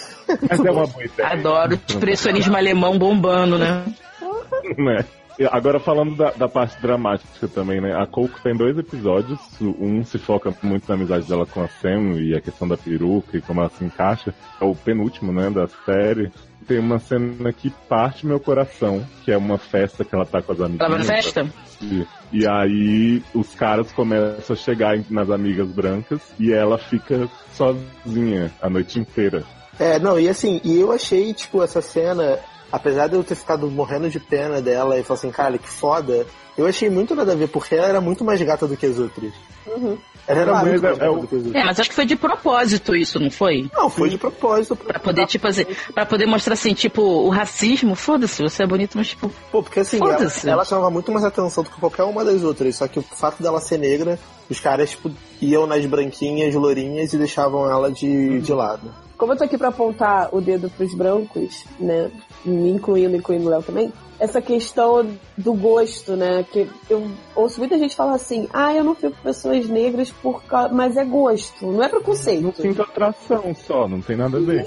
[0.49, 1.29] Mas é uma boa ideia.
[1.29, 3.85] Adoro expressionismo alemão bombando, né?
[4.77, 5.05] né?
[5.51, 7.93] Agora falando da, da parte dramática também, né?
[7.95, 9.39] A Coco tem dois episódios.
[9.61, 13.38] Um se foca muito na amizade dela com a Sam e a questão da peruca
[13.38, 14.34] e como ela se encaixa.
[14.61, 16.31] É o penúltimo, né, da série.
[16.68, 20.53] Tem uma cena que parte meu coração, que é uma festa que ela tá com
[20.53, 20.88] as amigas.
[20.88, 21.47] Ela vai na festa?
[21.81, 28.51] E, e aí os caras começam a chegar nas amigas brancas e ela fica sozinha
[28.61, 29.43] a noite inteira.
[29.80, 32.39] É, não, e assim, e eu achei, tipo, essa cena,
[32.73, 36.25] apesar de eu ter ficado morrendo de pena dela e falar assim, cara, que foda,
[36.57, 38.97] eu achei muito nada a ver, porque ela era muito mais gata do que as
[38.97, 39.31] outras.
[39.67, 39.95] Uhum.
[40.25, 41.61] Ela era Mas muito é- mais é gata o- do que as outras.
[41.63, 43.69] É, mas acho que foi de propósito isso, não foi?
[43.73, 44.75] Não, foi de propósito.
[44.75, 48.97] Pra poder, tipo assim, pra poder mostrar assim, tipo, o racismo, foda-se, você é bonito,
[48.97, 52.25] mas tipo, Pô, porque assim, ela, ela chamava muito mais atenção do que qualquer uma
[52.25, 54.17] das outras, só que o fato dela ser negra,
[54.49, 59.02] os caras, tipo, iam nas branquinhas, lourinhas e deixavam ela de, de lado.
[59.23, 62.11] Como eu tô aqui pra apontar o dedo pros brancos, né?
[62.43, 66.43] Me incluindo, incluindo o Léo também, essa questão do gosto, né?
[66.51, 70.43] Que eu ouço muita gente falar assim, ah, eu não fico com pessoas negras por
[70.43, 70.73] causa.
[70.73, 72.41] Mas é gosto, não é preconceito.
[72.41, 74.65] Não sinto atração só, não tem nada a ver.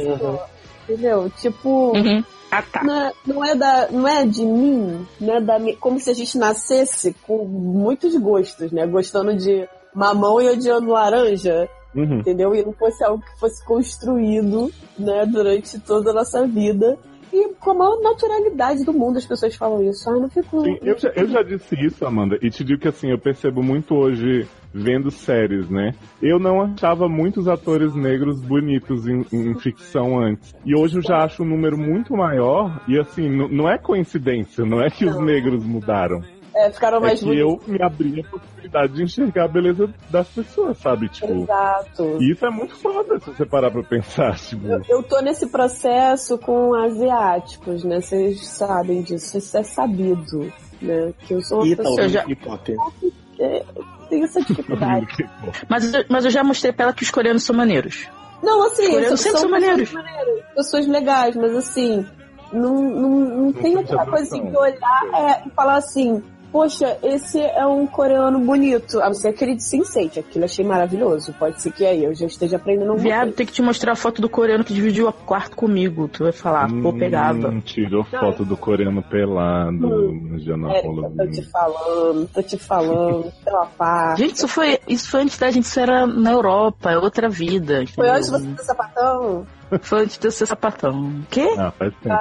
[0.88, 1.30] Entendeu?
[1.36, 1.94] Tipo.
[1.94, 2.24] uhum.
[2.50, 2.82] Ah, tá.
[2.82, 5.38] Não é, não é da, não é de mim, né?
[5.38, 8.86] Da, como se a gente nascesse com muitos gostos, né?
[8.86, 12.18] Gostando de mamão e odiando laranja, Uhum.
[12.18, 12.54] entendeu?
[12.54, 15.24] E não fosse algo que fosse construído, né?
[15.26, 16.98] Durante toda a nossa vida.
[17.32, 20.08] E com a maior naturalidade do mundo as pessoas falam isso.
[20.08, 20.62] Ah, não fico.
[20.62, 23.62] Sim, eu já, eu já disse isso, Amanda, e te digo que assim, eu percebo
[23.62, 25.92] muito hoje vendo séries, né?
[26.22, 30.54] Eu não achava muitos atores negros bonitos em, em ficção antes.
[30.64, 34.80] E hoje eu já acho um número muito maior, e assim, não é coincidência, não
[34.80, 36.22] é que os negros mudaram.
[36.58, 37.66] É, ficaram É mais que bonitos.
[37.66, 41.08] eu me abri a possibilidade de enxergar a beleza das pessoas, sabe?
[41.10, 42.16] Tipo, Exato.
[42.20, 44.66] e isso é muito foda se você parar pra pensar, tipo.
[44.66, 48.00] Eu, eu tô nesse processo com asiáticos, né?
[48.00, 50.50] Vocês sabem disso, isso é sabido,
[50.80, 51.12] né?
[51.26, 52.64] Que eu sou uma E pessoa talvez já- hip hop.
[52.64, 53.64] que
[54.08, 55.06] tem essa dificuldade.
[55.68, 58.08] Mas, eu- mas eu já mostrei pra ela que os coreanos são maneiros.
[58.42, 59.88] Não, assim, Os coreanos são, sempre são maneiros.
[59.90, 62.06] pessoas maneiras, pessoas legais, mas assim,
[62.52, 66.98] não, não, não tem tem aquela coisa assim, de olhar é, e falar assim, poxa,
[67.02, 69.00] esse é um coreano bonito.
[69.00, 71.34] A não ser aquele de Sense8, aquilo eu achei maravilhoso.
[71.38, 73.96] Pode ser que aí eu já esteja aprendendo um Viado, tem que te mostrar a
[73.96, 76.08] foto do coreano que dividiu o quarto comigo.
[76.08, 77.48] Tu vai falar, pô, pegava.
[77.48, 83.32] Hum, tirou foto do coreano pelado no Jornal Érica, tô te falando, tô te falando,
[83.44, 84.22] pela parte.
[84.22, 87.84] Gente, isso foi, isso foi antes da gente ser na Europa, é outra vida.
[87.94, 89.46] Foi antes de você ter sapatão?
[89.80, 91.22] Foi antes de eu ser sapatão.
[91.30, 91.54] Quê?
[91.58, 92.16] Ah, faz tempo.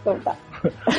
[0.00, 0.36] Então tá.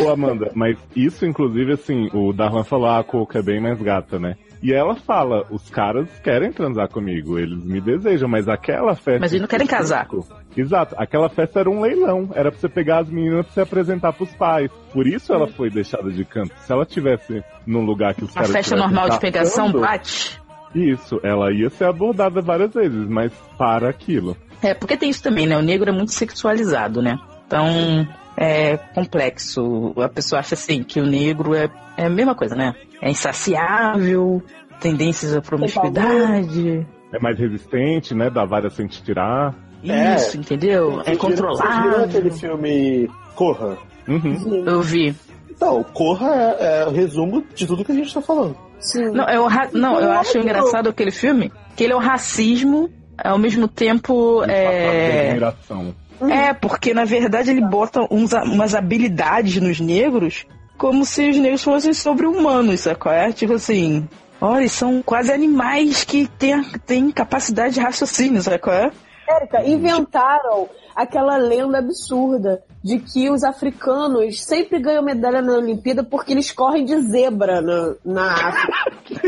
[0.03, 3.81] Ô, Amanda, mas isso, inclusive, assim, o Darlan falou, ah, a Coco é bem mais
[3.81, 4.35] gata, né?
[4.61, 9.19] E ela fala, os caras querem transar comigo, eles me desejam, mas aquela festa...
[9.19, 10.07] Mas eles não querem casar.
[10.55, 14.13] Exato, aquela festa era um leilão, era pra você pegar as meninas pra você apresentar
[14.13, 14.71] pros pais.
[14.91, 16.51] Por isso ela foi deixada de canto.
[16.57, 19.81] Se ela tivesse num lugar que os A caras festa tivessem normal de pegação caçando,
[19.81, 20.41] bate.
[20.73, 24.35] Isso, ela ia ser abordada várias vezes, mas para aquilo.
[24.61, 25.57] É, porque tem isso também, né?
[25.57, 27.17] O negro é muito sexualizado, né?
[27.45, 29.93] Então, é complexo.
[29.97, 32.75] A pessoa acha assim que o negro é, é a mesma coisa, né?
[33.01, 34.41] É insaciável,
[34.79, 36.85] tendências à promiscuidade.
[37.13, 38.29] É mais resistente, né?
[38.29, 39.53] Dá várias sem te tirar.
[39.87, 40.15] É.
[40.15, 41.01] Isso, entendeu?
[41.05, 42.03] É Vocês viram- Vocês viram controlável.
[42.05, 43.77] aquele filme Corra?
[44.07, 44.63] Uhum.
[44.65, 45.15] Eu vi.
[45.61, 48.57] Não, Corra é, é o resumo de tudo que a gente tá falando.
[48.79, 49.11] Sim.
[49.11, 53.37] Não, eu, ra- não, eu acho engraçado aquele filme que ele é o racismo, ao
[53.37, 54.43] mesmo tempo.
[54.43, 55.93] É, Admiração.
[56.21, 60.45] É porque na verdade ele bota uns, umas habilidades nos negros
[60.77, 63.11] como se os negros fossem sobre-humanos, sacou?
[63.11, 64.07] É tipo assim.
[64.41, 68.73] Olha, são quase animais que têm, têm capacidade de raciocínio, sacou?
[68.73, 68.91] É?
[69.27, 76.33] Érica, inventaram aquela lenda absurda de que os africanos sempre ganham medalha na Olimpíada porque
[76.33, 79.27] eles correm de zebra na, na África.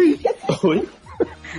[0.68, 0.88] Oi?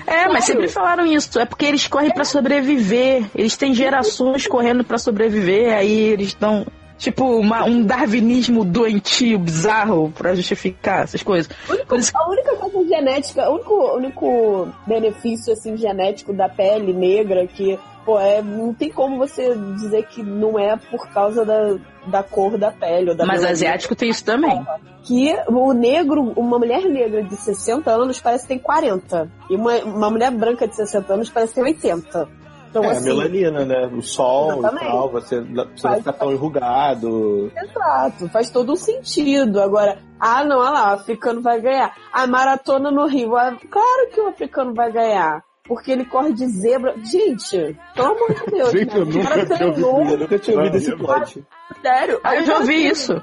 [0.06, 1.38] É, mas sempre falaram isso.
[1.38, 3.24] É porque eles correm pra sobreviver.
[3.34, 5.72] Eles têm gerações correndo pra sobreviver.
[5.74, 6.66] Aí eles estão.
[6.98, 11.48] Tipo, uma- um darwinismo doentio, bizarro, pra justificar essas coisas.
[11.96, 17.78] Isso- A única coisa genética, o único, único benefício assim, genético da pele negra que,
[18.04, 21.76] pô, é, não tem como você dizer que não é por causa da,
[22.06, 23.14] da cor da pele.
[23.14, 24.60] Da Mas asiático tem isso também.
[25.04, 29.30] que o negro, uma mulher negra de 60 anos parece que tem 40.
[29.48, 32.28] E uma, uma mulher branca de 60 anos parece que tem 80.
[32.70, 33.86] Então, É, a assim, melanina, né?
[33.86, 34.84] O sol Exatamente.
[34.84, 37.52] e tal, você, você não Faz- fica tão enrugado.
[37.56, 39.60] exato, faz todo um sentido.
[39.60, 41.94] Agora, ah, não, olha lá, o africano vai ganhar.
[42.12, 45.42] A maratona no Rio, ah, claro que o africano vai ganhar.
[45.64, 46.94] Porque ele corre de zebra.
[47.04, 48.70] Gente, pelo amor de Deus.
[48.70, 49.00] Gente, né?
[49.00, 51.44] eu nunca cara tinha ouvido Eu nunca tinha ouvido esse plot.
[51.82, 52.20] Sério.
[52.24, 53.20] Ah, eu já ouvi isso.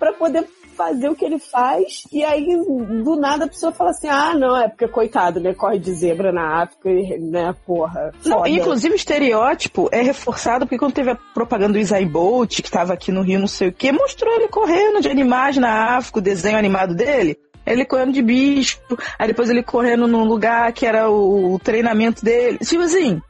[0.00, 0.42] Pra poder
[0.78, 2.46] fazer o que ele faz, e aí
[3.02, 6.30] do nada a pessoa fala assim: ah, não, é porque coitado, ele corre de zebra
[6.30, 6.88] na África,
[7.18, 8.12] né, porra.
[8.24, 12.70] Não, inclusive o estereótipo é reforçado porque quando teve a propaganda do Isai Bolt, que
[12.70, 16.20] tava aqui no Rio, não sei o que, mostrou ele correndo de animais na África,
[16.20, 17.36] o desenho animado dele.
[17.66, 18.80] Ele correndo de bicho,
[19.18, 22.58] aí depois ele correndo num lugar que era o, o treinamento dele.
[22.58, 23.20] Tipo assim,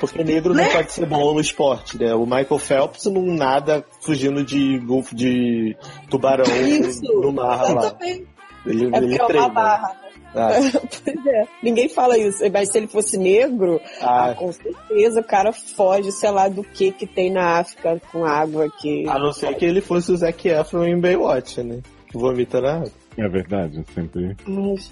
[0.00, 2.14] Porque negro não pode ser bom no esporte, né?
[2.14, 5.76] O Michael Phelps não nada fugindo de golfo de
[6.10, 7.02] tubarão Isso.
[7.02, 7.90] no mar lá.
[7.90, 8.26] também.
[8.64, 9.48] Ele, É ele é uma treina.
[9.48, 9.96] barra.
[10.34, 10.50] Ah,
[11.04, 11.44] Pois é.
[11.62, 12.42] Ninguém fala isso.
[12.52, 14.30] Mas se ele fosse negro, Ah.
[14.30, 18.24] ah, com certeza o cara foge, sei lá, do que que tem na África com
[18.24, 19.08] água que.
[19.08, 21.78] a não ser que ele fosse o Zac Efron em Baywatch, né?
[22.12, 22.90] Vomita na água.
[23.18, 24.36] É verdade, sempre.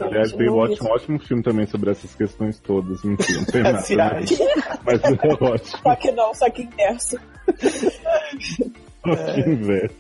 [0.01, 3.05] Aliás, é um ótimo filme também sobre essas questões todas.
[3.05, 3.79] Enfim, não tem nada.
[3.79, 4.25] Né?
[4.85, 5.09] Mas é
[5.45, 5.83] ótimo.
[5.83, 7.19] Só que não, só que inverso.
[8.99, 9.95] Que inverso.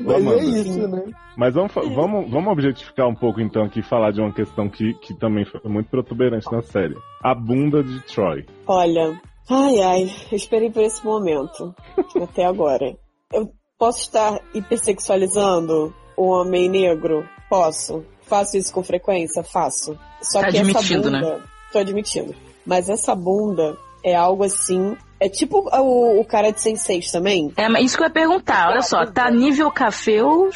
[0.00, 0.42] Mas é Amanda.
[0.42, 1.04] isso, né?
[1.36, 4.94] Mas vamos, vamos, vamos objetificar um pouco então aqui e falar de uma questão que,
[4.94, 6.96] que também foi muito protuberante na série.
[7.22, 8.46] A bunda de Troy.
[8.66, 11.74] Olha, ai ai, eu esperei por esse momento.
[12.22, 12.96] até agora.
[13.32, 17.26] Eu posso estar hipersexualizando o homem negro?
[17.48, 18.04] Posso.
[18.22, 19.42] Faço isso com frequência?
[19.42, 19.98] Faço.
[20.22, 21.20] Só Tá que essa admitindo, bunda.
[21.20, 21.40] né?
[21.72, 22.34] Tô admitindo.
[22.64, 24.96] Mas essa bunda é algo assim.
[25.18, 27.52] É tipo o, o cara de Senseis também.
[27.56, 28.68] é mas isso que eu ia perguntar.
[28.70, 30.48] Olha só, tá nível café ou...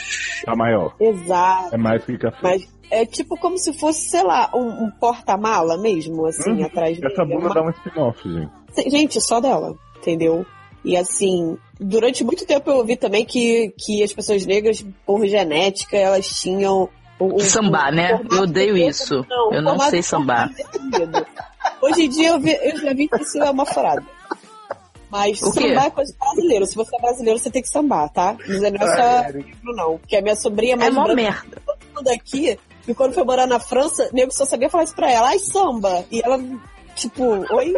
[0.45, 0.95] Tá maior.
[1.01, 1.75] Exato.
[1.75, 2.39] É mais que café.
[2.43, 6.65] Mas é tipo como se fosse, sei lá, um, um porta-mala mesmo, assim, Uhum.
[6.65, 7.13] atrás dele.
[7.13, 8.51] Essa bunda Uma dá um spin-off, gente.
[8.91, 10.47] Gente, só dela, entendeu?
[10.85, 15.97] E assim, durante muito tempo eu ouvi também que, que as pessoas negras, por genética,
[15.97, 16.89] elas tinham.
[17.19, 18.21] o- o- Sambar, o né?
[18.31, 19.21] Eu odeio isso.
[19.51, 20.51] o Eu não sei sambar.
[20.53, 21.27] definido.
[21.81, 24.03] Hoje em dia eu, vi- eu já vi que isso é uma furada.
[25.11, 25.69] Mas O quê?
[25.69, 26.67] sambar é coisa de brasileiro.
[26.67, 28.37] Se você é brasileiro, você tem que sambar, tá?
[28.49, 29.99] Não é não é só negro, não.
[29.99, 31.63] Porque a minha sobrinha é É mais mó branca merda.
[31.65, 32.59] todo mundo aqui.
[32.87, 35.29] E quando foi morar na França, nego só sabia falar isso pra ela.
[35.29, 36.05] Ai, samba!
[36.11, 36.39] E ela,
[36.97, 37.23] tipo,
[37.55, 37.73] oi?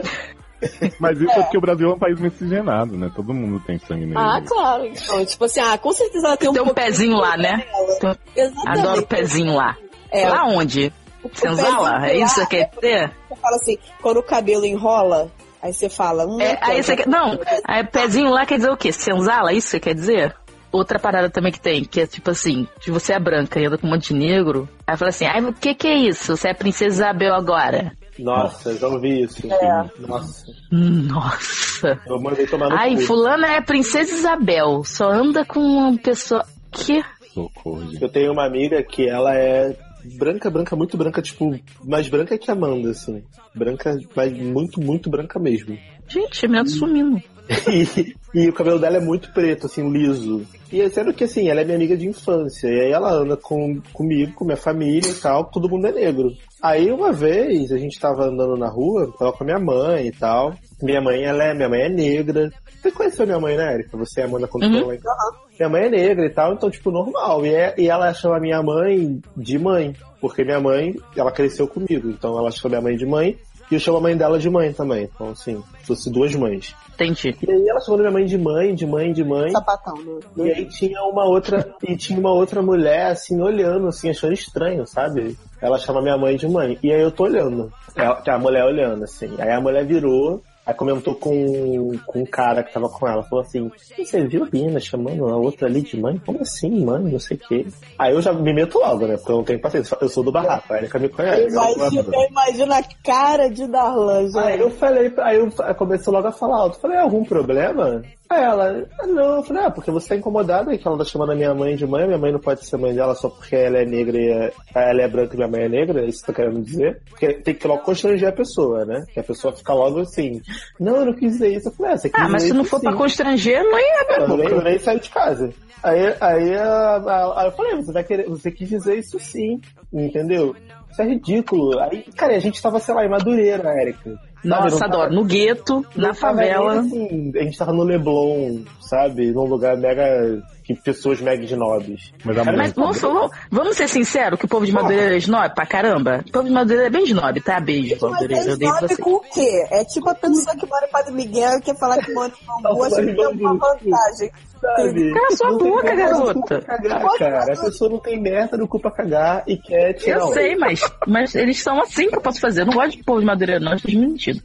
[0.99, 1.43] Mas isso é.
[1.43, 3.11] porque o Brasil é um país miscigenado, né?
[3.15, 4.19] Todo mundo tem sangue negro.
[4.21, 4.87] Ah, claro.
[4.87, 7.65] Então, tipo assim, ah, com certeza ela tem um Tem um pezinho lá, né?
[8.01, 8.19] dela.
[8.35, 8.81] Exatamente.
[8.81, 9.77] Adoro o pezinho lá.
[10.11, 10.93] É, Lá onde?
[11.35, 12.07] Senzala?
[12.07, 13.13] É isso que quer dizer?
[13.29, 15.31] Você fala assim, quando o cabelo enrola,
[15.61, 16.25] aí você fala...
[16.27, 17.09] Hum, É, então, aí você quer...
[17.09, 18.93] Não, aí pezinho lá quer dizer o quê?
[18.93, 19.53] Senzala?
[19.53, 20.37] Isso que você quer dizer?
[20.71, 23.79] Outra parada também que tem, que é tipo assim, se você é branca e anda
[23.79, 26.37] com um monte de negro, aí fala assim, ai, o que que é isso?
[26.37, 27.93] Você é a princesa Isabel agora.
[28.19, 29.47] Nossa, já ouvi isso.
[29.53, 29.91] É.
[30.01, 30.47] Nossa.
[30.71, 32.01] Nossa.
[32.07, 33.03] Eu mandei tomar no Ai, cu.
[33.03, 36.45] fulana é a princesa Isabel, só anda com uma pessoa...
[36.71, 37.03] Que?
[37.33, 37.91] Socorro.
[38.01, 39.77] Eu tenho uma amiga que ela é
[40.19, 43.23] branca, branca, muito branca, tipo, mais branca que a Amanda, assim.
[43.55, 45.77] Branca, mas muito, muito branca mesmo.
[46.09, 47.23] Gente, a menina sumindo.
[47.69, 48.15] E,
[48.45, 50.43] e o cabelo dela é muito preto, assim, liso.
[50.73, 52.69] E sendo que, assim, ela é minha amiga de infância.
[52.69, 56.33] E aí ela anda com, comigo, com minha família e tal, todo mundo é negro.
[56.63, 60.13] Aí uma vez a gente tava andando na rua, tava com a minha mãe e
[60.13, 60.55] tal.
[60.83, 62.51] Minha mãe, ela é, minha mãe é negra.
[62.83, 63.97] Você conheceu minha mãe, né, Erika?
[63.97, 64.89] Você e a Amanda quando Uhum.
[64.99, 65.37] casa.
[65.59, 67.47] Minha mãe é negra e tal, então, tipo, normal.
[67.47, 69.95] E, é- e ela chama minha mãe de mãe.
[70.21, 72.11] Porque minha mãe, ela cresceu comigo.
[72.11, 73.37] Então ela chama minha mãe de mãe.
[73.71, 75.11] E eu chamo a mãe dela de mãe também.
[75.13, 76.75] Então, assim, fosse duas mães.
[76.95, 77.37] Entendi.
[77.47, 79.51] E aí ela chamou minha mãe de mãe, de mãe, de mãe.
[79.51, 80.21] Sapatão, né?
[80.47, 84.87] E aí tinha uma outra, e tinha uma outra mulher, assim, olhando, assim, achando estranho,
[84.87, 85.37] sabe?
[85.61, 86.79] Ela chama minha mãe de mãe.
[86.83, 87.73] E aí eu tô olhando.
[87.95, 89.35] Ela- A mulher olhando, assim.
[89.39, 93.23] Aí a mulher virou, aí comentou com, com um cara que tava com ela.
[93.23, 96.21] Falou assim, você viu a menina chamando a outra ali de mãe?
[96.25, 97.05] Como assim, mãe?
[97.05, 97.67] Não sei o quê.
[97.99, 99.17] Aí eu já me meto logo, né?
[99.17, 99.97] Porque eu não tenho paciência.
[100.01, 101.55] Eu sou do barraco, a Erika me conhece.
[101.55, 104.61] Imagina, eu imagino a cara de Darlan, Aí gente.
[104.61, 106.81] eu falei, aí eu comecei logo a falar alto.
[106.81, 108.03] Falei, algum problema?
[108.29, 111.33] Aí ela, "Ah, não, eu falei, ah, porque você tá incomodada que ela tá chamando
[111.33, 113.79] a minha mãe de mãe, minha mãe não pode ser mãe dela só porque ela
[113.79, 116.27] é negra e é- ela é branca e minha mãe é negra, é isso que
[116.27, 117.01] tá querendo dizer?
[117.09, 119.05] Porque tem que logo constranger a pessoa, né?
[119.15, 120.41] Que a pessoa fica logo assim,
[120.81, 121.69] não, eu não quis dizer isso.
[121.69, 123.85] Eu falei, ah, você quis Ah, mas se não for pra sim." constranger, não abrir
[124.11, 125.51] a Eu nem, nem saí de casa.
[125.83, 129.61] Aí, aí, a- a- aí eu falei, você vai querer, você quis dizer isso sim,
[129.93, 130.55] entendeu?
[130.91, 131.79] Isso é ridículo.
[131.81, 134.19] Aí, cara, a gente tava, sei lá, em Madureira, Érica.
[134.47, 135.13] Não Nossa, adoro.
[135.13, 136.81] No gueto, na favela.
[136.81, 139.33] assim, a gente tava no Leblon, sabe?
[139.33, 140.41] Num lugar mega.
[140.65, 142.13] que pessoas mega snobs.
[142.25, 145.65] Mas Mas vamos, vamos, vamos ser sinceros que o povo de Madureira é snob pra
[145.67, 146.25] caramba?
[146.29, 147.61] O povo de Madureira é bem snob, tá?
[147.61, 148.51] Beijo, Mas Madureira.
[148.51, 149.67] é snob com o quê?
[149.71, 152.63] É tipo a pessoa que mora em Padre Miguel e quer falar que mora em
[152.63, 154.31] Bambu, acha que tem uma vantagem.
[154.77, 155.13] Sabe?
[155.13, 156.61] Cala sua boca, garota.
[156.63, 157.53] Cagar, cara.
[157.53, 160.81] A pessoa não tem merda no cu pra cagar e quer tirar Eu sei, mas,
[161.07, 162.63] mas eles são assim que eu posso fazer.
[162.63, 163.75] Eu não gosto de povo de Madureira, não.
[163.75, 164.43] Estou mentindo.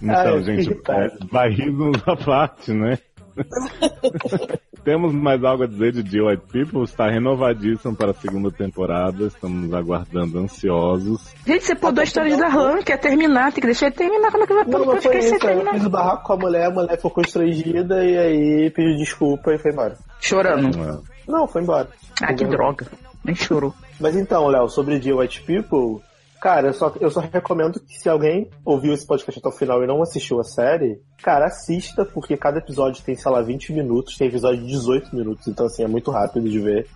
[0.00, 2.98] Então, eu gente, é, barrismos à parte, né?
[4.84, 6.84] Temos mais algo a dizer de The White People?
[6.84, 9.26] Está renovadíssimo para a segunda temporada.
[9.26, 11.34] Estamos aguardando ansiosos.
[11.44, 14.30] Gente, você pôr duas histórias da Ram, quer terminar, tem que deixar ele terminar.
[14.30, 15.34] Como é que vai pôr Não, mas foi isso.
[15.34, 15.74] Eu terminar?
[15.74, 19.58] fiz o barraco com a mulher, a mulher ficou constrangida e aí pediu desculpa e
[19.58, 19.96] foi embora.
[20.20, 20.78] Chorando.
[20.78, 20.98] É.
[21.30, 21.88] Não, foi embora.
[22.22, 22.86] Ah, que droga.
[23.24, 23.74] Nem chorou.
[24.00, 26.00] Mas então, Léo, sobre The White People,
[26.46, 29.82] cara, eu só, eu só recomendo que se alguém ouviu esse podcast até o final
[29.82, 34.16] e não assistiu a série, cara, assista, porque cada episódio tem, sei lá, 20 minutos,
[34.16, 36.86] tem episódio de 18 minutos, então assim, é muito rápido de ver.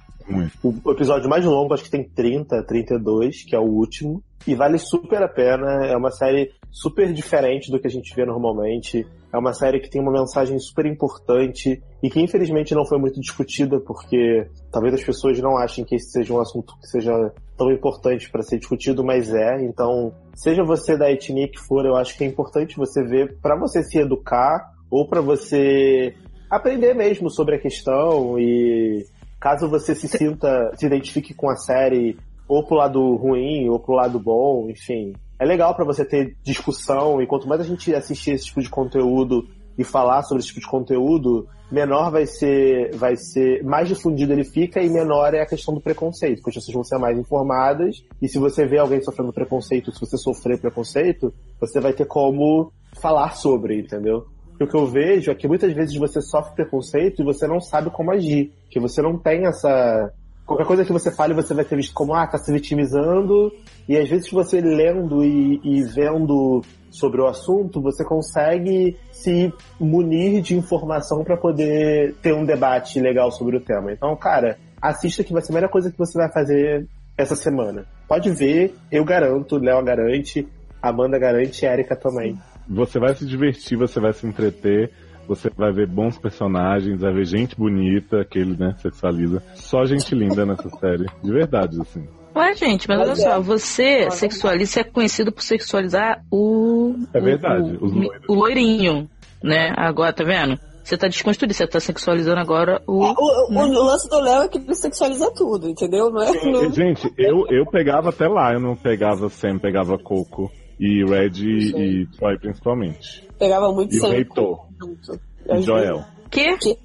[0.62, 4.22] O episódio mais longo, acho que tem 30, 32, que é o último.
[4.46, 5.84] E vale super a pena.
[5.86, 9.04] É uma série super diferente do que a gente vê normalmente.
[9.32, 13.20] É uma série que tem uma mensagem super importante e que infelizmente não foi muito
[13.20, 17.70] discutida porque talvez as pessoas não achem que esse seja um assunto que seja tão
[17.70, 19.62] importante para ser discutido, mas é.
[19.62, 23.54] Então, seja você da etnia que for, eu acho que é importante você ver para
[23.54, 26.14] você se educar ou para você
[26.50, 29.04] aprender mesmo sobre a questão e
[29.38, 32.16] caso você se sinta, se identifique com a série
[32.48, 35.12] ou pro lado ruim ou pro lado bom, enfim.
[35.38, 38.70] É legal pra você ter discussão e quanto mais a gente assistir esse tipo de
[38.70, 39.46] conteúdo
[39.80, 44.44] e falar sobre esse tipo de conteúdo, menor vai ser, vai ser, mais difundido ele
[44.44, 48.04] fica e menor é a questão do preconceito, porque as pessoas vão ser mais informadas
[48.20, 52.70] e se você vê alguém sofrendo preconceito, se você sofrer preconceito, você vai ter como
[53.00, 54.26] falar sobre, entendeu?
[54.60, 57.58] E o que eu vejo é que muitas vezes você sofre preconceito e você não
[57.58, 58.52] sabe como agir.
[58.68, 60.12] Que você não tem essa.
[60.44, 63.50] Qualquer coisa que você fale, você vai ter visto como, ah, tá se vitimizando.
[63.90, 66.62] E às vezes você lendo e, e vendo
[66.92, 73.32] sobre o assunto, você consegue se munir de informação para poder ter um debate legal
[73.32, 73.90] sobre o tema.
[73.90, 76.86] Então, cara, assista que vai ser a melhor coisa que você vai fazer
[77.18, 77.84] essa semana.
[78.06, 80.46] Pode ver, eu garanto, Léo garante,
[80.80, 82.38] Amanda garante Erika também.
[82.68, 84.92] Você vai se divertir, você vai se entreter.
[85.26, 89.42] Você vai ver bons personagens, vai ver gente bonita, aquele, né, sexualiza.
[89.54, 91.06] Só gente linda nessa série.
[91.22, 92.04] De verdade, assim.
[92.34, 93.40] Ué, gente, mas olha só, é.
[93.40, 96.94] você sexualiza, você é conhecido por sexualizar o.
[97.12, 98.24] É o- verdade, o, loiros.
[98.28, 99.10] o loirinho,
[99.42, 99.72] né?
[99.76, 100.58] Agora, tá vendo?
[100.84, 103.04] Você tá desconstruído, você tá sexualizando agora o.
[103.04, 106.10] O, o- o lance do Léo é que ele sexualiza tudo, entendeu?
[106.10, 106.32] Não é?
[106.44, 106.72] Não...
[106.72, 110.50] Gente, eu, eu pegava até lá, eu não pegava Sam, pegava Coco.
[110.82, 113.28] E Red e, e Troy principalmente.
[113.38, 114.60] Pegava muito E o sangue Reitor.
[114.80, 115.20] junto.
[115.50, 116.02] E Joel.
[116.30, 116.56] Quê?
[116.56, 116.78] Que?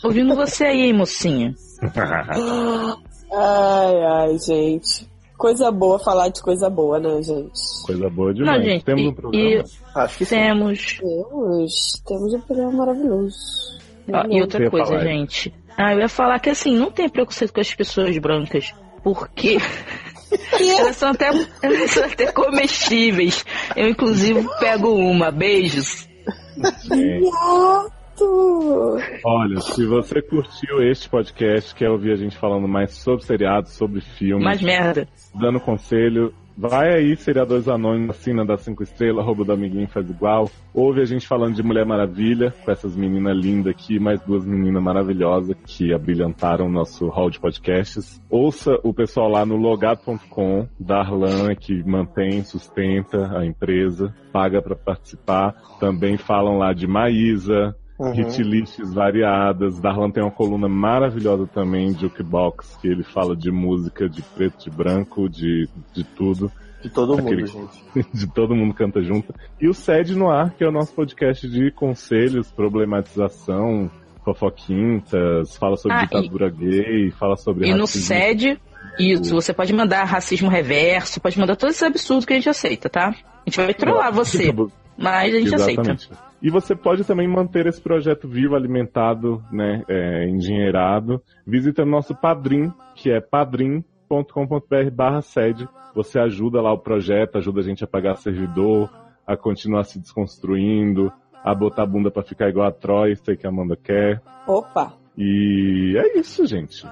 [0.00, 1.54] Tô ouvindo você aí, mocinha.
[3.32, 5.08] Ai, ai, gente.
[5.36, 7.52] Coisa boa falar de coisa boa, né, gente?
[7.86, 8.58] Coisa boa demais.
[8.58, 9.64] Não, gente, Temos um programa.
[9.94, 10.26] Acho que.
[10.26, 10.98] Temos.
[10.98, 13.36] Temos, temos um programa maravilhoso.
[14.12, 15.54] Ó, e outra coisa, falar gente.
[15.76, 18.74] Ah, eu ia falar que assim, não tem preconceito com as pessoas brancas.
[19.04, 19.58] Porque
[20.76, 21.28] elas são até,
[21.62, 23.44] elas são até comestíveis.
[23.76, 25.30] Eu, inclusive, pego uma.
[25.30, 26.08] Beijos.
[26.82, 27.30] Gente,
[29.24, 34.00] Olha, se você curtiu este podcast, quer ouvir a gente falando mais sobre seriados, sobre
[34.00, 35.08] filmes, Mais merda.
[35.34, 40.50] dando conselho, Vai aí, Seriadores Anônimos, assina da 5 estrelas, roubo do amiguinho faz igual.
[40.74, 44.82] Ouve a gente falando de Mulher Maravilha, com essas meninas lindas aqui, mais duas meninas
[44.82, 48.20] maravilhosas que abrilhantaram o nosso hall de podcasts.
[48.28, 55.54] Ouça o pessoal lá no logado.com, Darlan, que mantém, sustenta a empresa, paga para participar.
[55.78, 58.12] Também falam lá de Maísa, Uhum.
[58.12, 59.80] hit lists variadas.
[59.80, 64.70] Darlan tem uma coluna maravilhosa também, Jukebox, que ele fala de música, de preto, de
[64.70, 66.50] branco, de, de tudo.
[66.80, 68.06] De todo mundo, Aquele- gente.
[68.14, 69.34] de todo mundo canta junto.
[69.60, 73.90] E o Sede no Ar, que é o nosso podcast de conselhos, problematização,
[74.24, 78.06] fofoquintas, fala sobre Ah, ditadura gay, fala sobre E no racismo.
[78.14, 78.60] SED,
[78.98, 82.88] isso, você pode mandar racismo reverso, pode mandar todos esses absurdos que a gente aceita,
[82.88, 83.08] tá?
[83.08, 84.52] A gente vai trollar você,
[84.96, 85.96] mas a gente aceita.
[86.40, 92.72] E você pode também manter esse projeto vivo, alimentado, né, é, engenheirado, visitando nosso Padrim,
[92.94, 95.68] que é padrim.com.br barra sede.
[95.94, 98.88] Você ajuda lá o projeto, ajuda a gente a pagar servidor,
[99.26, 101.12] a continuar se desconstruindo,
[101.44, 104.22] a botar a bunda pra ficar igual a Troy, sei que a Amanda quer.
[104.46, 104.94] Opa!
[105.16, 106.86] E é isso, gente.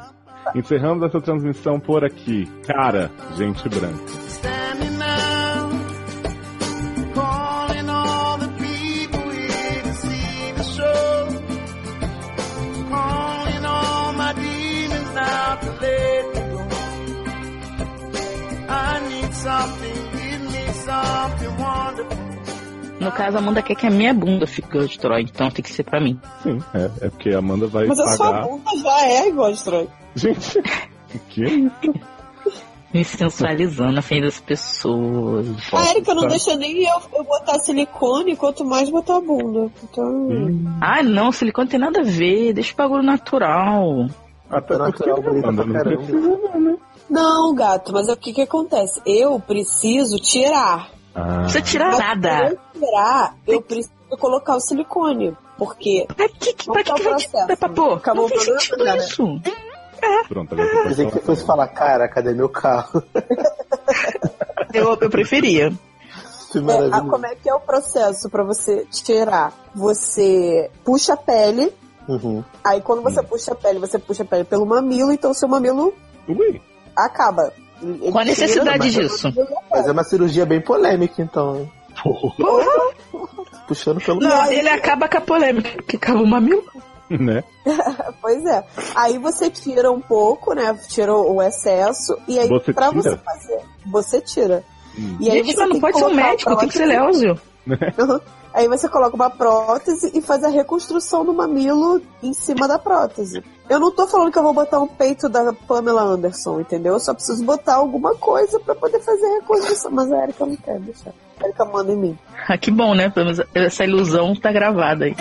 [0.55, 2.47] Encerramos essa transmissão por aqui.
[2.67, 4.56] Cara, gente branca.
[23.01, 25.63] No caso, a Amanda quer que a minha bunda fique igual de Troy, então tem
[25.63, 26.19] que ser pra mim.
[26.43, 28.47] Sim, é, é porque a Amanda vai Mas a sua pagar.
[28.47, 29.89] bunda já é igual de Troy.
[30.15, 30.59] Gente,
[31.15, 31.69] o quê?
[32.95, 35.47] Me sensualizando na frente das pessoas.
[35.75, 39.71] A Erika não deixa nem eu, eu botar silicone, quanto mais botar a bunda.
[39.85, 40.29] Então.
[40.81, 44.07] Ah, não, silicone tem nada a ver, deixa o bagulho natural.
[44.49, 45.97] Até É natural, bonita Amanda pra não caramba.
[46.03, 46.77] precisa não, né?
[47.11, 49.01] Não, gato, mas é o que que acontece?
[49.05, 50.89] Eu preciso tirar.
[51.17, 52.29] Ah, Você tira Mas nada.
[52.29, 55.37] pra eu tirar, eu preciso colocar o silicone.
[55.57, 56.07] Porque.
[56.15, 57.31] Pra que, que, pra que, Qual que vai processo?
[57.47, 57.93] tirar pra pôr?
[57.97, 58.99] Acabou Não tem sentido já, né?
[58.99, 59.41] isso.
[60.29, 63.03] pronto, agora você pode Pensei que você fosse falar, cara, cadê meu carro?
[64.75, 65.71] Eu, eu preferia.
[66.53, 69.53] Que É, a- como é que é o processo pra você tirar?
[69.75, 71.73] Você puxa a pele,
[72.09, 72.45] Uhum.
[72.63, 75.49] aí quando você puxa a pele, você puxa a pele pelo mamilo, então o seu
[75.49, 75.93] mamilo
[76.29, 76.61] Ui,
[76.97, 77.53] acaba.
[77.81, 79.33] Qual a tira, necessidade mas- disso?
[79.71, 81.57] Mas é uma cirurgia bem polêmica, então.
[81.57, 81.73] hein?
[83.67, 86.63] Puxando pelo Não, ele acaba com a polêmica, porque acaba o mamilo.
[87.11, 87.43] né?
[88.21, 88.65] Pois é.
[88.95, 90.77] Aí você tira um pouco, né?
[90.89, 92.17] Tira o excesso.
[92.29, 93.03] E aí, Você pra tira?
[93.03, 94.65] você fazer, você tira.
[94.99, 95.17] Hum.
[95.21, 96.87] E aí Gente, você mas não pode ser um médico, tem que ser.
[96.87, 97.39] Leózio.
[97.67, 98.21] Uhum.
[98.55, 103.43] Aí você coloca uma prótese e faz a reconstrução do mamilo em cima da prótese.
[103.69, 106.95] Eu não tô falando que eu vou botar um peito da Pamela Anderson, entendeu?
[106.95, 109.91] Eu só preciso botar alguma coisa pra poder fazer a reconstrução.
[109.91, 111.13] Mas a Erika não quer deixar.
[111.41, 112.19] A Erika manda em mim.
[112.49, 113.11] Ah, que bom, né?
[113.11, 115.17] Pelo menos essa ilusão tá gravada aí.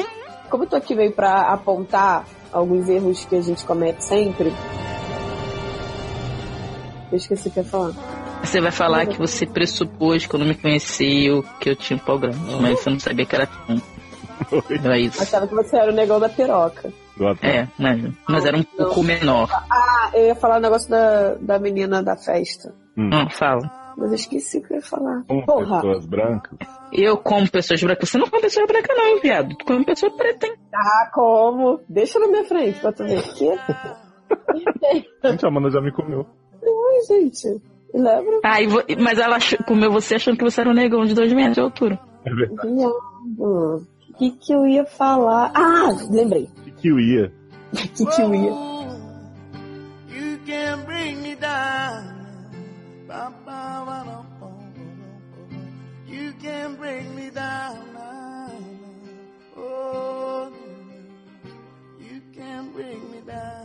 [0.50, 4.54] Como eu tô aqui veio pra apontar alguns erros que a gente comete sempre.
[7.12, 7.94] Eu esqueci o que eu ia falar.
[8.44, 12.38] Você vai falar que você pressupôs quando me conheceu que eu tinha um pau grande,
[12.62, 13.82] mas você não sabia que era um.
[14.84, 15.22] Não é isso.
[15.22, 16.94] Achava que você era o negão da piroca.
[17.18, 17.46] Do ator.
[17.50, 18.14] É, né?
[18.28, 19.50] Mas era um pouco menor.
[19.72, 22.74] Ah, eu ia falar o negócio da, da menina da festa.
[22.98, 23.10] Hum.
[23.14, 23.62] Hum, fala.
[23.98, 25.24] Mas eu esqueci o que eu ia falar.
[25.26, 25.76] Com Porra.
[25.78, 26.58] pessoas brancas.
[26.92, 28.10] Eu como pessoas brancas.
[28.10, 29.56] Você não come pessoa branca, não, hein, viado?
[29.56, 30.56] Tu come pessoa preta, hein?
[30.74, 31.80] Ah, como?
[31.88, 33.22] Deixa na minha frente pra tu ver.
[33.22, 33.46] Que?
[35.24, 36.26] Gente, a Amanda já me comeu.
[36.64, 37.62] Ai, gente.
[37.94, 38.40] Lembra?
[38.44, 41.14] Ah, e vo- mas ela ach- comeu você achando que você era um negão de
[41.14, 42.00] dois metros de altura.
[42.26, 42.74] É verdade.
[42.74, 42.94] Viado.
[43.40, 45.52] O que que eu ia falar?
[45.54, 46.50] Ah, lembrei.
[48.52, 49.00] Oh,
[50.10, 52.14] you can bring me down.
[56.08, 57.78] You can bring me down.
[59.58, 60.54] Oh,
[62.00, 63.65] you can bring me down.